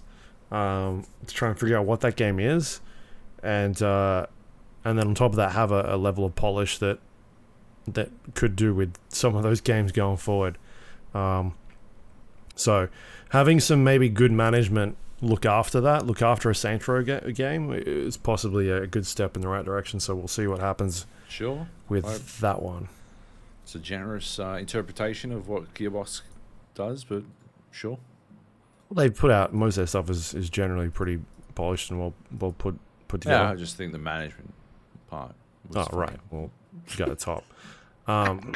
[0.52, 2.80] um, to try and figure out what that game is,
[3.44, 4.28] and uh,
[4.86, 7.00] and then on top of that, have a, a level of polish that
[7.88, 10.58] that could do with some of those games going forward.
[11.14, 11.54] Um,
[12.56, 12.90] so
[13.30, 17.72] having some maybe good management look after that, look after a Saints Row ga- game
[17.74, 20.00] is possibly a good step in the right direction.
[20.00, 21.68] So we'll see what happens Sure.
[21.90, 22.22] with Right.
[22.42, 22.90] that one.
[23.64, 26.22] It's a generous uh, interpretation of what Gearbox
[26.76, 27.24] does, but
[27.72, 27.98] sure.
[28.90, 31.20] Well, They put out most of their stuff is, is generally pretty
[31.56, 32.78] polished and well well put
[33.08, 33.44] put together.
[33.46, 34.54] Yeah, I just think the management
[35.10, 35.34] part.
[35.76, 36.52] oh Was right, well
[36.96, 37.44] got the top.
[38.08, 38.54] Um,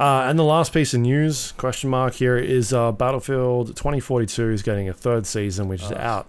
[0.00, 4.62] uh, and the last piece of news question mark here is uh, Battlefield 2042 is
[4.62, 6.28] getting a third season, which is out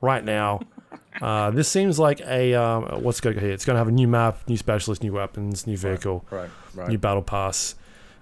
[0.00, 0.60] right now.
[1.20, 3.50] Uh, this seems like a um, what's going to here?
[3.50, 6.24] It's going to have a new map, new specialist, new weapons, new vehicle.
[6.30, 6.88] Right, right.
[6.88, 7.74] new battle pass.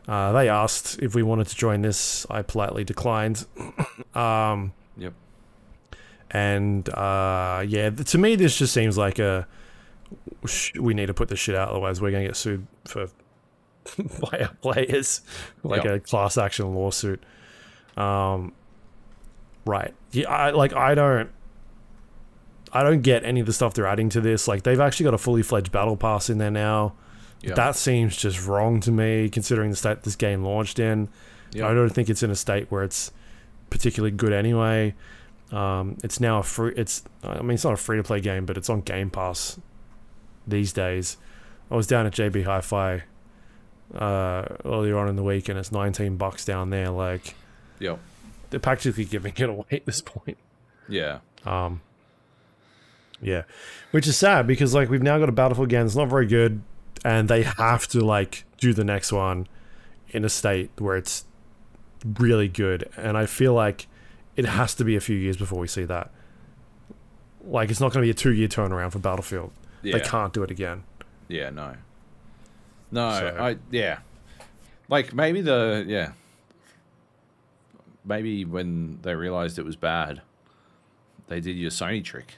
[0.08, 2.26] Uh, they asked if we wanted to join this.
[2.30, 3.44] I politely declined.
[4.14, 5.12] um, Yep.
[6.30, 9.46] And uh, yeah, to me, this just seems like a
[10.78, 13.08] we need to put this shit out, otherwise we're gonna get sued for
[14.30, 15.20] by our players,
[15.62, 15.94] like Yep.
[15.94, 17.22] a class action lawsuit.
[17.96, 18.52] Um,
[19.64, 19.94] right?
[20.12, 21.30] Yeah, I like I don't.
[22.72, 24.46] I don't get any of the stuff they're adding to this.
[24.48, 26.94] Like they've actually got a fully fledged battle pass in there now.
[27.42, 27.54] Yep.
[27.56, 31.08] That seems just wrong to me, considering the state this game launched in.
[31.52, 31.64] Yep.
[31.64, 33.12] I don't think it's in a state where it's
[33.70, 34.94] particularly good anyway.
[35.52, 36.74] Um, it's now a free.
[36.76, 39.58] It's I mean it's not a free to play game, but it's on Game Pass
[40.47, 41.16] these days.
[41.70, 43.02] I was down at JB Hi-Fi
[43.94, 46.90] uh, earlier on in the week, and it's 19 bucks down there.
[46.90, 47.35] Like
[47.81, 47.98] Yep.
[48.51, 50.39] they're practically giving it away at this point.
[50.89, 51.18] Yeah.
[51.44, 51.81] Um,
[53.20, 53.43] yeah,
[53.93, 56.62] which is sad because like we've now got a Battlefield game that's not very good,
[57.05, 59.47] and they have to like do the next one
[60.10, 61.24] in a state where it's
[62.18, 63.86] really good, and I feel like
[64.36, 66.10] it has to be a few years before we see that.
[67.44, 69.51] Like it's not going to be a two-year turnaround for Battlefield.
[69.86, 69.98] Yeah.
[69.98, 70.84] They can't do it again.
[71.28, 71.74] Yeah, no.
[72.90, 73.98] No, So- I yeah.
[74.88, 76.12] Like maybe the yeah.
[78.04, 80.22] Maybe when they realized it was bad,
[81.26, 82.34] they did your Sony trick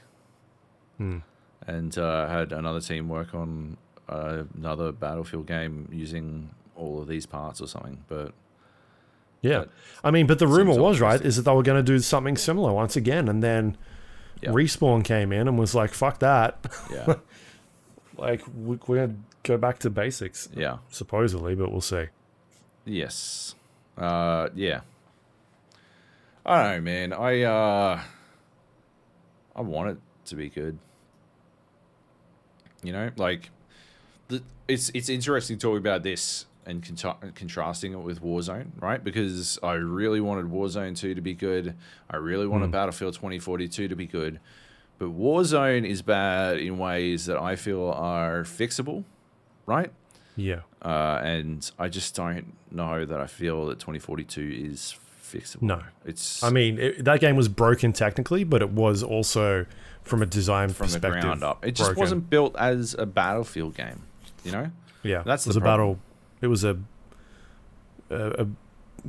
[0.97, 1.19] Hmm.
[1.67, 3.77] and uh, had another team work on
[4.09, 8.03] uh, another Battlefield game using all of these parts or something.
[8.07, 8.33] But
[9.41, 9.65] Yeah,
[10.03, 12.35] I mean, but the rumor was right is that they were going to do something
[12.35, 13.77] similar once again, and then
[14.41, 14.49] Yeah.
[14.51, 17.15] respawn came in and was like, "Fuck that." yeah,
[18.17, 20.77] like we- we're gonna go back to basics Yeah.
[20.89, 22.05] supposedly but we'll see
[22.85, 23.55] yes,
[23.97, 24.81] uh, yeah.
[26.45, 27.13] I don't know, man.
[27.13, 28.01] I uh,
[29.55, 30.79] I want it to be good.
[32.81, 33.51] You know, like
[34.29, 39.03] the, it's it's interesting talking about this and contra- contrasting it with Warzone, right?
[39.03, 41.75] Because I really wanted Warzone 2 to be good.
[42.09, 44.39] I really wanted Battlefield 2042 to be good.
[44.99, 49.03] But Warzone is bad in ways that I feel are fixable,
[49.65, 49.91] right?
[50.35, 50.61] Yeah.
[50.81, 55.63] Uh, and I just don't know that I feel that 2042 is fixable.
[55.63, 55.81] No.
[56.05, 59.65] It's I mean, it, that game was broken technically, but it was also
[60.03, 61.65] from a design from the ground up.
[61.65, 61.99] It just broken.
[62.01, 64.03] wasn't built as a Battlefield game,
[64.43, 64.71] you know?
[65.03, 65.63] Yeah, That's the a problem.
[65.95, 65.99] battle.
[66.41, 66.77] It was a
[68.09, 68.47] a, a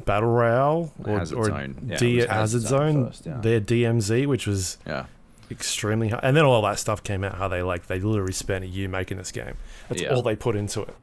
[0.05, 1.86] battle royale or, Hazard or Zone.
[1.89, 3.07] Yeah, D Hazard Hazard Zone.
[3.07, 3.40] First, yeah.
[3.40, 5.07] Their DMZ, which was Yeah.
[5.51, 7.36] extremely and then all that stuff came out.
[7.36, 9.55] How they like they literally spent a year making this game.
[9.89, 10.15] That's Yeah.
[10.15, 10.94] all they put into it,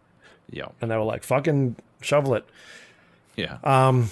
[0.49, 0.67] Yeah.
[0.81, 2.45] and they were like, "Fucking shovel it."
[3.35, 3.57] Yeah.
[3.63, 4.09] Um.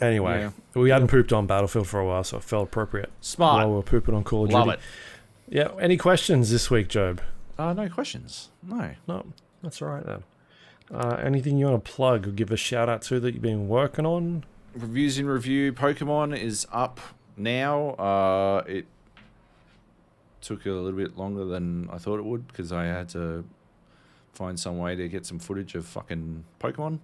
[0.00, 3.10] Anyway, we hadn't pooped on Battlefield for a while, so it felt appropriate.
[3.22, 3.60] Smart.
[3.60, 4.78] While we were pooping on Call of Love Duty.
[5.48, 5.54] it.
[5.56, 5.68] Yeah.
[5.80, 7.22] Any questions this week, Joab?
[7.58, 8.50] Uh, no questions.
[8.62, 8.90] No.
[9.08, 9.24] No,
[9.62, 10.22] that's all right then.
[10.92, 13.68] Uh, anything you want to plug or give a shout out to that you've been
[13.68, 14.44] working on?
[14.74, 15.72] Reviews in review.
[15.72, 17.00] Pokemon is up
[17.36, 17.90] now.
[17.90, 18.86] Uh, it
[20.40, 23.44] took a little bit longer than I thought it would because I had to
[24.32, 27.00] find some way to get some footage of fucking Pokemon,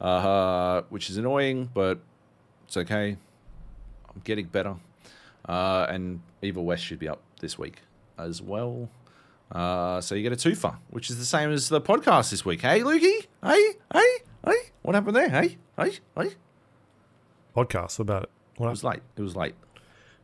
[0.00, 1.98] uh, which is annoying, but
[2.66, 3.16] it's okay.
[4.08, 4.76] I'm getting better.
[5.46, 7.82] Uh, and Evil West should be up this week
[8.16, 8.88] as well.
[9.50, 12.60] Uh, so you get a twofer, which is the same as the podcast this week.
[12.60, 13.26] Hey, Lukey?
[13.42, 13.72] Hey?
[13.92, 14.16] Hey?
[14.44, 14.56] Hey?
[14.82, 15.28] What happened there?
[15.30, 15.56] Hey?
[15.76, 15.92] Hey?
[16.16, 16.30] Hey?
[17.56, 18.30] Podcast about it.
[18.56, 19.00] What It was late.
[19.16, 19.54] It was late.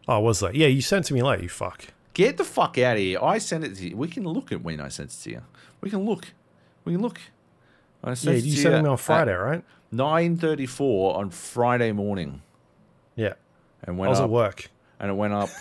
[0.06, 0.55] Oh, was that?
[0.55, 1.42] Yeah, you sent it to me late.
[1.42, 1.86] You fuck.
[2.12, 3.18] Get the fuck out of here.
[3.22, 3.96] I sent it to you.
[3.96, 5.42] We can look at when I sent it to you.
[5.80, 6.26] We can look.
[6.84, 7.20] We can look.
[8.05, 9.64] I Yeah, sent it you to sent it me on Friday, right?
[9.92, 12.42] 9.34 on Friday morning.
[13.16, 13.34] Yeah.
[13.82, 14.24] And I went was up.
[14.24, 14.70] at work.
[15.01, 15.48] And it went up.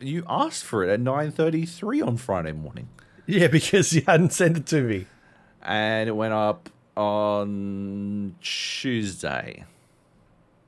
[0.00, 2.88] you asked for it at 9.33 on Friday morning.
[3.26, 5.06] Yeah, because you hadn't sent it to me.
[5.62, 9.64] And it went up on Tuesday.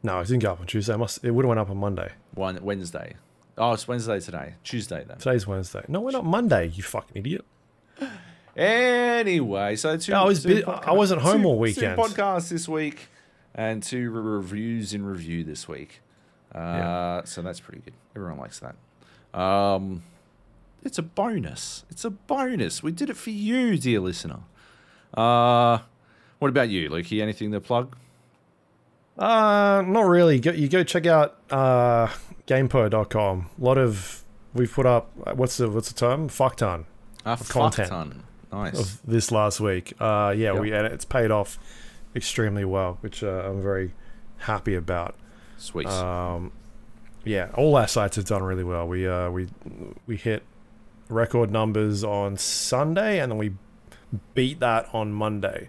[0.03, 0.95] No, it didn't go up on Tuesday.
[0.95, 1.24] It must.
[1.24, 2.12] It would have went up on Monday.
[2.35, 3.15] One Wednesday.
[3.57, 4.55] Oh, it's Wednesday today.
[4.65, 5.19] Tuesday then.
[5.19, 5.85] Today's Wednesday.
[5.89, 6.66] No, we're not Monday.
[6.74, 7.45] You fucking idiot.
[8.57, 10.15] Anyway, so two.
[10.15, 11.97] I was two I wasn't home two- all weekend.
[11.97, 13.09] Two podcasts this week,
[13.55, 16.01] and two reviews in review this week.
[16.55, 17.20] Uh, Yeah.
[17.24, 17.95] So that's pretty good.
[18.15, 18.77] Everyone likes that.
[19.35, 20.02] Um,
[20.82, 21.85] it's a bonus.
[21.90, 22.82] It's a bonus.
[22.82, 24.40] We did it for you, dear listener.
[25.12, 25.78] Uh,
[26.39, 27.20] what about you, Lukey?
[27.23, 27.97] Anything to plug?
[29.19, 30.40] Uh, not really.
[30.40, 32.09] Go, you go check out uh,
[32.47, 33.51] gamepur.com.
[33.61, 34.24] A lot of
[34.55, 35.11] we've put up.
[35.36, 36.28] What's the what's the term?
[36.28, 36.86] Fuck ton
[37.24, 37.89] Uh, content.
[37.89, 38.23] fuck ton.
[38.52, 38.78] Nice.
[38.78, 39.94] of this last week.
[40.01, 40.61] Uh, yeah, Yep.
[40.62, 41.59] we and it's paid off
[42.15, 43.93] extremely well, which uh, I'm very
[44.39, 45.15] happy about.
[45.59, 45.86] Sweet.
[45.86, 46.52] Um,
[47.24, 48.86] yeah, all our sites have done really well.
[48.86, 49.48] We uh, we
[50.06, 50.42] we hit
[51.09, 53.55] record numbers on Sunday, and then we
[54.34, 55.68] beat that on Monday.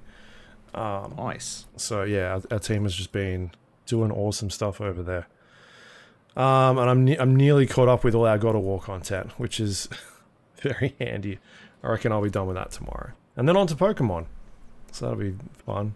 [0.73, 1.65] Um, nice.
[1.77, 3.51] so yeah, our, our team has just been
[3.85, 5.27] doing awesome stuff over there.
[6.35, 9.31] Um, and I'm ne- I'm nearly caught up with all our God of War content,
[9.39, 9.87] which is
[10.61, 11.39] very handy.
[11.81, 14.25] I reckon I'll be done with that tomorrow, and then on to Pokemon.
[14.91, 15.95] So that'll be fun.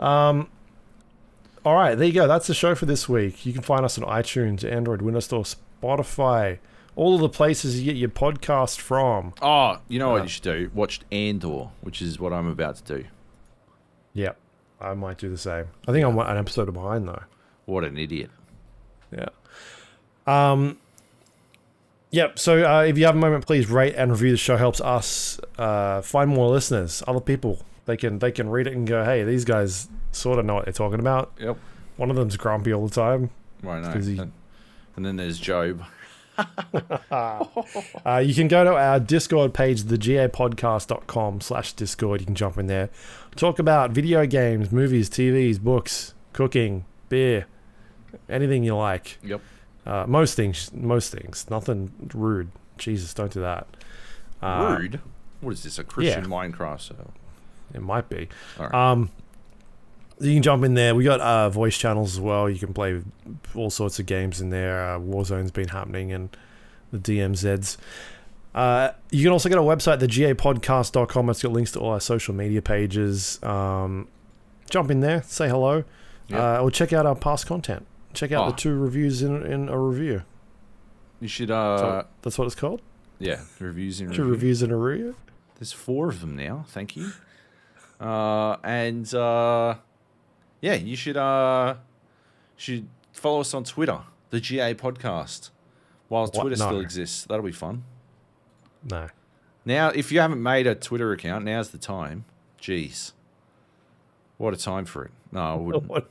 [0.00, 0.48] Um,
[1.64, 2.28] all right, there you go.
[2.28, 3.46] That's the show for this week.
[3.46, 6.58] You can find us on iTunes, Android, Windows Store, Spotify,
[6.94, 9.32] all of the places you get your podcast from.
[9.40, 10.70] Oh, you know what you should do?
[10.74, 13.04] Watch Andor, which is what I'm about to do.
[14.12, 14.36] Yep,
[14.80, 15.66] I might do the same.
[15.88, 17.22] I think I'm an episode behind though.
[17.64, 18.30] What an idiot.
[19.10, 19.28] Yeah.
[20.26, 20.78] Um.
[22.10, 22.38] Yep.
[22.38, 24.56] So uh, if you have a moment, please rate and review the show.
[24.56, 27.60] Helps us uh, find more listeners, other people.
[27.86, 30.64] They can they can read it and go, hey, these guys sort of know what
[30.64, 31.32] they're talking about.
[31.38, 31.56] Yep.
[31.96, 33.30] One of them's grumpy all the time.
[33.62, 33.82] Right.
[33.84, 34.32] 'Cause he- And,
[34.96, 35.82] and then there's Joab.
[37.10, 42.20] Uh, you can go to our Discord page, thegapodcast.com slash Discord.
[42.20, 42.90] You can jump in there.
[43.36, 47.46] Talk about video games, movies, TVs, books, cooking, beer,
[48.28, 49.18] anything you like.
[49.22, 49.40] Yep.
[49.86, 51.46] Uh, most things, most things.
[51.50, 52.50] Nothing rude.
[52.78, 53.66] Jesus, don't do that.
[54.42, 55.00] Uh, Rude.
[55.40, 55.78] What is this?
[55.78, 57.10] A Christian Minecraft server?
[57.72, 58.28] It might be.
[58.58, 58.74] All right.
[58.74, 59.10] Um,
[60.24, 60.94] you can jump in there.
[60.94, 62.48] We got uh, voice channels as well.
[62.50, 63.00] You can play
[63.54, 64.94] all sorts of games in there.
[64.94, 66.36] Uh, Warzone's been happening and
[66.92, 67.76] the DMZs.
[68.54, 71.30] Uh, you can also get our website, thegapodcast.com.
[71.30, 73.42] It's got links to all our social media pages.
[73.42, 74.08] Um,
[74.70, 75.84] jump in there, say hello,
[76.28, 76.58] Yeah.
[76.58, 77.84] uh, or check out our past content.
[78.12, 78.50] Check out Oh.
[78.52, 80.22] the two reviews in, in a review.
[81.20, 81.50] you should.
[81.50, 82.80] Uh, So that's what it's called.
[83.18, 83.40] yeah.
[83.58, 84.24] Reviews in Two review.
[84.32, 85.16] reviews in a review.
[85.58, 86.64] There's four of them now.
[86.68, 87.10] Thank you.
[88.00, 89.76] Uh, and uh,
[90.64, 91.74] yeah, you should uh,
[92.56, 94.00] should follow us on Twitter,
[94.30, 95.50] the GA Podcast.
[96.08, 96.34] While What?
[96.40, 97.84] Twitter still exists, that'll be fun.
[98.88, 99.08] No.
[99.66, 102.24] Now, if you haven't made a Twitter account, now's the time.
[102.60, 103.12] Jeez,
[104.38, 105.10] what a time for it.
[105.32, 105.88] No, I wouldn't.
[105.88, 106.10] What?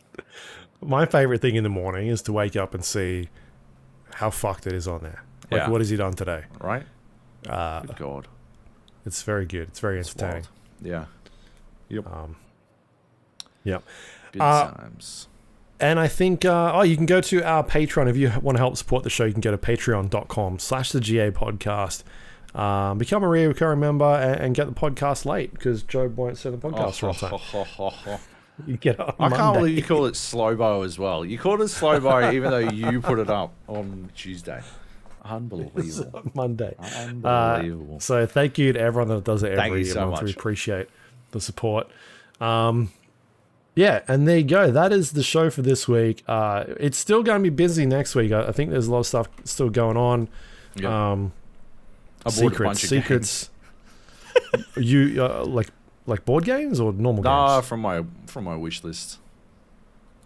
[0.81, 3.29] My favorite thing in the morning is to wake up and see
[4.15, 5.23] how fucked it is on there.
[5.49, 5.69] Like, Yeah.
[5.69, 6.43] what has he done today?
[6.59, 6.83] right?
[7.47, 8.27] Uh, Good God,
[9.05, 9.69] it's very good.
[9.69, 10.45] It's very entertaining.
[10.81, 11.07] wild.
[11.89, 12.35] Yeah, Um,
[13.63, 13.83] yep.
[14.33, 15.27] Good Uh, times.
[15.79, 18.09] And I think, uh, oh, you can go to our Patreon.
[18.09, 20.99] If you want to help support the show, you can go to patreon.com slash the
[21.01, 22.03] GA podcast.
[22.55, 26.59] Um, become a recurring member and, and get the podcast late because Joe won't send
[26.61, 28.19] the podcast on time.
[28.67, 31.25] You get I can't believe you call it slow bo as well.
[31.25, 34.61] You called it slow bo even though you put it up on Tuesday.
[35.25, 36.11] Unbelievable.
[36.13, 36.75] on Monday.
[36.97, 37.99] Unbelievable.
[37.99, 40.21] So thank you to everyone that does it Thank every you so month.
[40.21, 40.87] We appreciate
[41.31, 41.87] the support.
[42.39, 42.91] Um,
[43.75, 44.71] yeah, and there you go.
[44.71, 46.23] That is the show for this week.
[46.27, 48.31] Uh, it's still going to be busy next week.
[48.31, 50.27] I, I think there's a lot of stuff still going on.
[50.75, 51.11] Yeah.
[51.11, 51.33] Um,
[52.25, 53.03] a secrets, bunch of games.
[53.03, 53.49] secrets.
[54.77, 55.69] you uh, like
[56.05, 57.67] like board games or normal Nah, games?
[57.67, 59.19] from my from my wish list.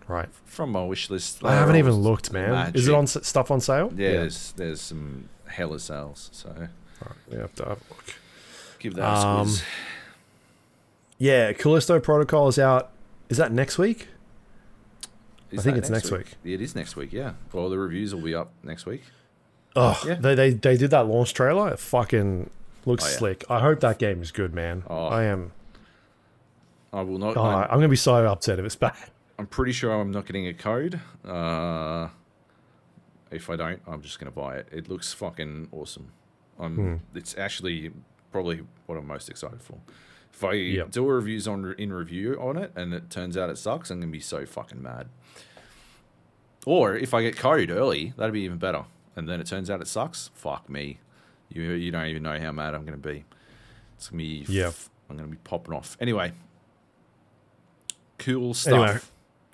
[0.07, 0.29] Right.
[0.45, 1.43] From my wish list.
[1.43, 2.51] I haven't even looked, man.
[2.51, 3.91] mad Is it on stuff on sale?
[3.95, 8.05] Yeah, There's, there's some hella sales, so Right, we have to have a look.
[8.79, 9.63] give that a Um, squeeze.
[11.17, 12.91] Yeah, Callisto Protocol is out.
[13.29, 14.07] Is that next week?
[15.51, 16.35] Is I think it's next week.
[16.43, 17.33] It is next week, yeah.
[17.53, 19.03] Well, the reviews will be up next week.
[19.75, 20.15] Oh, Yeah.
[20.15, 21.69] they, they they did that launch trailer.
[21.69, 22.49] It fucking
[22.85, 23.17] looks Oh, yeah.
[23.17, 23.43] slick.
[23.49, 24.83] I hope that game is good, man.
[24.89, 25.05] Oh.
[25.07, 25.51] I am.
[26.91, 27.37] I will not.
[27.37, 28.93] Oh, I'm, I'm gonna be so upset if it's bad.
[29.39, 30.99] I'm pretty sure I'm not getting a code.
[31.23, 32.07] Uh,
[33.29, 34.67] if I don't, I'm just gonna buy it.
[34.71, 36.11] It looks fucking awesome.
[36.59, 36.75] I'm.
[36.75, 37.17] Hmm.
[37.17, 37.91] It's actually
[38.31, 39.77] probably what I'm most excited for.
[40.37, 40.91] If I Yep.
[40.91, 43.99] do a reviews on in review on it and it turns out it sucks, I'm
[43.99, 45.07] gonna be so fucking mad.
[46.63, 48.85] Or if I get code early, that'd be even better.
[49.15, 50.29] And then it turns out it sucks.
[50.35, 50.99] Fuck me.
[51.49, 53.25] You you don't even know how mad I'm gonna be.
[53.95, 54.45] It's gonna be.
[54.47, 54.71] Yeah.
[55.09, 55.97] I'm gonna be popping off.
[55.99, 56.33] Anyway.
[58.19, 58.73] Cool stuff.
[58.73, 58.99] Anyway.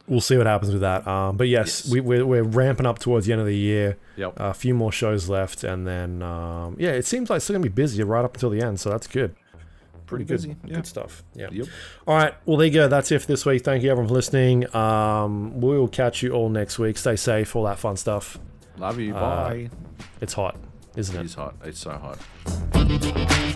[0.05, 1.07] We'll see what happens with that.
[1.07, 1.93] Um, but yes, Yes.
[1.93, 3.95] We, we're, we're ramping up towards the end of the year.
[4.18, 4.34] Yep.
[4.35, 7.64] a few more shows left, and then um, yeah, it seems like it's still gonna
[7.64, 8.81] be busy right up until the end.
[8.81, 9.34] So that's good.
[10.18, 10.56] Pretty good, busy.
[10.65, 10.76] Yeah.
[10.76, 11.23] Good stuff.
[11.35, 11.48] Yeah.
[11.52, 11.68] Yep.
[12.07, 12.34] All right.
[12.45, 12.88] Well, there you go.
[12.88, 13.64] That's it for this week.
[13.64, 14.73] Thank you everyone for listening.
[14.76, 16.98] Um, we will catch you all next week.
[16.98, 17.56] Stay safe.
[17.56, 18.38] All that fun stuff.
[18.77, 19.15] Love you.
[19.15, 19.19] Uh,
[19.49, 19.69] Bye.
[20.22, 20.57] It's hot,
[20.95, 21.26] isn't it it?
[21.26, 21.56] is hot.
[21.64, 23.53] It's so hot.